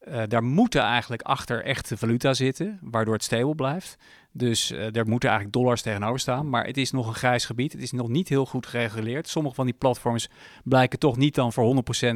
uh, 0.08 0.22
daar 0.28 0.44
moeten 0.44 0.82
eigenlijk 0.82 1.22
achter 1.22 1.64
echte 1.64 1.98
valuta 1.98 2.34
zitten, 2.34 2.80
waardoor 2.82 3.14
het 3.14 3.24
stable 3.24 3.56
blijft. 3.56 3.98
Dus 4.32 4.72
uh, 4.72 4.86
daar 4.92 5.08
moeten 5.08 5.30
eigenlijk 5.30 5.60
dollars 5.60 5.82
tegenover 5.82 6.20
staan. 6.20 6.50
Maar 6.50 6.66
het 6.66 6.78
is 6.78 6.92
nog 6.92 7.08
een 7.08 7.14
grijs 7.16 7.46
gebied. 7.46 7.72
Het 7.72 7.82
is 7.82 7.92
nog 7.92 8.08
niet 8.08 8.30
heel 8.30 8.46
goed 8.46 8.66
gereguleerd. 8.66 9.28
Sommige 9.28 9.56
van 9.56 9.66
die 9.66 9.76
platforms 9.78 10.30
blijken 10.64 11.00
toch 11.00 11.18
niet 11.18 11.36
dan 11.36 11.54
voor 11.54 11.84
100% 12.02 12.16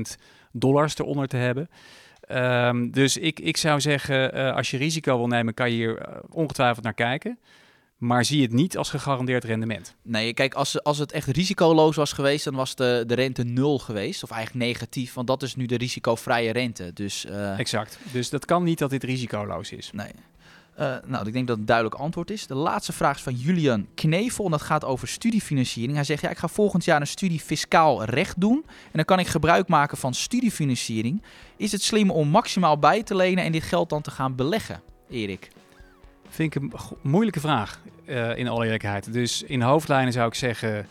dollars 0.52 0.98
eronder 0.98 1.28
te 1.28 1.38
hebben. 1.38 1.70
Um, 2.32 2.92
dus 2.92 3.18
ik, 3.18 3.40
ik 3.40 3.58
zou 3.58 3.82
zeggen, 3.82 4.38
uh, 4.38 4.56
als 4.56 4.72
je 4.72 4.78
risico 4.78 5.18
wil 5.18 5.28
nemen, 5.28 5.54
kan 5.54 5.70
je 5.70 5.76
hier 5.76 6.22
ongetwijfeld 6.30 6.84
naar 6.84 6.94
kijken. 6.94 7.40
Maar 8.02 8.26
zie 8.26 8.42
het 8.42 8.52
niet 8.52 8.78
als 8.78 8.90
gegarandeerd 8.90 9.44
rendement. 9.44 9.96
Nee, 10.02 10.34
kijk, 10.34 10.54
als, 10.54 10.84
als 10.84 10.98
het 10.98 11.12
echt 11.12 11.28
risicoloos 11.28 11.96
was 11.96 12.14
geweest, 12.14 12.44
dan 12.44 12.56
was 12.56 12.76
de, 12.76 13.04
de 13.08 13.14
rente 13.14 13.44
nul 13.44 13.80
geweest. 13.80 14.24
Of 14.24 14.32
eigenlijk 14.32 14.66
negatief, 14.66 15.14
want 15.14 15.28
dat 15.28 15.44
is 15.44 15.56
nu 15.56 15.66
de 15.66 15.78
risicovrije 15.78 16.52
rente. 16.52 16.94
Dus, 16.94 17.26
uh... 17.26 17.60
Exact. 17.60 18.00
Dus 18.12 18.30
dat 18.30 18.46
kan 18.46 18.64
niet 18.64 18.80
dat 18.80 18.90
dit 18.90 19.04
risicoloos 19.04 19.72
is. 19.72 19.92
Nee. 19.94 20.12
Uh, 20.80 20.96
nou, 21.06 21.28
ik 21.28 21.34
denk 21.34 21.48
dat 21.48 21.50
het 21.50 21.58
een 21.58 21.66
duidelijk 21.66 21.96
antwoord 21.96 22.32
is. 22.32 22.48
De 22.48 22.56
laatste 22.56 22.94
vraag 22.94 23.16
is 23.16 23.22
van 23.22 23.36
Julian 23.36 23.88
Knevel. 23.96 24.46
En 24.46 24.52
dat 24.52 24.62
gaat 24.62 24.86
over 24.86 25.08
studiefinanciering. 25.08 25.96
Hij 25.96 26.04
zegt, 26.04 26.22
ja, 26.22 26.30
ik 26.30 26.38
ga 26.38 26.48
volgend 26.48 26.86
jaar 26.86 27.02
een 27.02 27.08
studie 27.08 27.40
fiscaal 27.40 28.04
recht 28.04 28.42
doen. 28.42 28.64
En 28.66 28.92
dan 28.92 29.06
kan 29.06 29.20
ik 29.20 29.28
gebruik 29.28 29.68
maken 29.68 29.98
van 29.98 30.14
studiefinanciering. 30.14 31.22
Is 31.58 31.72
het 31.72 31.82
slim 31.82 32.12
om 32.12 32.28
maximaal 32.28 32.80
bij 32.80 33.04
te 33.04 33.16
lenen 33.16 33.44
en 33.44 33.52
dit 33.52 33.64
geld 33.64 33.90
dan 33.90 34.02
te 34.02 34.12
gaan 34.12 34.36
beleggen? 34.36 34.82
Erik. 35.10 35.50
Vind 36.32 36.56
ik 36.56 36.62
een 36.62 36.74
moeilijke 37.02 37.40
vraag, 37.40 37.80
uh, 38.06 38.38
in 38.38 38.48
alle 38.48 38.64
eerlijkheid. 38.64 39.14
Dus 39.14 39.44
in 39.44 39.62
hoofdlijnen 39.62 40.14
zou 40.14 40.28
ik 40.28 40.34
zeggen 40.34 40.88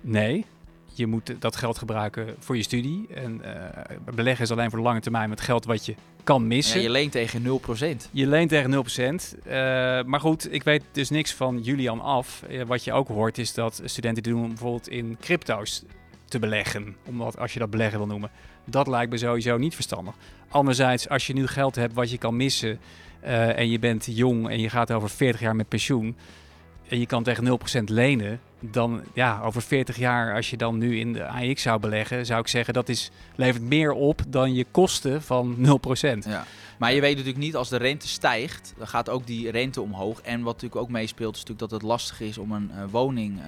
nee. 0.00 0.44
Je 0.92 1.06
moet 1.06 1.34
dat 1.38 1.56
geld 1.56 1.78
gebruiken 1.78 2.34
voor 2.38 2.56
je 2.56 2.62
studie. 2.62 3.06
En 3.14 3.40
uh, 3.44 4.14
beleggen 4.14 4.44
is 4.44 4.50
alleen 4.50 4.70
voor 4.70 4.78
de 4.78 4.84
lange 4.84 5.00
termijn 5.00 5.28
met 5.28 5.40
geld 5.40 5.64
wat 5.64 5.86
je 5.86 5.94
kan 6.24 6.46
missen. 6.46 6.76
Ja, 6.76 6.82
je 6.82 6.90
leent 6.90 7.12
tegen 7.12 7.42
0%. 7.42 7.46
Je 8.10 8.26
leent 8.26 8.48
tegen 8.48 8.84
0%. 9.34 9.38
Uh, 9.46 9.52
maar 10.02 10.20
goed, 10.20 10.52
ik 10.52 10.62
weet 10.62 10.82
dus 10.92 11.10
niks 11.10 11.32
van 11.32 11.60
Julian 11.62 12.00
af. 12.00 12.42
Wat 12.66 12.84
je 12.84 12.92
ook 12.92 13.08
hoort 13.08 13.38
is 13.38 13.54
dat 13.54 13.80
studenten 13.84 14.22
doen 14.22 14.42
om 14.42 14.48
bijvoorbeeld 14.48 14.88
in 14.88 15.16
crypto's 15.20 15.82
te 16.24 16.38
beleggen. 16.38 16.96
Omdat 17.04 17.38
als 17.38 17.52
je 17.52 17.58
dat 17.58 17.70
beleggen 17.70 17.98
wil 17.98 18.06
noemen. 18.06 18.30
Dat 18.64 18.86
lijkt 18.86 19.10
me 19.10 19.18
sowieso 19.18 19.56
niet 19.56 19.74
verstandig. 19.74 20.14
Anderzijds, 20.48 21.08
als 21.08 21.26
je 21.26 21.32
nu 21.32 21.46
geld 21.46 21.74
hebt 21.74 21.94
wat 21.94 22.10
je 22.10 22.18
kan 22.18 22.36
missen 22.36 22.78
uh, 23.24 23.58
en 23.58 23.70
je 23.70 23.78
bent 23.78 24.06
jong 24.10 24.48
en 24.48 24.60
je 24.60 24.68
gaat 24.68 24.92
over 24.92 25.10
40 25.10 25.40
jaar 25.40 25.56
met 25.56 25.68
pensioen 25.68 26.16
en 26.88 26.98
je 26.98 27.06
kan 27.06 27.22
tegen 27.22 27.58
0% 27.80 27.84
lenen, 27.84 28.40
dan 28.60 29.02
ja, 29.14 29.40
over 29.42 29.62
40 29.62 29.96
jaar, 29.96 30.34
als 30.34 30.50
je 30.50 30.56
dan 30.56 30.78
nu 30.78 30.98
in 30.98 31.12
de 31.12 31.26
AX 31.26 31.62
zou 31.62 31.80
beleggen, 31.80 32.26
zou 32.26 32.40
ik 32.40 32.48
zeggen 32.48 32.74
dat 32.74 32.88
is, 32.88 33.10
levert 33.34 33.62
meer 33.62 33.92
op 33.92 34.22
dan 34.28 34.54
je 34.54 34.66
kosten 34.70 35.22
van 35.22 35.56
0%. 35.58 35.60
Ja. 36.28 36.44
Maar 36.78 36.92
je 36.92 37.00
weet 37.00 37.16
natuurlijk 37.16 37.44
niet, 37.44 37.56
als 37.56 37.68
de 37.68 37.76
rente 37.76 38.08
stijgt, 38.08 38.74
dan 38.76 38.86
gaat 38.86 39.10
ook 39.10 39.26
die 39.26 39.50
rente 39.50 39.80
omhoog. 39.80 40.20
En 40.20 40.42
wat 40.42 40.54
natuurlijk 40.54 40.80
ook 40.80 40.90
meespeelt, 40.90 41.34
is 41.34 41.40
natuurlijk 41.40 41.70
dat 41.70 41.80
het 41.80 41.90
lastig 41.90 42.20
is 42.20 42.38
om 42.38 42.52
een 42.52 42.70
uh, 42.74 42.84
woning 42.90 43.38
uh, 43.38 43.44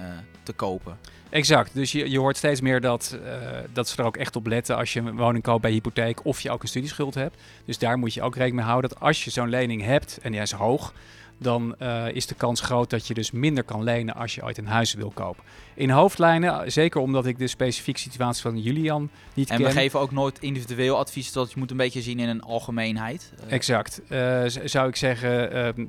te 0.47 0.53
kopen. 0.53 0.97
Exact. 1.29 1.73
Dus 1.73 1.91
je, 1.91 2.09
je 2.09 2.19
hoort 2.19 2.37
steeds 2.37 2.61
meer 2.61 2.81
dat, 2.81 3.17
uh, 3.23 3.31
dat 3.73 3.87
ze 3.87 3.97
er 3.97 4.05
ook 4.05 4.17
echt 4.17 4.35
op 4.35 4.47
letten 4.47 4.77
als 4.77 4.93
je 4.93 4.99
een 4.99 5.15
woning 5.15 5.43
koopt 5.43 5.61
bij 5.61 5.71
hypotheek 5.71 6.25
of 6.25 6.41
je 6.41 6.51
ook 6.51 6.61
een 6.61 6.67
studieschuld 6.67 7.15
hebt. 7.15 7.35
Dus 7.65 7.77
daar 7.77 7.97
moet 7.97 8.13
je 8.13 8.21
ook 8.21 8.33
rekening 8.33 8.55
mee 8.55 8.65
houden 8.65 8.89
dat 8.89 8.99
als 8.99 9.23
je 9.23 9.29
zo'n 9.29 9.49
lening 9.49 9.81
hebt 9.81 10.19
en 10.21 10.31
die 10.31 10.41
is 10.41 10.51
hoog, 10.51 10.93
dan 11.37 11.75
uh, 11.81 12.05
is 12.11 12.25
de 12.25 12.35
kans 12.35 12.61
groot 12.61 12.89
dat 12.89 13.07
je 13.07 13.13
dus 13.13 13.31
minder 13.31 13.63
kan 13.63 13.83
lenen 13.83 14.15
als 14.15 14.35
je 14.35 14.43
ooit 14.43 14.57
een 14.57 14.67
huis 14.67 14.93
wil 14.93 15.11
kopen. 15.13 15.43
In 15.73 15.89
hoofdlijnen, 15.89 16.71
zeker 16.71 17.01
omdat 17.01 17.25
ik 17.25 17.37
de 17.37 17.47
specifieke 17.47 17.99
situatie 17.99 18.41
van 18.41 18.61
Julian 18.61 19.09
niet 19.33 19.49
en 19.49 19.57
ken. 19.57 19.65
En 19.65 19.73
we 19.73 19.79
geven 19.79 19.99
ook 19.99 20.11
nooit 20.11 20.39
individueel 20.39 20.97
advies, 20.97 21.31
dat 21.31 21.51
je 21.51 21.59
moet 21.59 21.71
een 21.71 21.77
beetje 21.77 22.01
zien 22.01 22.19
in 22.19 22.29
een 22.29 22.41
algemeenheid. 22.41 23.33
Uh. 23.45 23.51
Exact. 23.51 24.01
Uh, 24.09 24.43
zou 24.45 24.87
ik 24.87 24.95
zeggen, 24.95 25.51
ehm, 25.51 25.85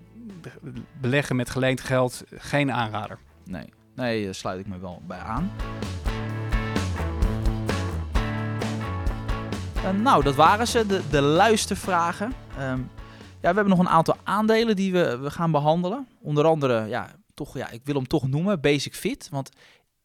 beleggen 1.01 1.37
met 1.37 1.51
geleend 1.51 1.81
geld, 1.81 2.25
geen 2.37 2.73
aanrader. 2.73 3.19
Nee, 3.45 3.65
nee 3.99 4.25
daar 4.25 4.35
sluit 4.35 4.61
ik 4.61 4.67
me 4.67 4.79
wel 4.79 5.03
bij 5.07 5.19
aan. 5.19 5.51
nou, 10.03 10.23
dat 10.23 10.35
waren 10.35 10.67
ze, 10.67 10.87
de, 10.87 11.03
de 11.11 11.21
luistervragen. 11.21 12.33
Um, 12.61 12.91
ja, 13.41 13.49
we 13.49 13.55
hebben 13.55 13.69
nog 13.69 13.79
een 13.79 13.89
aantal 13.89 14.17
aandelen 14.25 14.77
die 14.77 14.93
we, 14.93 15.19
we 15.19 15.31
gaan 15.31 15.51
behandelen. 15.51 16.09
Onder 16.21 16.45
andere, 16.45 16.87
ja, 16.87 17.11
toch, 17.35 17.57
ja, 17.57 17.71
ik 17.71 17.81
wil 17.85 17.95
hem 17.95 18.07
toch 18.07 18.29
noemen, 18.29 18.61
Basic 18.61 18.95
Fit. 18.95 19.29
Want 19.31 19.51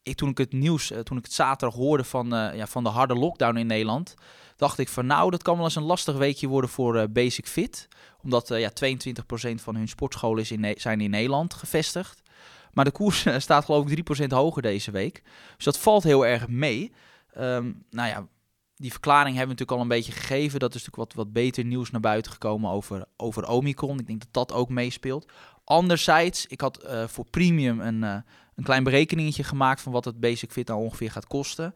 ik, 0.02 0.16
toen 0.16 0.28
ik 0.28 0.38
het 0.38 0.52
nieuws, 0.52 0.90
uh, 0.90 0.98
toen 0.98 1.16
ik 1.16 1.24
het 1.24 1.32
zaterdag 1.32 1.76
hoorde 1.76 2.04
van, 2.04 2.34
uh, 2.34 2.54
ja, 2.54 2.66
van 2.66 2.84
de 2.84 2.90
harde 2.90 3.14
lockdown 3.14 3.56
in 3.56 3.66
Nederland, 3.66 4.14
dacht 4.56 4.78
ik 4.78 4.88
van 4.88 5.06
nou, 5.06 5.30
dat 5.30 5.42
kan 5.42 5.56
wel 5.56 5.64
eens 5.64 5.76
een 5.76 5.82
lastig 5.82 6.16
weekje 6.16 6.48
worden 6.48 6.70
voor 6.70 6.96
uh, 6.96 7.02
Basic 7.10 7.46
Fit. 7.46 7.88
Omdat 8.22 8.48
ja, 8.48 8.70
22% 8.70 9.54
van 9.54 9.76
hun 9.76 9.88
sportscholen 9.88 10.42
is 10.42 10.50
in 10.50 10.74
zijn 10.76 11.00
in 11.00 11.10
Nederland 11.10 11.54
gevestigd. 11.54 12.22
Maar 12.74 12.84
de 12.84 12.90
koers 12.90 13.26
staat 13.36 13.64
geloof 13.64 13.90
ik 13.90 14.22
3% 14.22 14.26
hoger 14.28 14.62
deze 14.62 14.90
week. 14.90 15.22
Dus 15.56 15.64
dat 15.64 15.78
valt 15.78 16.02
heel 16.02 16.26
erg 16.26 16.48
mee. 16.48 16.92
Um, 17.38 17.84
nou 17.90 18.08
ja, 18.08 18.26
die 18.76 18.90
verklaring 18.90 19.36
hebben 19.36 19.56
we 19.56 19.60
natuurlijk 19.60 19.78
al 19.78 19.80
een 19.80 20.02
beetje 20.02 20.20
gegeven. 20.20 20.60
Dat 20.60 20.74
is 20.74 20.84
natuurlijk 20.84 21.14
wat, 21.14 21.24
wat 21.24 21.32
beter 21.32 21.64
nieuws 21.64 21.90
naar 21.90 22.00
buiten 22.00 22.32
gekomen 22.32 22.70
over, 22.70 23.04
over 23.16 23.48
Omicron. 23.48 23.98
Ik 23.98 24.06
denk 24.06 24.20
dat 24.20 24.32
dat 24.32 24.52
ook 24.52 24.68
meespeelt. 24.68 25.32
Anderzijds, 25.64 26.46
ik 26.46 26.60
had 26.60 26.84
uh, 26.84 27.06
voor 27.06 27.24
Premium 27.30 27.80
een, 27.80 28.02
uh, 28.02 28.16
een 28.54 28.64
klein 28.64 28.84
berekeningetje 28.84 29.44
gemaakt 29.44 29.80
van 29.80 29.92
wat 29.92 30.04
het 30.04 30.20
Basic 30.20 30.52
Fit 30.52 30.68
nou 30.68 30.80
ongeveer 30.80 31.10
gaat 31.10 31.26
kosten. 31.26 31.74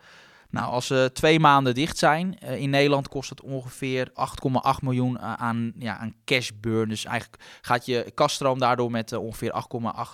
Nou, 0.51 0.71
als 0.71 0.87
ze 0.87 0.95
uh, 0.95 1.05
twee 1.05 1.41
maanden 1.41 1.75
dicht 1.75 1.99
zijn, 1.99 2.39
in 2.39 2.71
Nederland 2.71 3.09
kost 3.09 3.31
het 3.31 3.41
ongeveer 3.41 4.09
8,8 4.09 4.15
miljoen 4.81 5.19
aan, 5.21 5.73
ja, 5.79 5.97
aan 5.97 6.15
cash 6.25 6.51
burn. 6.61 6.89
Dus 6.89 7.05
eigenlijk 7.05 7.43
gaat 7.61 7.87
je 7.87 8.11
kaststroom 8.15 8.59
daardoor 8.59 8.91
met 8.91 9.13
ongeveer 9.13 9.65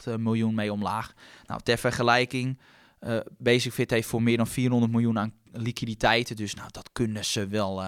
8,8 0.07 0.15
miljoen 0.19 0.55
mee 0.55 0.73
omlaag. 0.73 1.13
Nou, 1.47 1.61
ter 1.63 1.79
vergelijking, 1.79 2.59
uh, 3.01 3.19
Basic 3.39 3.73
Fit 3.73 3.91
heeft 3.91 4.09
voor 4.09 4.23
meer 4.23 4.37
dan 4.37 4.47
400 4.47 4.93
miljoen 4.93 5.19
aan 5.19 5.33
liquiditeiten. 5.53 6.37
Dus 6.37 6.55
nou, 6.55 6.69
dat 6.71 6.89
kunnen 6.93 7.25
ze 7.25 7.47
wel, 7.47 7.83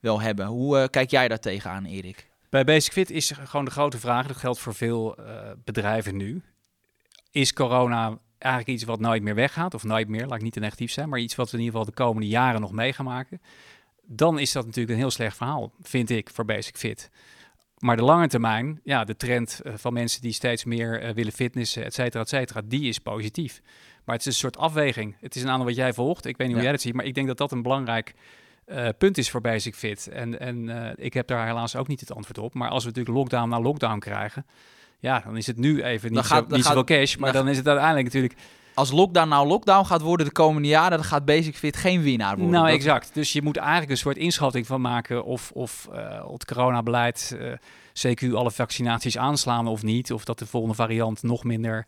wel 0.00 0.20
hebben. 0.20 0.46
Hoe 0.46 0.88
kijk 0.90 1.10
jij 1.10 1.28
daar 1.28 1.40
tegenaan, 1.40 1.84
Erik? 1.84 2.30
Bij 2.48 2.64
Basic 2.64 2.92
Fit 2.92 3.10
is 3.10 3.30
gewoon 3.44 3.64
de 3.64 3.70
grote 3.70 3.98
vraag, 3.98 4.26
dat 4.26 4.36
geldt 4.36 4.58
voor 4.58 4.74
veel 4.74 5.18
bedrijven 5.64 6.16
nu. 6.16 6.42
Is 7.30 7.52
corona 7.52 8.18
eigenlijk 8.38 8.72
iets 8.72 8.84
wat 8.84 9.00
nooit 9.00 9.22
meer 9.22 9.34
weggaat? 9.34 9.74
Of 9.74 9.84
nooit 9.84 10.08
meer, 10.08 10.26
laat 10.26 10.36
ik 10.36 10.42
niet 10.42 10.52
te 10.52 10.60
negatief 10.60 10.92
zijn, 10.92 11.08
maar 11.08 11.18
iets 11.18 11.34
wat 11.34 11.50
we 11.50 11.56
in 11.56 11.62
ieder 11.62 11.78
geval 11.78 11.94
de 11.94 12.02
komende 12.02 12.28
jaren 12.28 12.60
nog 12.60 12.72
mee 12.72 12.92
gaan 12.92 13.04
maken. 13.04 13.40
Dan 14.02 14.38
is 14.38 14.52
dat 14.52 14.64
natuurlijk 14.64 14.92
een 14.92 15.00
heel 15.00 15.10
slecht 15.10 15.36
verhaal, 15.36 15.72
vind 15.82 16.10
ik, 16.10 16.30
voor 16.30 16.44
Basic 16.44 16.76
Fit. 16.76 17.10
Maar 17.78 17.96
de 17.96 18.02
lange 18.02 18.28
termijn, 18.28 18.80
ja, 18.84 19.04
de 19.04 19.16
trend 19.16 19.60
van 19.64 19.92
mensen 19.92 20.20
die 20.20 20.32
steeds 20.32 20.64
meer 20.64 21.14
willen 21.14 21.32
fitnessen, 21.32 21.84
et 21.84 21.94
cetera, 21.94 22.22
et 22.22 22.28
cetera, 22.28 22.62
die 22.64 22.88
is 22.88 22.98
positief. 22.98 23.60
Maar 24.04 24.16
het 24.16 24.26
is 24.26 24.32
een 24.32 24.38
soort 24.38 24.56
afweging. 24.56 25.16
Het 25.20 25.36
is 25.36 25.42
een 25.42 25.48
aandeel 25.48 25.66
wat 25.66 25.76
jij 25.76 25.92
volgt. 25.92 26.24
Ik 26.24 26.36
weet 26.36 26.46
niet 26.46 26.56
hoe 26.56 26.64
jij 26.64 26.72
dat 26.72 26.82
ziet, 26.82 26.94
maar 26.94 27.04
ik 27.04 27.14
denk 27.14 27.26
dat 27.26 27.38
dat 27.38 27.52
een 27.52 27.62
belangrijk 27.62 28.14
uh, 28.66 28.88
punt 28.98 29.18
is 29.18 29.30
voor 29.30 29.40
Basic 29.40 29.74
Fit. 29.74 30.08
En, 30.08 30.40
en 30.40 30.68
uh, 30.68 30.90
ik 30.96 31.14
heb 31.14 31.26
daar 31.26 31.46
helaas 31.46 31.76
ook 31.76 31.88
niet 31.88 32.00
het 32.00 32.12
antwoord 32.12 32.38
op. 32.38 32.54
Maar 32.54 32.68
als 32.68 32.82
we 32.84 32.88
natuurlijk 32.88 33.16
lockdown 33.16 33.48
na 33.48 33.60
lockdown 33.60 33.98
krijgen, 33.98 34.46
ja, 34.98 35.22
dan 35.24 35.36
is 35.36 35.46
het 35.46 35.56
nu 35.56 35.82
even 35.82 36.12
niet, 36.12 36.20
gaat, 36.20 36.44
zo, 36.48 36.54
niet 36.54 36.64
gaat, 36.64 36.64
zoveel 36.64 36.84
cash. 36.84 37.16
Maar 37.16 37.32
dan, 37.32 37.42
dan 37.42 37.50
is 37.50 37.56
het 37.56 37.66
uiteindelijk 37.66 38.06
natuurlijk 38.06 38.34
als 38.76 38.90
lockdown 38.90 39.28
nou 39.28 39.46
lockdown 39.46 39.86
gaat 39.86 40.00
worden 40.00 40.26
de 40.26 40.32
komende 40.32 40.68
jaren, 40.68 40.96
dan 40.96 41.06
gaat 41.06 41.24
Basic 41.24 41.56
Fit 41.56 41.76
geen 41.76 42.02
winnaar 42.02 42.36
worden. 42.36 42.50
Nou, 42.50 42.66
dat... 42.66 42.74
exact. 42.74 43.14
Dus 43.14 43.32
je 43.32 43.42
moet 43.42 43.56
eigenlijk 43.56 43.90
een 43.90 43.96
soort 43.96 44.16
inschatting 44.16 44.66
van 44.66 44.80
maken 44.80 45.24
of, 45.24 45.50
of 45.54 45.88
uh, 45.92 46.30
het 46.32 46.44
coronabeleid, 46.44 47.36
uh, 47.40 47.52
CQ 47.92 48.32
alle 48.32 48.50
vaccinaties 48.50 49.18
aanslaan 49.18 49.66
of 49.66 49.82
niet. 49.82 50.12
Of 50.12 50.24
dat 50.24 50.38
de 50.38 50.46
volgende 50.46 50.74
variant 50.74 51.22
nog 51.22 51.44
minder 51.44 51.86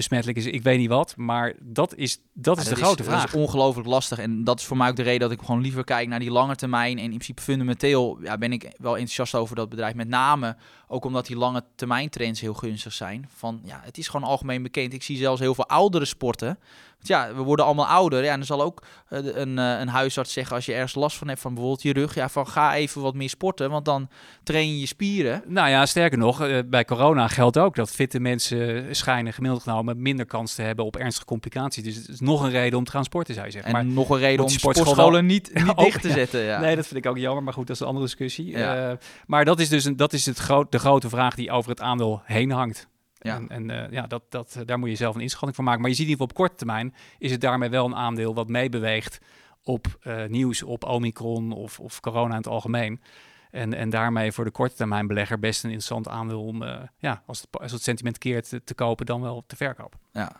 besmettelijk 0.00 0.38
is. 0.38 0.46
Ik 0.46 0.62
weet 0.62 0.78
niet 0.78 0.88
wat, 0.88 1.14
maar 1.16 1.54
dat 1.60 1.94
is, 1.94 2.20
dat 2.32 2.58
is 2.58 2.64
de 2.64 2.76
grote 2.76 3.02
is, 3.02 3.08
vraag. 3.08 3.20
Dat 3.20 3.34
is 3.34 3.40
ongelooflijk 3.40 3.88
lastig 3.88 4.18
en 4.18 4.44
dat 4.44 4.58
is 4.58 4.64
voor 4.66 4.76
mij 4.76 4.88
ook 4.88 4.96
de 4.96 5.02
reden 5.02 5.20
dat 5.20 5.30
ik 5.30 5.44
gewoon 5.44 5.60
liever 5.60 5.84
kijk 5.84 6.08
naar 6.08 6.18
die 6.18 6.30
lange 6.30 6.56
termijn. 6.56 6.98
En 6.98 7.04
in 7.04 7.10
principe 7.10 7.42
fundamenteel 7.42 8.18
ja, 8.22 8.38
ben 8.38 8.52
ik 8.52 8.62
wel 8.62 8.92
enthousiast 8.92 9.34
over 9.34 9.56
dat 9.56 9.68
bedrijf. 9.68 9.94
Met 9.94 10.08
name 10.08 10.56
ook 10.88 11.04
omdat 11.04 11.26
die 11.26 11.36
lange 11.36 11.64
termijn 11.74 12.08
trends 12.08 12.40
heel 12.40 12.54
gunstig 12.54 12.92
zijn. 12.92 13.28
Van, 13.34 13.60
ja, 13.64 13.80
het 13.84 13.98
is 13.98 14.08
gewoon 14.08 14.28
algemeen 14.28 14.62
bekend. 14.62 14.92
Ik 14.92 15.02
zie 15.02 15.16
zelfs 15.16 15.40
heel 15.40 15.54
veel 15.54 15.68
oudere 15.68 16.04
sporten 16.04 16.58
Want 17.00 17.08
ja, 17.08 17.34
we 17.34 17.42
worden 17.42 17.64
allemaal 17.64 17.86
ouder. 17.86 18.22
Ja, 18.22 18.30
en 18.30 18.36
dan 18.36 18.46
zal 18.46 18.62
ook 18.62 18.82
eh, 19.08 19.18
een, 19.24 19.56
een 19.56 19.88
huisarts 19.88 20.32
zeggen 20.32 20.56
als 20.56 20.66
je 20.66 20.72
ergens 20.72 20.94
last 20.94 21.16
van 21.16 21.28
hebt 21.28 21.40
van 21.40 21.54
bijvoorbeeld 21.54 21.82
je 21.82 21.92
rug. 21.92 22.14
Ja, 22.14 22.28
van 22.28 22.46
ga 22.46 22.74
even 22.74 23.02
wat 23.02 23.14
meer 23.14 23.28
sporten, 23.28 23.70
want 23.70 23.84
dan 23.84 24.08
train 24.42 24.68
je 24.68 24.80
je 24.80 24.86
spieren. 24.86 25.42
Nou 25.46 25.68
ja, 25.68 25.86
sterker 25.86 26.18
nog, 26.18 26.64
bij 26.66 26.84
corona 26.84 27.28
geldt 27.28 27.58
ook 27.58 27.74
dat 27.74 27.90
fitte 27.90 28.20
mensen 28.20 28.86
schijnen 28.96 29.32
gemiddeld 29.32 29.62
genomen 29.62 30.02
minder 30.02 30.26
kans 30.26 30.54
te 30.54 30.62
hebben 30.62 30.84
op 30.84 30.96
ernstige 30.96 31.26
complicaties. 31.26 31.84
Dus 31.84 31.96
het 31.96 32.08
is 32.08 32.20
nog 32.20 32.42
een 32.42 32.50
reden 32.50 32.78
om 32.78 32.84
te 32.84 32.90
gaan 32.90 33.04
sporten, 33.04 33.34
zou 33.34 33.46
je 33.46 33.52
zeggen. 33.52 33.74
En 33.74 33.84
maar, 33.84 33.94
nog 33.94 34.10
een 34.10 34.18
reden 34.18 34.44
om 34.44 34.50
sportscholen 34.50 35.26
niet, 35.26 35.54
niet 35.54 35.78
dicht 35.84 36.02
te 36.02 36.10
zetten. 36.10 36.40
Ja. 36.40 36.60
Nee, 36.60 36.76
dat 36.76 36.86
vind 36.86 37.04
ik 37.04 37.10
ook 37.10 37.18
jammer, 37.18 37.42
maar 37.42 37.54
goed, 37.54 37.66
dat 37.66 37.76
is 37.76 37.82
een 37.82 37.88
andere 37.88 38.06
discussie. 38.06 38.56
maar 39.26 39.44
dat 39.44 39.60
is 39.60 39.68
dus 39.68 39.84
een, 39.84 39.96
dat 39.96 40.12
is 40.12 40.26
het 40.26 40.38
groot, 40.38 40.72
de 40.72 40.78
grote 40.78 41.08
vraag 41.08 41.34
die 41.34 41.50
over 41.50 41.70
het 41.70 41.80
aandeel 41.80 42.22
heen 42.24 42.50
hangt. 42.50 42.88
Ja. 43.20 43.34
En, 43.36 43.48
en 43.48 43.68
uh, 43.68 43.90
ja, 43.90 44.06
dat, 44.06 44.22
dat, 44.28 44.62
daar 44.64 44.78
moet 44.78 44.88
je 44.88 44.94
zelf 44.94 45.14
een 45.14 45.20
inschatting 45.20 45.54
van 45.54 45.64
maken. 45.64 45.80
Maar 45.80 45.90
je 45.90 45.96
ziet 45.96 46.06
in 46.06 46.10
ieder 46.10 46.26
geval 46.26 46.42
op 46.42 46.48
korte 46.48 46.64
termijn 46.64 46.94
is 47.18 47.30
het 47.30 47.40
daarmee 47.40 47.68
wel 47.68 47.86
een 47.86 47.96
aandeel 47.96 48.34
wat 48.34 48.48
meebeweegt 48.48 49.20
op 49.62 49.98
uh, 50.02 50.24
nieuws, 50.24 50.62
op 50.62 50.84
Omicron 50.84 51.52
of, 51.52 51.80
of 51.80 52.00
corona 52.00 52.30
in 52.30 52.36
het 52.36 52.46
algemeen. 52.46 53.00
En, 53.50 53.74
en 53.74 53.90
daarmee 53.90 54.32
voor 54.32 54.44
de 54.44 54.50
korte 54.50 54.74
termijn 54.74 55.06
belegger 55.06 55.38
best 55.38 55.64
een 55.64 55.70
interessant 55.70 56.08
aandeel 56.08 56.44
om, 56.44 56.62
uh, 56.62 56.80
ja, 56.98 57.22
als 57.26 57.40
het, 57.40 57.60
als 57.60 57.72
het 57.72 57.82
sentiment 57.82 58.18
keert, 58.18 58.48
te, 58.48 58.64
te 58.64 58.74
kopen 58.74 59.06
dan 59.06 59.20
wel 59.20 59.44
te 59.46 59.56
verkopen. 59.56 60.00
Ja, 60.12 60.32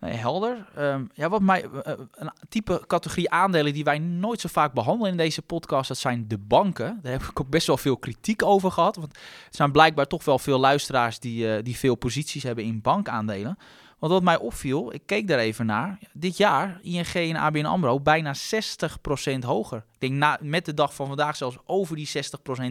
Nee, 0.00 0.12
helder. 0.12 0.66
Um, 0.78 1.10
ja, 1.14 1.28
wat 1.28 1.42
mij, 1.42 1.64
uh, 1.64 1.92
een 2.12 2.30
type 2.48 2.84
categorie 2.86 3.30
aandelen 3.30 3.72
die 3.72 3.84
wij 3.84 3.98
nooit 3.98 4.40
zo 4.40 4.48
vaak 4.52 4.72
behandelen 4.72 5.10
in 5.10 5.16
deze 5.16 5.42
podcast, 5.42 5.88
dat 5.88 5.98
zijn 5.98 6.28
de 6.28 6.38
banken. 6.38 6.98
Daar 7.02 7.12
heb 7.12 7.22
ik 7.22 7.40
ook 7.40 7.48
best 7.48 7.66
wel 7.66 7.76
veel 7.76 7.96
kritiek 7.96 8.42
over 8.42 8.70
gehad. 8.70 8.96
Want 8.96 9.14
er 9.14 9.20
zijn 9.50 9.72
blijkbaar 9.72 10.06
toch 10.06 10.24
wel 10.24 10.38
veel 10.38 10.58
luisteraars 10.58 11.18
die, 11.18 11.46
uh, 11.46 11.62
die 11.62 11.76
veel 11.76 11.94
posities 11.94 12.42
hebben 12.42 12.64
in 12.64 12.80
bankaandelen. 12.80 13.58
Want 13.98 14.12
wat 14.12 14.22
mij 14.22 14.38
opviel, 14.38 14.94
ik 14.94 15.02
keek 15.06 15.28
daar 15.28 15.38
even 15.38 15.66
naar. 15.66 15.98
Dit 16.12 16.36
jaar, 16.36 16.78
ING 16.82 17.12
en 17.14 17.36
ABN 17.36 17.64
AMRO, 17.64 18.00
bijna 18.00 18.34
60% 18.34 19.44
hoger. 19.44 19.78
Ik 19.78 20.00
denk 20.00 20.12
na, 20.12 20.38
met 20.40 20.64
de 20.64 20.74
dag 20.74 20.94
van 20.94 21.06
vandaag 21.06 21.36
zelfs 21.36 21.56
over 21.64 21.96
die 21.96 22.08
60% 22.08 22.10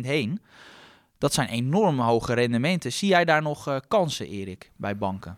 heen. 0.01 0.41
Dat 1.17 1.33
zijn 1.33 1.47
enorm 1.47 1.99
hoge 1.99 2.33
rendementen. 2.33 2.91
Zie 2.91 3.09
jij 3.09 3.25
daar 3.25 3.41
nog 3.41 3.79
kansen, 3.87 4.27
Erik, 4.27 4.71
bij 4.75 4.97
banken? 4.97 5.37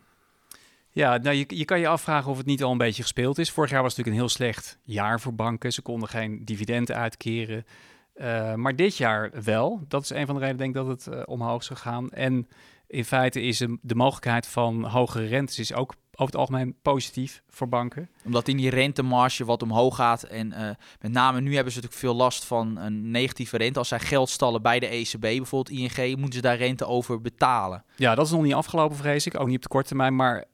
Ja, 1.00 1.18
nou, 1.18 1.36
je, 1.36 1.46
je 1.48 1.66
kan 1.66 1.80
je 1.80 1.88
afvragen 1.88 2.32
of 2.32 2.38
het 2.38 2.46
niet 2.46 2.64
al 2.64 2.72
een 2.72 2.78
beetje 2.78 3.02
gespeeld 3.02 3.38
is. 3.38 3.52
Vorig 3.52 3.70
jaar 3.72 3.82
was 3.82 3.96
het 3.96 4.06
natuurlijk 4.06 4.24
een 4.26 4.38
heel 4.38 4.54
slecht 4.54 4.78
jaar 4.84 5.20
voor 5.20 5.36
banken. 5.36 5.72
Ze 5.72 5.82
konden 5.82 6.10
geen 6.10 6.46
dividenden 6.46 6.96
uitkeren. 6.96 7.66
Uh, 8.16 8.54
maar 8.54 8.76
dit 8.76 8.98
jaar 8.98 9.32
wel. 9.44 9.82
Dat 9.88 10.04
is 10.04 10.10
een 10.10 10.26
van 10.26 10.36
de 10.36 10.42
redenen 10.42 10.58
denk 10.58 10.76
ik 10.76 10.86
dat 10.88 11.06
het 11.06 11.16
uh, 11.16 11.22
omhoog 11.26 11.62
is 11.62 11.68
gegaan. 11.68 12.10
En 12.10 12.48
in 12.88 13.06
feite 13.06 13.42
is 13.42 13.58
de 13.82 13.96
mogelijkheid 13.96 14.48
van 14.48 14.84
hogere 14.84 15.26
rentes 15.26 15.60
is 15.60 15.74
ook 15.74 15.94
over 16.12 16.34
het 16.34 16.36
algemeen 16.36 16.76
positief 16.82 17.44
voor 17.50 17.70
banken. 17.70 18.10
Omdat 18.26 18.48
in 18.48 18.58
die 18.58 18.70
rentemarge 18.70 19.46
wat 19.46 19.62
omhoog 19.62 19.96
gaat. 19.96 20.24
En 20.24 20.48
uh, 20.52 20.70
met 21.02 21.12
name 21.12 21.42
nu 21.42 21.56
hebben 21.56 21.74
ze 21.74 21.80
natuurlijk 21.80 22.06
veel 22.06 22.16
last 22.16 22.46
van 22.46 22.78
een 22.78 23.12
negatieve 23.12 23.58
rente. 23.58 23.80
Als 23.80 23.88
zij 23.88 24.00
geld 24.00 24.30
stallen 24.30 24.62
bij 24.62 24.80
de 24.80 24.88
ECB, 24.88 25.20
bijvoorbeeld 25.20 25.78
ING, 25.78 26.16
moeten 26.16 26.34
ze 26.34 26.42
daar 26.42 26.58
rente 26.58 26.86
over 26.86 27.22
betalen. 27.22 27.84
Ja, 27.96 28.16
dat 28.16 28.26
is 28.26 28.32
nog 28.32 28.42
niet 28.42 28.54
afgelopen, 28.54 28.98
vrees 28.98 29.26
ik. 29.26 29.40
Ook 29.40 29.48
niet 29.48 29.56
op 29.56 29.62
de 29.62 29.68
korte 29.68 29.88
termijn. 29.88 30.16
Maar 30.16 30.46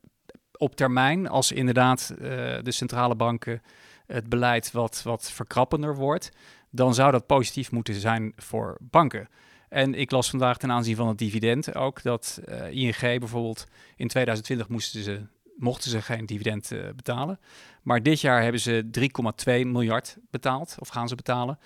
op 0.57 0.75
termijn, 0.75 1.27
als 1.29 1.51
inderdaad 1.51 2.13
uh, 2.13 2.27
de 2.61 2.71
centrale 2.71 3.15
banken 3.15 3.61
het 4.05 4.29
beleid 4.29 4.71
wat, 4.71 5.01
wat 5.03 5.31
verkrappender 5.31 5.95
wordt, 5.95 6.31
dan 6.69 6.93
zou 6.93 7.11
dat 7.11 7.25
positief 7.25 7.71
moeten 7.71 7.93
zijn 7.93 8.33
voor 8.35 8.77
banken. 8.79 9.29
En 9.69 9.93
ik 9.93 10.11
las 10.11 10.29
vandaag 10.29 10.57
ten 10.57 10.71
aanzien 10.71 10.95
van 10.95 11.07
het 11.07 11.17
dividend 11.17 11.75
ook 11.75 12.01
dat 12.01 12.41
uh, 12.49 12.71
ING 12.71 12.99
bijvoorbeeld 12.99 13.65
in 13.95 14.07
2020 14.07 14.67
moesten 14.67 15.03
ze, 15.03 15.21
mochten 15.57 15.89
ze 15.89 16.01
geen 16.01 16.25
dividend 16.25 16.71
uh, 16.71 16.89
betalen. 16.95 17.39
Maar 17.81 18.03
dit 18.03 18.21
jaar 18.21 18.41
hebben 18.41 18.61
ze 18.61 18.85
3,2 18.99 19.67
miljard 19.67 20.17
betaald, 20.29 20.75
of 20.79 20.87
gaan 20.87 21.07
ze 21.07 21.15
betalen. 21.15 21.59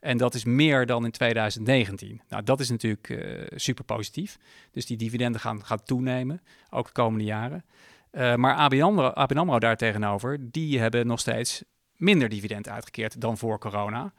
En 0.00 0.16
dat 0.16 0.34
is 0.34 0.44
meer 0.44 0.86
dan 0.86 1.04
in 1.04 1.10
2019. 1.10 2.20
Nou, 2.28 2.42
dat 2.42 2.60
is 2.60 2.70
natuurlijk 2.70 3.28
super 3.54 3.84
positief. 3.84 4.38
Dus 4.72 4.86
die 4.86 4.96
dividenden 4.96 5.40
gaan, 5.40 5.64
gaan 5.64 5.82
toenemen, 5.82 6.42
ook 6.70 6.86
de 6.86 6.92
komende 6.92 7.24
jaren. 7.24 7.64
Uh, 8.16 8.34
maar 8.34 8.54
ABN 8.54 8.82
AMRO, 8.82 9.08
ABN 9.08 9.38
AMRO 9.38 9.58
daar 9.58 9.76
tegenover, 9.76 10.38
die 10.40 10.80
hebben 10.80 11.06
nog 11.06 11.20
steeds 11.20 11.62
minder 11.96 12.28
dividend 12.28 12.68
uitgekeerd 12.68 13.20
dan 13.20 13.38
voor 13.38 13.58
corona. 13.58 14.12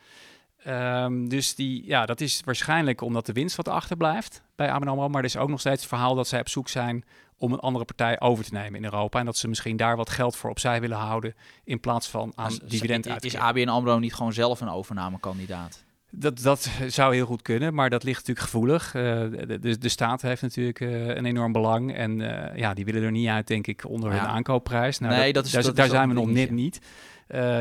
Um, 0.68 1.30
dus 1.30 1.56
die, 1.56 1.86
ja, 1.86 2.06
dat 2.06 2.22
is 2.22 2.42
waarschijnlijk 2.46 3.02
omdat 3.02 3.26
de 3.26 3.34
winst 3.34 3.56
wat 3.56 3.68
achterblijft 3.68 4.42
bij 4.56 4.72
ABN 4.72 4.88
AMRO. 4.88 5.10
Maar 5.10 5.20
er 5.20 5.28
is 5.28 5.38
ook 5.38 5.50
nog 5.50 5.60
steeds 5.60 5.80
het 5.80 5.90
verhaal 5.90 6.16
dat 6.16 6.28
zij 6.28 6.40
op 6.40 6.50
zoek 6.50 6.70
zijn 6.70 7.06
om 7.38 7.54
een 7.54 7.60
andere 7.60 7.86
partij 7.86 8.20
over 8.20 8.44
te 8.44 8.54
nemen 8.54 8.76
in 8.76 8.84
Europa. 8.84 9.20
En 9.20 9.26
dat 9.26 9.38
ze 9.38 9.48
misschien 9.48 9.78
daar 9.78 9.96
wat 9.96 10.10
geld 10.10 10.36
voor 10.36 10.50
opzij 10.50 10.82
willen 10.82 10.98
houden 10.98 11.36
in 11.64 11.80
plaats 11.80 12.08
van 12.08 12.32
aan 12.36 12.60
dividend 12.64 13.08
uit. 13.08 13.26
Is 13.26 13.36
ABN 13.36 13.68
AMRO 13.68 14.00
niet 14.00 14.14
gewoon 14.14 14.34
zelf 14.34 14.62
een 14.62 14.70
overnamekandidaat? 14.70 15.86
Dat, 16.12 16.42
dat 16.42 16.70
zou 16.88 17.16
heel 17.16 17.26
goed 17.26 17.42
kunnen, 17.42 17.74
maar 17.74 17.90
dat 17.90 18.04
ligt 18.04 18.18
natuurlijk 18.18 18.46
gevoelig. 18.46 18.94
Uh, 18.94 19.04
de, 19.04 19.60
de, 19.60 19.78
de, 19.78 19.90
staat 19.90 20.22
heeft 20.22 20.42
natuurlijk 20.42 20.80
uh, 20.80 21.08
een 21.08 21.26
enorm 21.26 21.52
belang. 21.52 21.96
En 21.96 22.20
uh, 22.20 22.56
ja, 22.56 22.74
die 22.74 22.86
willen 22.86 23.04
er 23.04 23.12
niet 23.12 23.28
uit, 23.28 23.48
denk 23.48 23.68
ik, 23.68 23.86
onder 23.88 24.14
ja. 24.14 24.20
hun 24.20 24.28
aankoopprijs. 24.28 25.00
Nou, 25.00 25.14
nee, 25.14 25.34
dat, 25.34 25.34
dat 25.34 25.46
is, 25.46 25.52
daar, 25.52 25.64
dat 25.64 25.76
daar 25.76 25.86
is 25.86 25.92
zijn 25.92 26.08
we 26.08 26.14
nog 26.14 26.30
net 26.30 26.52
niet. 26.52 26.82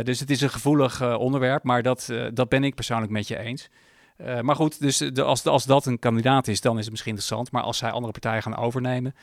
dus 0.03 0.21
het 0.21 0.31
is 0.31 0.41
een 0.41 0.51
gevoelig 0.51 1.17
onderwerp, 1.19 1.63
maar 1.63 1.83
dat, 1.83 2.13
dat 2.35 2.49
ben 2.49 2.65
ik 2.65 2.75
persoonlijk 2.75 3.13
met 3.13 3.29
je 3.29 3.39
eens. 3.39 3.69
maar 4.41 4.57
goed, 4.57 4.81
dus 4.81 4.99
de, 4.99 5.23
als, 5.23 5.45
als 5.45 5.65
dat 5.65 5.87
een 5.87 5.99
kandidaat 5.99 6.49
is, 6.49 6.61
dan 6.61 6.79
is 6.79 6.83
het 6.83 6.91
misschien 6.91 7.13
interessant. 7.13 7.51
Maar 7.51 7.63
als 7.63 7.79
zij 7.79 7.91
andere 7.91 8.13
partijen 8.13 8.43
gaan 8.43 8.57
overnemen, 8.57 9.15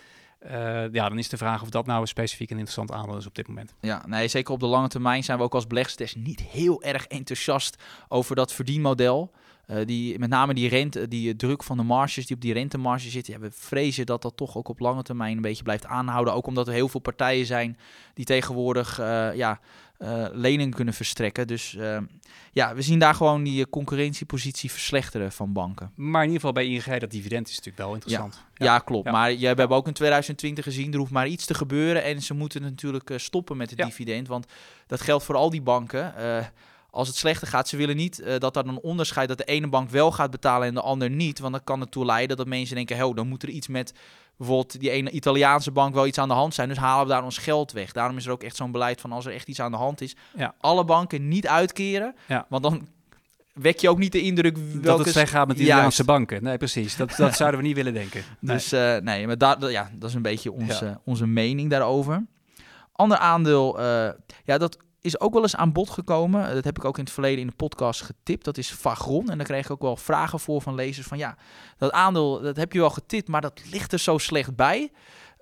ja, 0.92 1.10
dan 1.10 1.18
is 1.18 1.30
de 1.30 1.38
vraag 1.38 1.62
of 1.62 1.70
dat 1.70 1.86
nou 1.86 2.06
specifiek 2.06 2.50
een 2.50 2.58
interessant 2.58 2.92
aandeel 2.92 3.18
is 3.18 3.28
op 3.28 3.36
dit 3.36 3.48
moment. 3.48 3.74
Ja, 3.80 4.04
nee, 4.08 4.28
zeker 4.28 4.54
op 4.54 4.60
de 4.60 4.66
lange 4.66 4.88
termijn 4.88 5.24
zijn 5.24 5.38
we 5.38 5.44
ook 5.44 5.54
als 5.54 5.68
beleggers 5.68 6.16
niet 6.16 6.42
heel 6.42 6.84
erg 6.84 7.08
enthousiast 7.08 7.84
over 8.08 8.36
dat 8.36 8.54
verdienmodel. 8.54 9.32
Uh, 9.68 9.86
die, 9.86 10.20
met 10.20 10.30
name 10.30 10.54
die, 10.54 10.70
rente, 10.70 11.08
die 11.08 11.36
druk 11.36 11.64
van 11.64 11.78
de 11.78 11.84
marges 11.84 12.26
die 12.26 12.36
op 12.36 12.42
die 12.42 12.54
rentemarge. 12.54 13.22
Ja, 13.22 13.40
we 13.40 13.52
vrezen 13.52 14.06
dat 14.06 14.22
dat 14.22 14.38
toch 14.38 14.58
ook 14.58 14.68
op 14.68 14.80
lange 14.80 15.04
termijn 15.04 15.36
een 15.36 15.42
beetje 15.42 15.64
blijft 15.64 15.86
aanhouden. 15.86 16.34
Ook 16.34 16.48
omdat 16.48 16.68
er 16.68 16.74
heel 16.74 16.88
veel 16.88 17.00
partijen 17.00 17.46
zijn 17.46 17.78
die 18.14 18.26
tegenwoordig 18.26 18.98
ja, 19.36 19.60
uh, 20.00 20.26
leningen 20.32 20.74
kunnen 20.74 20.94
verstrekken. 20.94 21.48
Dus 21.48 21.74
uh, 21.74 21.98
ja, 22.52 22.76
we 22.76 22.82
zien 22.82 23.00
daar 23.00 23.16
gewoon 23.16 23.44
die 23.44 23.70
concurrentiepositie 23.70 24.72
verslechteren 24.72 25.32
van 25.32 25.54
banken. 25.54 25.92
Maar 25.96 26.24
in 26.24 26.32
ieder 26.32 26.48
geval 26.48 26.64
bij 26.64 26.66
ING, 26.66 27.00
dat 27.00 27.12
dividend 27.12 27.48
is 27.48 27.56
natuurlijk 27.56 27.86
wel 27.86 27.94
interessant. 27.94 28.34
Ja, 28.34 28.66
ja. 28.66 28.74
ja 28.74 28.80
klopt. 28.80 29.06
Ja. 29.06 29.12
Maar 29.12 29.32
je, 29.32 29.38
we 29.38 29.46
hebben 29.46 29.78
ook 29.78 29.88
in 29.88 29.94
2020 29.94 30.64
gezien, 30.64 30.94
er 30.94 31.00
hoeft 31.00 31.12
maar 31.12 31.28
iets 31.28 31.46
te 31.46 31.54
gebeuren. 31.54 32.04
En 32.04 32.22
ze 32.22 32.34
moeten 32.34 32.62
natuurlijk 32.62 33.14
stoppen 33.16 33.58
met 33.58 33.70
het 33.70 33.80
dividend. 33.80 34.28
Want 34.28 34.46
dat 34.88 35.02
geldt 35.02 35.24
voor 35.24 35.36
al 35.36 35.50
die 35.50 35.62
banken 35.62 36.14
als 36.94 37.08
het 37.08 37.18
slechter 37.18 37.48
gaat, 37.48 37.68
ze 37.68 37.78
willen 37.78 37.96
niet 37.96 38.20
uh, 38.20 38.38
dat 38.38 38.56
er 38.56 38.68
een 38.68 38.80
onderscheid 38.80 39.28
dat 39.28 39.38
de 39.38 39.44
ene 39.44 39.68
bank 39.68 39.90
wel 39.90 40.12
gaat 40.12 40.32
betalen 40.32 40.68
en 40.68 40.74
de 40.74 40.82
ander 40.82 41.10
niet. 41.10 41.40
Want 41.40 41.54
dan 41.54 41.64
kan 41.64 41.80
het 41.80 41.92
toe 41.92 42.06
leiden 42.06 42.38
dat 42.38 42.48
mensen 42.48 42.76
denken, 42.76 42.98
hé, 42.98 43.14
dan 43.14 43.28
moet 43.28 43.44
er 43.44 43.50
iets 43.50 43.68
met 43.68 43.94
bijvoorbeeld 44.38 44.80
die 44.80 44.90
ene 44.90 45.10
Italiaanse 45.10 45.72
bank 45.72 45.94
wel 45.94 46.08
iets 46.08 46.18
aan 46.18 46.28
de 46.28 46.34
hand 46.34 46.54
zijn. 46.54 46.68
Dus 46.68 46.78
halen 46.78 47.08
we 47.08 47.12
daar 47.12 47.24
ons 47.24 47.38
geld 47.38 47.72
weg. 47.72 47.92
Daarom 47.92 48.18
is 48.18 48.26
er 48.26 48.32
ook 48.32 48.44
echt 48.44 48.56
zo'n 48.56 48.72
beleid 48.72 49.02
van 49.02 49.12
als 49.12 49.26
er 49.26 49.34
echt 49.34 49.48
iets 49.48 49.60
aan 49.60 49.72
de 49.72 49.78
hand 49.78 50.02
is, 50.02 50.16
ja. 50.36 50.56
alle 50.60 50.86
banken 50.86 51.28
niet 51.28 51.48
uitkeren. 51.48 52.16
Ja. 52.28 52.46
Want 52.50 52.64
dan 52.64 52.88
wek 53.54 53.80
je 53.80 53.90
ook 53.90 53.98
niet 53.98 54.12
de 54.12 54.22
indruk 54.22 54.58
welke... 54.58 54.82
dat 54.82 55.00
het 55.00 55.10
slecht 55.10 55.32
gaat 55.32 55.48
met 55.48 55.58
die 55.58 55.66
Italiaanse 55.66 56.04
banken. 56.04 56.44
Nee, 56.44 56.58
precies. 56.58 56.96
Dat, 56.96 57.16
dat 57.18 57.36
zouden 57.36 57.60
we 57.60 57.66
niet 57.66 57.76
willen 57.76 57.94
denken. 57.94 58.24
Nee. 58.40 58.56
Dus 58.56 58.74
uh, 58.74 58.98
nee, 58.98 59.28
maar 59.28 59.38
daar, 59.38 59.72
ja, 59.72 59.92
dat 59.94 60.10
is 60.10 60.16
een 60.16 60.22
beetje 60.22 60.52
onze, 60.52 60.86
ja. 60.86 61.02
onze 61.06 61.28
mening 61.28 61.70
daarover. 61.70 62.26
Ander 62.92 63.18
aandeel, 63.18 63.80
uh, 63.80 64.10
ja, 64.46 64.58
dat 64.58 64.78
is 65.04 65.20
ook 65.20 65.34
wel 65.34 65.42
eens 65.42 65.56
aan 65.56 65.72
bod 65.72 65.90
gekomen. 65.90 66.54
Dat 66.56 66.64
heb 66.64 66.78
ik 66.78 66.86
ook 66.86 66.98
in 66.98 67.04
het 67.04 67.14
verleden 67.14 67.40
in 67.40 67.48
de 67.48 67.56
podcast 67.56 68.02
getipt. 68.02 68.46
Dat 68.46 68.58
is 68.58 68.72
Vagron. 68.72 69.30
En 69.30 69.38
daar 69.38 69.48
kreeg 69.48 69.66
ik 69.66 69.72
ook 69.72 69.82
wel 69.82 69.98
vragen 69.98 70.40
voor 70.40 70.62
van 70.62 70.76
lezers. 70.76 71.08
Van 71.08 71.18
ja, 71.18 71.38
dat 71.78 71.92
aandeel, 71.92 72.42
dat 72.42 72.56
heb 72.56 72.74
je 72.74 72.80
wel 72.80 72.90
getipt, 72.90 73.28
maar 73.28 73.42
dat 73.42 73.62
ligt 73.72 73.94
er 73.94 74.00
zo 74.00 74.18
slecht 74.18 74.56
bij. 74.56 74.92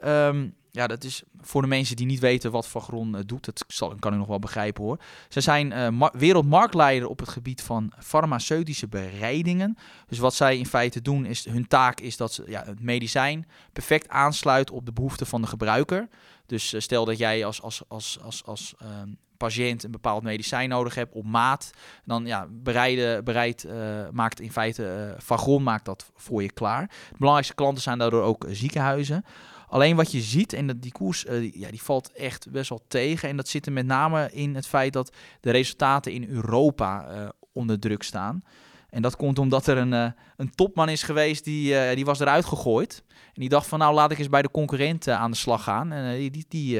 Um, 0.05 0.55
ja, 0.71 0.87
dat 0.87 1.03
is 1.03 1.23
voor 1.41 1.61
de 1.61 1.67
mensen 1.67 1.95
die 1.95 2.05
niet 2.05 2.19
weten 2.19 2.51
wat 2.51 2.67
Vagron 2.67 3.15
uh, 3.15 3.21
doet. 3.25 3.45
Dat 3.45 3.65
zal, 3.67 3.95
kan 3.99 4.11
ik 4.11 4.17
nog 4.17 4.27
wel 4.27 4.39
begrijpen 4.39 4.83
hoor. 4.83 4.99
Ze 5.29 5.41
zijn 5.41 5.71
uh, 5.71 6.09
wereldmarktleider 6.11 7.07
op 7.07 7.19
het 7.19 7.29
gebied 7.29 7.61
van 7.61 7.93
farmaceutische 7.99 8.87
bereidingen. 8.87 9.77
Dus 10.07 10.17
wat 10.17 10.33
zij 10.33 10.57
in 10.57 10.65
feite 10.65 11.01
doen, 11.01 11.25
is 11.25 11.45
hun 11.45 11.67
taak 11.67 11.99
is 11.99 12.17
dat 12.17 12.33
ze 12.33 12.43
ja, 12.47 12.63
het 12.65 12.81
medicijn 12.81 13.47
perfect 13.73 14.09
aansluit 14.09 14.71
op 14.71 14.85
de 14.85 14.93
behoeften 14.93 15.27
van 15.27 15.41
de 15.41 15.47
gebruiker. 15.47 16.07
Dus 16.45 16.75
stel 16.77 17.05
dat 17.05 17.17
jij 17.17 17.45
als, 17.45 17.61
als, 17.61 17.81
als, 17.87 18.19
als, 18.21 18.45
als 18.45 18.75
patiënt 19.41 19.83
een 19.83 19.91
bepaald 19.91 20.23
medicijn 20.23 20.69
nodig 20.69 20.95
hebt 20.95 21.13
op 21.13 21.25
maat, 21.25 21.71
dan 22.05 22.25
ja, 22.25 22.47
bereiden, 22.49 23.23
bereid 23.23 23.63
uh, 23.63 23.73
maakt 24.11 24.39
in 24.39 24.51
feite 24.51 24.83
uh, 24.83 25.21
Vagon 25.21 25.63
maakt 25.63 25.85
dat 25.85 26.11
voor 26.15 26.41
je 26.41 26.51
klaar. 26.51 26.87
De 26.87 27.17
belangrijkste 27.17 27.55
klanten 27.55 27.83
zijn 27.83 27.97
daardoor 27.97 28.23
ook 28.23 28.45
ziekenhuizen. 28.49 29.25
Alleen 29.67 29.95
wat 29.95 30.11
je 30.11 30.21
ziet, 30.21 30.53
en 30.53 30.67
dat 30.67 30.81
die 30.81 30.91
koers 30.91 31.25
die, 31.25 31.59
ja, 31.59 31.69
die 31.69 31.81
valt 31.81 32.11
echt 32.11 32.51
best 32.51 32.69
wel 32.69 32.81
tegen. 32.87 33.29
En 33.29 33.37
dat 33.37 33.47
zit 33.47 33.65
er 33.65 33.71
met 33.71 33.85
name 33.85 34.29
in 34.31 34.55
het 34.55 34.67
feit 34.67 34.93
dat 34.93 35.15
de 35.39 35.51
resultaten 35.51 36.11
in 36.11 36.29
Europa 36.29 37.07
onder 37.53 37.79
druk 37.79 38.03
staan. 38.03 38.41
En 38.89 39.01
dat 39.01 39.15
komt 39.15 39.39
omdat 39.39 39.67
er 39.67 39.77
een, 39.77 40.13
een 40.37 40.51
topman 40.55 40.89
is 40.89 41.03
geweest 41.03 41.43
die, 41.43 41.95
die 41.95 42.05
was 42.05 42.19
eruit 42.19 42.45
gegooid. 42.45 43.03
En 43.07 43.41
die 43.41 43.49
dacht 43.49 43.67
van 43.67 43.79
nou 43.79 43.93
laat 43.93 44.11
ik 44.11 44.19
eens 44.19 44.29
bij 44.29 44.41
de 44.41 44.51
concurrent 44.51 45.07
aan 45.07 45.31
de 45.31 45.37
slag 45.37 45.63
gaan. 45.63 45.91
En 45.91 46.17
die, 46.17 46.31
die, 46.31 46.45
die 46.47 46.79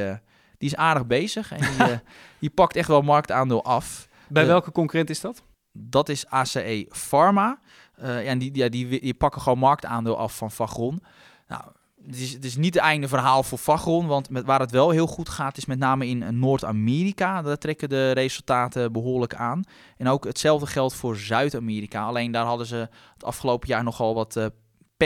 die 0.62 0.70
is 0.70 0.76
aardig 0.76 1.08
bezig 1.08 1.52
en 1.52 1.60
die, 1.60 1.84
eh, 1.84 1.98
die 2.40 2.50
pakt 2.50 2.76
echt 2.76 2.88
wel 2.88 3.02
marktaandeel 3.02 3.64
af. 3.64 4.08
Bij 4.28 4.46
welke 4.46 4.72
concurrent 4.72 5.10
is 5.10 5.22
dat? 5.22 5.44
Dat 5.72 6.10
is 6.10 6.28
ACE 6.28 6.88
Pharma. 6.90 7.60
Ja, 7.98 8.22
en 8.22 8.40
die, 8.40 8.56
ja, 8.56 8.70
die, 8.70 9.02
die 9.02 9.14
pakken 9.14 9.42
gewoon 9.42 9.60
marktaandeel 9.60 10.18
af 10.18 10.38
van 10.38 10.52
Vagron. 10.52 11.04
Nou, 11.48 11.64
het 12.06 12.20
is, 12.20 12.34
het 12.34 12.46
is 12.46 12.56
niet 12.56 12.74
het 12.74 12.84
einde 12.84 13.08
verhaal 13.08 13.44
voor 13.44 13.58
Vagron, 13.58 14.08
want 14.08 14.30
met, 14.30 14.46
waar 14.46 14.60
het 14.60 14.72
wel 14.72 14.90
heel 14.90 15.08
goed 15.08 15.30
gaat 15.30 15.58
is 15.58 15.66
met 15.66 15.80
name 15.80 16.08
in 16.08 16.40
Noord-Amerika. 16.40 17.42
Daar 17.42 17.58
trekken 17.58 17.90
de 17.90 18.12
resultaten 18.12 18.92
behoorlijk 18.92 19.36
aan. 19.36 19.64
En 19.98 20.08
ook 20.08 20.24
hetzelfde 20.24 20.68
geldt 20.68 20.94
voor 20.94 21.16
Zuid-Amerika. 21.18 22.04
Alleen 22.04 22.32
daar 22.32 22.46
hadden 22.46 22.66
ze 22.66 22.90
het 23.14 23.24
afgelopen 23.24 23.68
jaar 23.68 23.84
nogal 23.84 24.14
wat 24.14 24.36
eh, 24.36 24.46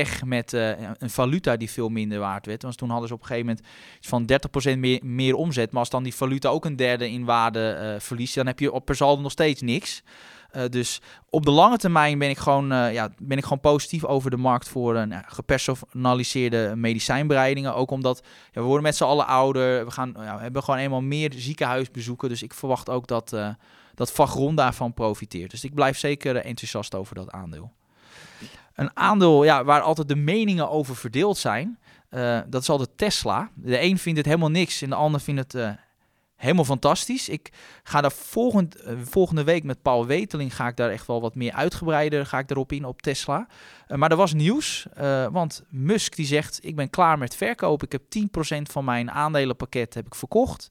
pech 0.01 0.25
met 0.25 0.53
eh, 0.53 0.69
een 0.97 1.09
valuta 1.09 1.57
die 1.57 1.69
veel 1.69 1.89
minder 1.89 2.19
waard 2.19 2.45
werd. 2.45 2.61
Want 2.61 2.77
toen 2.77 2.89
hadden 2.89 3.07
ze 3.07 3.13
op 3.13 3.21
een 3.21 3.27
gegeven 3.27 3.47
moment 3.47 3.67
van 4.01 4.29
30% 4.75 4.77
meer, 4.77 4.99
meer 5.03 5.35
omzet. 5.35 5.71
Maar 5.71 5.79
als 5.79 5.89
dan 5.89 6.03
die 6.03 6.15
valuta 6.15 6.49
ook 6.49 6.65
een 6.65 6.75
derde 6.75 7.11
in 7.11 7.25
waarde 7.25 7.69
eh, 7.69 7.99
verliest, 7.99 8.35
dan 8.35 8.45
heb 8.45 8.59
je 8.59 8.71
op 8.71 8.85
per 8.85 8.95
saldo 8.95 9.21
nog 9.21 9.31
steeds 9.31 9.61
niks. 9.61 10.03
Eh, 10.51 10.63
dus 10.69 11.01
op 11.29 11.45
de 11.45 11.51
lange 11.51 11.77
termijn 11.77 12.19
ben 12.19 12.29
ik, 12.29 12.37
gewoon, 12.37 12.67
ja, 12.67 13.09
ben 13.17 13.37
ik 13.37 13.43
gewoon 13.43 13.59
positief 13.59 14.05
over 14.05 14.29
de 14.29 14.37
markt 14.37 14.67
voor 14.67 14.95
een 14.95 15.13
gepersonaliseerde 15.27 16.73
medicijnbereidingen. 16.75 17.75
Ook 17.75 17.91
omdat 17.91 18.23
we 18.53 18.61
worden 18.61 18.83
met 18.83 18.95
z'n 18.95 19.03
allen 19.03 19.27
ouder. 19.27 19.85
We, 19.85 19.91
gaan, 19.91 20.13
ja, 20.15 20.35
we 20.35 20.41
hebben 20.41 20.63
gewoon 20.63 20.79
eenmaal 20.79 21.01
meer 21.01 21.31
ziekenhuisbezoeken. 21.35 22.29
Dus 22.29 22.43
ik 22.43 22.53
verwacht 22.53 22.89
ook 22.89 23.07
dat, 23.07 23.35
dat 23.93 24.11
Vagron 24.11 24.55
daarvan 24.55 24.93
profiteert. 24.93 25.51
Dus 25.51 25.63
ik 25.63 25.73
blijf 25.73 25.97
zeker 25.97 26.35
enthousiast 26.35 26.95
over 26.95 27.15
dat 27.15 27.31
aandeel. 27.31 27.71
Een 28.75 28.97
aandeel 28.97 29.43
ja, 29.43 29.63
waar 29.63 29.81
altijd 29.81 30.07
de 30.07 30.15
meningen 30.15 30.69
over 30.69 30.95
verdeeld 30.95 31.37
zijn, 31.37 31.79
eh, 32.09 32.39
dat 32.47 32.61
is 32.61 32.69
altijd 32.69 32.89
Tesla. 32.95 33.49
De 33.53 33.81
een 33.81 33.97
vindt 33.97 34.17
het 34.17 34.27
helemaal 34.27 34.49
niks 34.49 34.81
en 34.81 34.89
de 34.89 34.95
ander 34.95 35.21
vindt 35.21 35.41
het 35.41 35.55
eh, 35.55 35.69
helemaal 36.35 36.65
fantastisch. 36.65 37.29
Ik 37.29 37.51
ga 37.83 38.01
daar 38.01 38.11
volgend, 38.11 38.75
eh, 38.75 38.93
volgende 39.03 39.43
week 39.43 39.63
met 39.63 39.81
Paul 39.81 40.05
Weteling 40.05 40.55
ga 40.55 40.67
ik 40.67 40.75
daar 40.75 40.89
echt 40.89 41.07
wel 41.07 41.21
wat 41.21 41.35
meer 41.35 41.53
uitgebreider 41.53 42.25
ga 42.25 42.39
ik 42.39 42.49
erop 42.49 42.71
in 42.71 42.85
op 42.85 43.01
Tesla. 43.01 43.47
Maar 43.87 44.11
er 44.11 44.17
was 44.17 44.33
nieuws, 44.33 44.87
want 45.31 45.63
Musk 45.69 46.15
die 46.15 46.25
zegt 46.25 46.59
ik 46.61 46.75
ben 46.75 46.89
klaar 46.89 47.17
met 47.17 47.35
verkopen. 47.35 47.85
Ik 47.85 47.91
heb 47.91 48.09
10% 48.09 48.71
van 48.71 48.85
mijn 48.85 49.11
aandelenpakket 49.11 49.93
heb 49.93 50.05
ik 50.05 50.15
verkocht. 50.15 50.69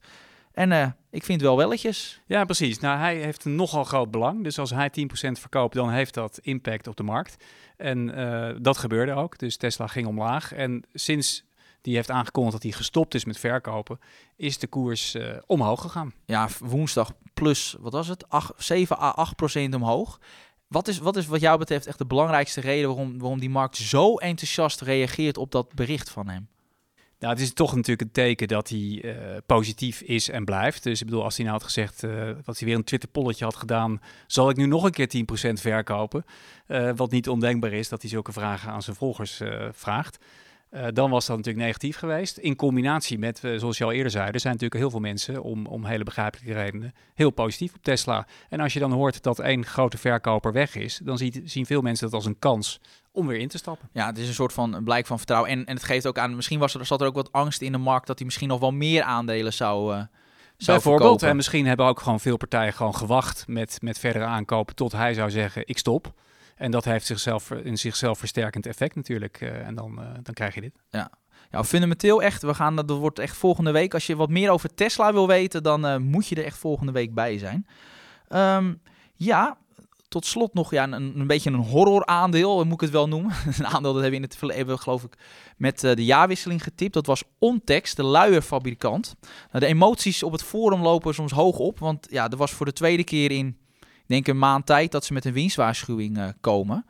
En 0.55 0.71
eh, 0.71 0.87
ik 1.09 1.23
vind 1.23 1.41
wel 1.41 1.57
welletjes. 1.57 2.21
Ja, 2.25 2.45
precies. 2.45 2.79
Nou, 2.79 2.99
hij 2.99 3.15
heeft 3.15 3.45
een 3.45 3.55
nogal 3.55 3.83
groot 3.83 4.11
belang. 4.11 4.43
Dus 4.43 4.59
als 4.59 4.69
hij 4.69 4.89
10% 4.89 5.05
verkoopt, 5.31 5.75
dan 5.75 5.89
heeft 5.89 6.13
dat 6.13 6.39
impact 6.41 6.87
op 6.87 6.95
de 6.95 7.03
markt. 7.03 7.43
En 7.77 8.15
eh, 8.15 8.55
dat 8.61 8.77
gebeurde 8.77 9.13
ook. 9.13 9.37
Dus 9.37 9.57
Tesla 9.57 9.87
ging 9.87 10.07
omlaag. 10.07 10.53
En 10.53 10.83
sinds 10.93 11.45
die 11.81 11.95
heeft 11.95 12.11
aangekondigd 12.11 12.53
dat 12.53 12.63
hij 12.63 12.71
gestopt 12.71 13.13
is 13.13 13.25
met 13.25 13.39
verkopen, 13.39 13.99
is 14.35 14.57
de 14.57 14.67
koers 14.67 15.15
eh, 15.15 15.37
omhoog 15.45 15.81
gegaan. 15.81 16.13
Ja, 16.25 16.47
woensdag 16.59 17.11
plus, 17.33 17.75
wat 17.79 17.91
was 17.91 18.07
het? 18.07 18.29
8, 18.29 18.53
7 18.57 18.97
à 18.97 19.09
8 19.09 19.35
procent 19.35 19.75
omhoog. 19.75 20.19
Wat 20.67 20.87
is, 20.87 20.97
wat 20.97 21.15
is 21.15 21.25
wat 21.25 21.39
jou 21.39 21.59
betreft 21.59 21.87
echt 21.87 21.97
de 21.97 22.05
belangrijkste 22.05 22.61
reden 22.61 22.87
waarom, 22.87 23.19
waarom 23.19 23.39
die 23.39 23.49
markt 23.49 23.77
zo 23.77 24.15
enthousiast 24.15 24.81
reageert 24.81 25.37
op 25.37 25.51
dat 25.51 25.73
bericht 25.73 26.09
van 26.09 26.27
hem? 26.27 26.47
Nou, 27.19 27.33
het 27.33 27.41
is 27.41 27.53
toch 27.53 27.75
natuurlijk 27.75 28.01
een 28.01 28.11
teken 28.11 28.47
dat 28.47 28.69
hij 28.69 29.01
eh, 29.03 29.37
positief 29.45 30.01
is 30.01 30.29
en 30.29 30.45
blijft. 30.45 30.83
Dus 30.83 30.99
ik 30.99 31.05
bedoel, 31.05 31.23
als 31.23 31.35
hij 31.35 31.45
nou 31.45 31.57
had 31.57 31.67
gezegd, 31.67 32.03
uh, 32.03 32.29
dat 32.43 32.59
hij 32.59 32.67
weer 32.67 32.77
een 32.77 32.83
Twitter-polletje 32.83 33.45
had 33.45 33.55
gedaan, 33.55 34.01
zal 34.27 34.49
ik 34.49 34.55
nu 34.55 34.65
nog 34.65 34.83
een 34.83 34.91
keer 34.91 35.07
10% 35.07 35.53
verkopen? 35.53 36.25
Uh, 36.67 36.91
wat 36.95 37.11
niet 37.11 37.29
ondenkbaar 37.29 37.73
is 37.73 37.89
dat 37.89 38.01
hij 38.01 38.09
zulke 38.09 38.31
vragen 38.31 38.71
aan 38.71 38.81
zijn 38.81 38.95
volgers 38.95 39.41
vraagt. 39.71 40.17
Dan 40.93 41.09
was 41.09 41.25
dat 41.25 41.37
natuurlijk 41.37 41.65
negatief 41.65 41.97
geweest. 41.97 42.37
In 42.37 42.55
combinatie 42.55 43.19
met, 43.19 43.41
zoals 43.55 43.77
je 43.77 43.83
al 43.83 43.91
eerder 43.91 44.11
zei, 44.11 44.31
er 44.31 44.39
zijn 44.39 44.53
natuurlijk 44.53 44.81
heel 44.81 44.89
veel 44.89 44.99
mensen, 44.99 45.43
om, 45.43 45.65
om 45.65 45.85
hele 45.85 46.03
begrijpelijke 46.03 46.53
redenen, 46.53 46.93
heel 47.13 47.29
positief 47.29 47.73
op 47.73 47.83
Tesla. 47.83 48.27
En 48.49 48.59
als 48.59 48.73
je 48.73 48.79
dan 48.79 48.91
hoort 48.91 49.23
dat 49.23 49.39
één 49.39 49.65
grote 49.65 49.97
verkoper 49.97 50.51
weg 50.51 50.75
is, 50.75 50.99
dan 51.03 51.17
zien 51.43 51.65
veel 51.65 51.81
mensen 51.81 52.05
dat 52.05 52.15
als 52.15 52.25
een 52.25 52.39
kans 52.39 52.79
om 53.15 53.27
weer 53.27 53.39
in 53.39 53.47
te 53.47 53.57
stappen. 53.57 53.89
Ja, 53.91 54.05
het 54.05 54.17
is 54.17 54.27
een 54.27 54.33
soort 54.33 54.53
van 54.53 54.83
blijk 54.83 55.05
van 55.05 55.17
vertrouwen. 55.17 55.51
En, 55.51 55.65
en 55.65 55.75
het 55.75 55.83
geeft 55.83 56.07
ook 56.07 56.17
aan, 56.17 56.35
misschien 56.35 56.59
was 56.59 56.73
er, 56.73 56.85
zat 56.85 57.01
er 57.01 57.07
ook 57.07 57.15
wat 57.15 57.31
angst 57.31 57.61
in 57.61 57.71
de 57.71 57.77
markt 57.77 58.07
dat 58.07 58.17
hij 58.17 58.25
misschien 58.25 58.47
nog 58.47 58.59
wel 58.59 58.71
meer 58.71 59.03
aandelen 59.03 59.53
zou. 59.53 59.95
Uh, 59.95 60.01
zou 60.57 60.81
Bijvoorbeeld, 60.81 61.23
en 61.23 61.35
misschien 61.35 61.65
hebben 61.65 61.85
ook 61.85 61.99
gewoon 61.99 62.19
veel 62.19 62.37
partijen 62.37 62.73
gewoon 62.73 62.95
gewacht 62.95 63.47
met, 63.47 63.77
met 63.81 63.99
verdere 63.99 64.25
aankopen 64.25 64.75
tot 64.75 64.91
hij 64.91 65.13
zou 65.13 65.29
zeggen, 65.29 65.61
ik 65.65 65.77
stop. 65.77 66.13
En 66.55 66.71
dat 66.71 66.85
heeft 66.85 67.05
zichzelf, 67.05 67.51
in 67.51 67.77
zichzelf 67.77 68.19
versterkend 68.19 68.65
effect 68.65 68.95
natuurlijk. 68.95 69.41
Uh, 69.41 69.67
en 69.67 69.75
dan, 69.75 69.91
uh, 69.99 70.05
dan 70.23 70.33
krijg 70.33 70.55
je 70.55 70.61
dit. 70.61 70.79
Ja. 70.89 71.11
ja, 71.51 71.63
fundamenteel 71.63 72.21
echt. 72.21 72.41
We 72.41 72.53
gaan, 72.53 72.75
dat 72.75 72.89
wordt 72.89 73.19
echt 73.19 73.37
volgende 73.37 73.71
week. 73.71 73.93
Als 73.93 74.07
je 74.07 74.15
wat 74.15 74.29
meer 74.29 74.49
over 74.49 74.73
Tesla 74.73 75.13
wil 75.13 75.27
weten, 75.27 75.63
dan 75.63 75.85
uh, 75.85 75.97
moet 75.97 76.27
je 76.27 76.35
er 76.35 76.45
echt 76.45 76.57
volgende 76.57 76.91
week 76.91 77.13
bij 77.13 77.37
zijn. 77.37 77.67
Um, 78.29 78.81
ja, 79.15 79.57
tot 80.15 80.25
slot 80.25 80.53
nog 80.53 80.71
ja, 80.71 80.83
een, 80.83 81.19
een 81.19 81.27
beetje 81.27 81.49
een 81.49 81.55
horror 81.55 82.05
aandeel, 82.05 82.63
moet 82.63 82.73
ik 82.73 82.79
het 82.79 82.89
wel 82.89 83.07
noemen. 83.07 83.31
een 83.57 83.65
aandeel 83.65 83.93
dat 83.93 84.01
hebben 84.01 84.09
we 84.09 84.15
in 84.15 84.21
het 84.21 84.35
verleden, 84.35 84.79
geloof 84.79 85.03
ik, 85.03 85.17
met 85.57 85.83
uh, 85.83 85.95
de 85.95 86.05
jaarwisseling 86.05 86.63
getipt. 86.63 86.93
Dat 86.93 87.05
was 87.05 87.23
Ontex, 87.39 87.95
de 87.95 88.03
luierfabrikant. 88.03 89.15
Nou, 89.21 89.59
de 89.59 89.65
emoties 89.65 90.23
op 90.23 90.31
het 90.31 90.43
forum 90.43 90.81
lopen 90.81 91.13
soms 91.13 91.31
hoog 91.31 91.57
op, 91.57 91.79
want 91.79 92.07
ja, 92.09 92.29
er 92.29 92.37
was 92.37 92.51
voor 92.51 92.65
de 92.65 92.73
tweede 92.73 93.03
keer 93.03 93.31
in, 93.31 93.57
denk 94.07 94.27
een 94.27 94.37
maand 94.37 94.65
tijd, 94.65 94.91
dat 94.91 95.05
ze 95.05 95.13
met 95.13 95.25
een 95.25 95.33
winstwaarschuwing 95.33 96.17
uh, 96.17 96.27
komen. 96.41 96.85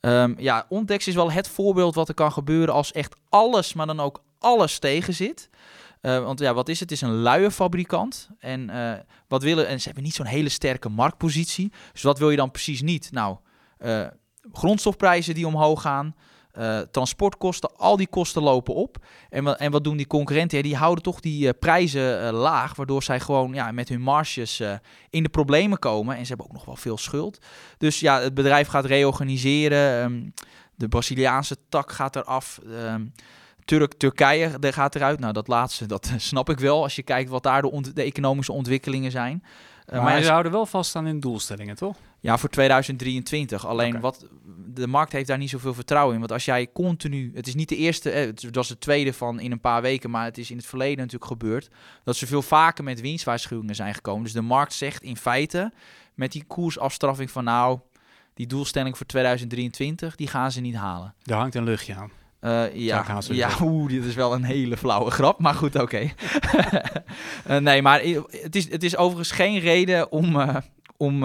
Um, 0.00 0.34
ja, 0.38 0.66
Ontex 0.68 1.06
is 1.08 1.14
wel 1.14 1.32
het 1.32 1.48
voorbeeld 1.48 1.94
wat 1.94 2.08
er 2.08 2.14
kan 2.14 2.32
gebeuren 2.32 2.74
als 2.74 2.92
echt 2.92 3.16
alles, 3.28 3.74
maar 3.74 3.86
dan 3.86 4.00
ook 4.00 4.22
alles 4.38 4.78
tegen 4.78 5.14
zit. 5.14 5.50
Uh, 6.02 6.24
want 6.24 6.40
ja, 6.40 6.54
wat 6.54 6.68
is 6.68 6.80
het? 6.80 6.90
Het 6.90 7.02
is 7.02 7.08
een 7.08 7.14
luierfabrikant. 7.14 8.28
En 8.38 8.70
uh, 8.70 8.92
wat 9.28 9.42
willen. 9.42 9.66
En 9.66 9.78
ze 9.78 9.84
hebben 9.84 10.04
niet 10.04 10.14
zo'n 10.14 10.26
hele 10.26 10.48
sterke 10.48 10.88
marktpositie. 10.88 11.72
Dus 11.92 12.02
wat 12.02 12.18
wil 12.18 12.30
je 12.30 12.36
dan 12.36 12.50
precies 12.50 12.82
niet? 12.82 13.08
Nou, 13.12 13.36
uh, 13.80 14.06
grondstofprijzen 14.52 15.34
die 15.34 15.46
omhoog 15.46 15.82
gaan. 15.82 16.14
Transportkosten, 16.90 17.76
al 17.76 17.96
die 17.96 18.06
kosten 18.06 18.42
lopen 18.42 18.74
op. 18.74 19.04
En, 19.30 19.58
en 19.58 19.70
wat 19.70 19.84
doen 19.84 19.96
die 19.96 20.06
concurrenten? 20.06 20.56
Ja, 20.56 20.62
die 20.62 20.76
houden 20.76 21.04
toch 21.04 21.20
die 21.20 21.52
prijzen 21.52 22.32
laag, 22.32 22.74
waardoor 22.74 23.02
zij 23.02 23.20
gewoon 23.20 23.52
ja, 23.52 23.72
met 23.72 23.88
hun 23.88 24.00
marges 24.00 24.62
in 25.10 25.22
de 25.22 25.28
problemen 25.28 25.78
komen. 25.78 26.16
En 26.16 26.22
ze 26.22 26.28
hebben 26.28 26.46
ook 26.46 26.52
nog 26.52 26.64
wel 26.64 26.76
veel 26.76 26.98
schuld. 26.98 27.38
Dus 27.78 28.00
ja, 28.00 28.20
het 28.20 28.34
bedrijf 28.34 28.68
gaat 28.68 28.84
reorganiseren. 28.84 30.02
Um, 30.02 30.32
de 30.74 30.88
Braziliaanse 30.88 31.56
tak 31.68 31.92
gaat 31.92 32.16
eraf. 32.16 32.60
Um, 32.66 33.12
Turk, 33.68 33.94
Turkije 33.94 34.58
de 34.58 34.72
gaat 34.72 34.94
eruit. 34.94 35.20
Nou, 35.20 35.32
dat 35.32 35.48
laatste, 35.48 35.86
dat 35.86 36.12
snap 36.16 36.50
ik 36.50 36.58
wel. 36.58 36.82
Als 36.82 36.96
je 36.96 37.02
kijkt 37.02 37.30
wat 37.30 37.42
daar 37.42 37.62
de, 37.62 37.70
ont 37.70 37.96
de 37.96 38.02
economische 38.02 38.52
ontwikkelingen 38.52 39.10
zijn. 39.10 39.44
Maar, 39.92 40.02
maar 40.02 40.22
ze 40.22 40.30
houden 40.30 40.52
wel 40.52 40.66
vast 40.66 40.96
aan 40.96 41.04
hun 41.04 41.20
doelstellingen, 41.20 41.76
toch? 41.76 41.96
Ja, 42.20 42.38
voor 42.38 42.48
2023. 42.48 43.66
Alleen 43.66 44.00
wat 44.00 44.26
de 44.66 44.86
markt 44.86 45.12
heeft 45.12 45.26
daar 45.26 45.38
niet 45.38 45.50
zoveel 45.50 45.74
vertrouwen 45.74 46.14
in. 46.14 46.20
Want 46.20 46.32
als 46.32 46.44
jij 46.44 46.72
continu, 46.72 47.30
het 47.34 47.46
is 47.46 47.54
niet 47.54 47.68
de 47.68 47.76
eerste, 47.76 48.10
eh, 48.10 48.26
het 48.26 48.54
was 48.54 48.68
de 48.68 48.78
tweede 48.78 49.12
van 49.12 49.40
in 49.40 49.52
een 49.52 49.60
paar 49.60 49.82
weken, 49.82 50.10
maar 50.10 50.24
het 50.24 50.38
is 50.38 50.50
in 50.50 50.56
het 50.56 50.66
verleden 50.66 50.96
natuurlijk 50.96 51.30
gebeurd 51.30 51.68
dat 52.04 52.16
ze 52.16 52.26
veel 52.26 52.42
vaker 52.42 52.84
met 52.84 53.00
winstwaarschuwingen 53.00 53.74
zijn 53.74 53.94
gekomen. 53.94 54.24
Dus 54.24 54.32
de 54.32 54.40
markt 54.40 54.72
zegt 54.72 55.02
in 55.02 55.16
feite 55.16 55.72
met 56.14 56.32
die 56.32 56.44
koersafstraffing 56.44 57.30
van 57.30 57.44
nou, 57.44 57.78
die 58.34 58.46
doelstelling 58.46 58.96
voor 58.96 59.06
2023, 59.06 60.16
die 60.16 60.28
gaan 60.28 60.52
ze 60.52 60.60
niet 60.60 60.76
halen. 60.76 61.14
Daar 61.22 61.38
hangt 61.38 61.54
een 61.54 61.64
luchtje 61.64 61.94
aan. 61.94 62.17
Uh, 62.40 62.74
ja, 62.74 63.02
gaan 63.02 63.22
ze 63.22 63.34
ja 63.34 63.48
zeggen. 63.48 63.66
oeh, 63.66 63.88
dit 63.90 64.04
is 64.04 64.14
wel 64.14 64.34
een 64.34 64.42
hele 64.42 64.76
flauwe 64.76 65.10
grap, 65.10 65.38
maar 65.40 65.54
goed, 65.54 65.80
oké. 65.80 66.10
uh, 67.48 67.56
nee, 67.68 67.82
maar 67.82 68.00
het 68.30 68.56
is, 68.56 68.70
het 68.70 68.82
is 68.82 68.96
overigens 68.96 69.30
geen 69.30 69.58
reden 69.58 70.12
om, 70.12 70.36
uh, 70.36 70.56
om, 70.96 71.24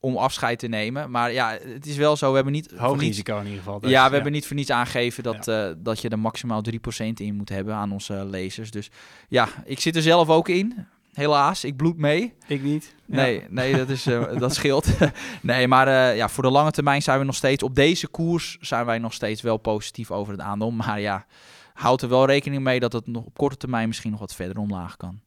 om 0.00 0.16
afscheid 0.16 0.58
te 0.58 0.66
nemen. 0.66 1.10
Maar 1.10 1.32
ja, 1.32 1.58
het 1.66 1.86
is 1.86 1.96
wel 1.96 2.16
zo, 2.16 2.28
we 2.28 2.34
hebben 2.34 2.52
niet... 2.52 2.72
Hoog 2.76 3.00
risico 3.00 3.36
in 3.36 3.44
ieder 3.44 3.58
geval. 3.58 3.80
Dus, 3.80 3.90
ja, 3.90 4.02
we 4.02 4.08
ja. 4.08 4.14
hebben 4.14 4.32
niet 4.32 4.46
voor 4.46 4.56
niets 4.56 4.70
aangegeven 4.70 5.22
dat, 5.22 5.44
ja. 5.44 5.74
dat 5.76 6.00
je 6.00 6.08
er 6.08 6.18
maximaal 6.18 6.62
3% 6.70 6.76
in 7.14 7.34
moet 7.34 7.48
hebben 7.48 7.74
aan 7.74 7.92
onze 7.92 8.24
lezers. 8.24 8.70
Dus 8.70 8.90
ja, 9.28 9.48
ik 9.64 9.80
zit 9.80 9.96
er 9.96 10.02
zelf 10.02 10.28
ook 10.28 10.48
in. 10.48 10.86
Helaas, 11.12 11.64
ik 11.64 11.76
bloed 11.76 11.96
mee. 11.96 12.34
Ik 12.46 12.62
niet. 12.62 12.94
Nee, 13.06 13.40
ja. 13.40 13.46
nee 13.48 13.76
dat, 13.76 13.88
is, 13.88 14.06
uh, 14.06 14.38
dat 14.38 14.54
scheelt. 14.54 14.86
nee, 15.42 15.68
maar 15.68 15.88
uh, 15.88 16.16
ja, 16.16 16.28
voor 16.28 16.42
de 16.42 16.50
lange 16.50 16.70
termijn 16.70 17.02
zijn 17.02 17.18
we 17.18 17.24
nog 17.24 17.34
steeds... 17.34 17.62
Op 17.62 17.74
deze 17.74 18.08
koers 18.08 18.58
zijn 18.60 18.86
wij 18.86 18.98
nog 18.98 19.12
steeds 19.12 19.42
wel 19.42 19.56
positief 19.56 20.10
over 20.10 20.32
het 20.32 20.42
aandeel. 20.42 20.70
Maar 20.70 21.00
ja, 21.00 21.26
houd 21.74 22.02
er 22.02 22.08
wel 22.08 22.26
rekening 22.26 22.62
mee 22.62 22.80
dat 22.80 22.92
het 22.92 23.06
nog 23.06 23.24
op 23.24 23.36
korte 23.36 23.56
termijn 23.56 23.88
misschien 23.88 24.10
nog 24.10 24.20
wat 24.20 24.34
verder 24.34 24.58
omlaag 24.58 24.96
kan. 24.96 25.20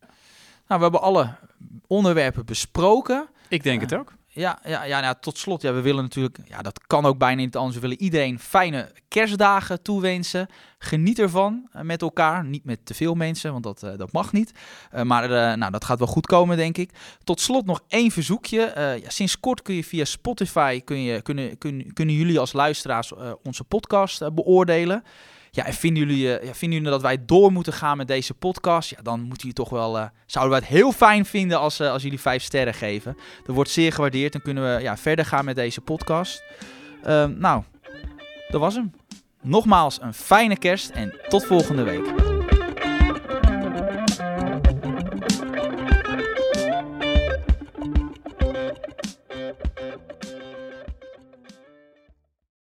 Nou, 0.67 0.79
we 0.79 0.83
hebben 0.83 1.01
alle 1.01 1.35
onderwerpen 1.87 2.45
besproken. 2.45 3.27
Ik 3.47 3.63
denk 3.63 3.81
uh, 3.81 3.89
het 3.89 3.99
ook. 3.99 4.13
Ja, 4.35 4.59
ja, 4.65 4.83
ja 4.83 4.99
nou, 4.99 5.15
tot 5.19 5.37
slot, 5.37 5.61
ja, 5.61 5.73
we 5.73 5.81
willen 5.81 6.03
natuurlijk, 6.03 6.37
ja, 6.45 6.61
dat 6.61 6.79
kan 6.87 7.05
ook 7.05 7.17
bijna 7.17 7.41
niet 7.41 7.55
anders. 7.55 7.75
We 7.75 7.81
willen 7.81 8.01
iedereen 8.01 8.39
fijne 8.39 8.91
kerstdagen 9.07 9.81
toewensen. 9.81 10.47
Geniet 10.77 11.19
ervan 11.19 11.69
uh, 11.75 11.81
met 11.81 12.01
elkaar. 12.01 12.45
Niet 12.45 12.65
met 12.65 12.85
te 12.85 12.93
veel 12.93 13.15
mensen, 13.15 13.51
want 13.51 13.63
dat, 13.63 13.83
uh, 13.83 13.91
dat 13.97 14.11
mag 14.11 14.31
niet. 14.31 14.51
Uh, 14.93 15.01
maar 15.01 15.57
nou, 15.57 15.71
dat 15.71 15.83
gaat 15.83 15.99
wel 15.99 16.07
goed 16.07 16.25
komen, 16.25 16.57
denk 16.57 16.77
ik. 16.77 16.91
Tot 17.23 17.41
slot 17.41 17.65
nog 17.65 17.83
één 17.87 18.11
verzoekje. 18.11 18.71
ja, 19.03 19.09
sinds 19.09 19.39
kort 19.39 19.61
kun 19.61 19.75
je 19.75 19.83
via 19.83 20.05
Spotify, 20.05 20.81
kun 20.81 21.01
je, 21.01 21.21
kunnen, 21.21 21.57
kun, 21.57 21.91
kunnen 21.93 22.15
jullie 22.15 22.39
als 22.39 22.53
luisteraars 22.53 23.13
onze 23.43 23.63
podcast 23.63 24.33
beoordelen. 24.33 25.03
Ja, 25.55 25.65
en 25.65 25.73
vinden 25.73 26.07
jullie, 26.07 26.37
eh, 26.37 26.47
ja, 26.47 26.53
vinden 26.53 26.77
jullie 26.77 26.93
dat 26.93 27.01
wij 27.01 27.25
door 27.25 27.51
moeten 27.51 27.73
gaan 27.73 27.97
met 27.97 28.07
deze 28.07 28.33
podcast? 28.33 28.89
Ja, 28.89 29.01
dan 29.01 29.19
moeten 29.19 29.37
jullie 29.37 29.53
toch 29.53 29.69
wel, 29.69 29.97
eh, 29.97 30.05
zouden 30.25 30.53
we 30.53 30.65
het 30.65 30.73
heel 30.73 30.91
fijn 30.91 31.25
vinden 31.25 31.59
als, 31.59 31.79
eh, 31.79 31.91
als 31.91 32.03
jullie 32.03 32.19
vijf 32.19 32.43
sterren 32.43 32.73
geven. 32.73 33.17
Dat 33.45 33.55
wordt 33.55 33.69
zeer 33.69 33.93
gewaardeerd. 33.93 34.31
Dan 34.31 34.41
kunnen 34.41 34.75
we 34.75 34.81
ja, 34.81 34.97
verder 34.97 35.25
gaan 35.25 35.45
met 35.45 35.55
deze 35.55 35.81
podcast. 35.81 36.43
Ehm, 37.03 37.33
nou, 37.37 37.63
dat 38.47 38.61
was 38.61 38.75
hem. 38.75 38.91
Nogmaals 39.41 40.01
een 40.01 40.13
fijne 40.13 40.57
kerst 40.57 40.89
en 40.89 41.13
tot 41.27 41.45
volgende 41.45 41.83
week. 41.83 42.32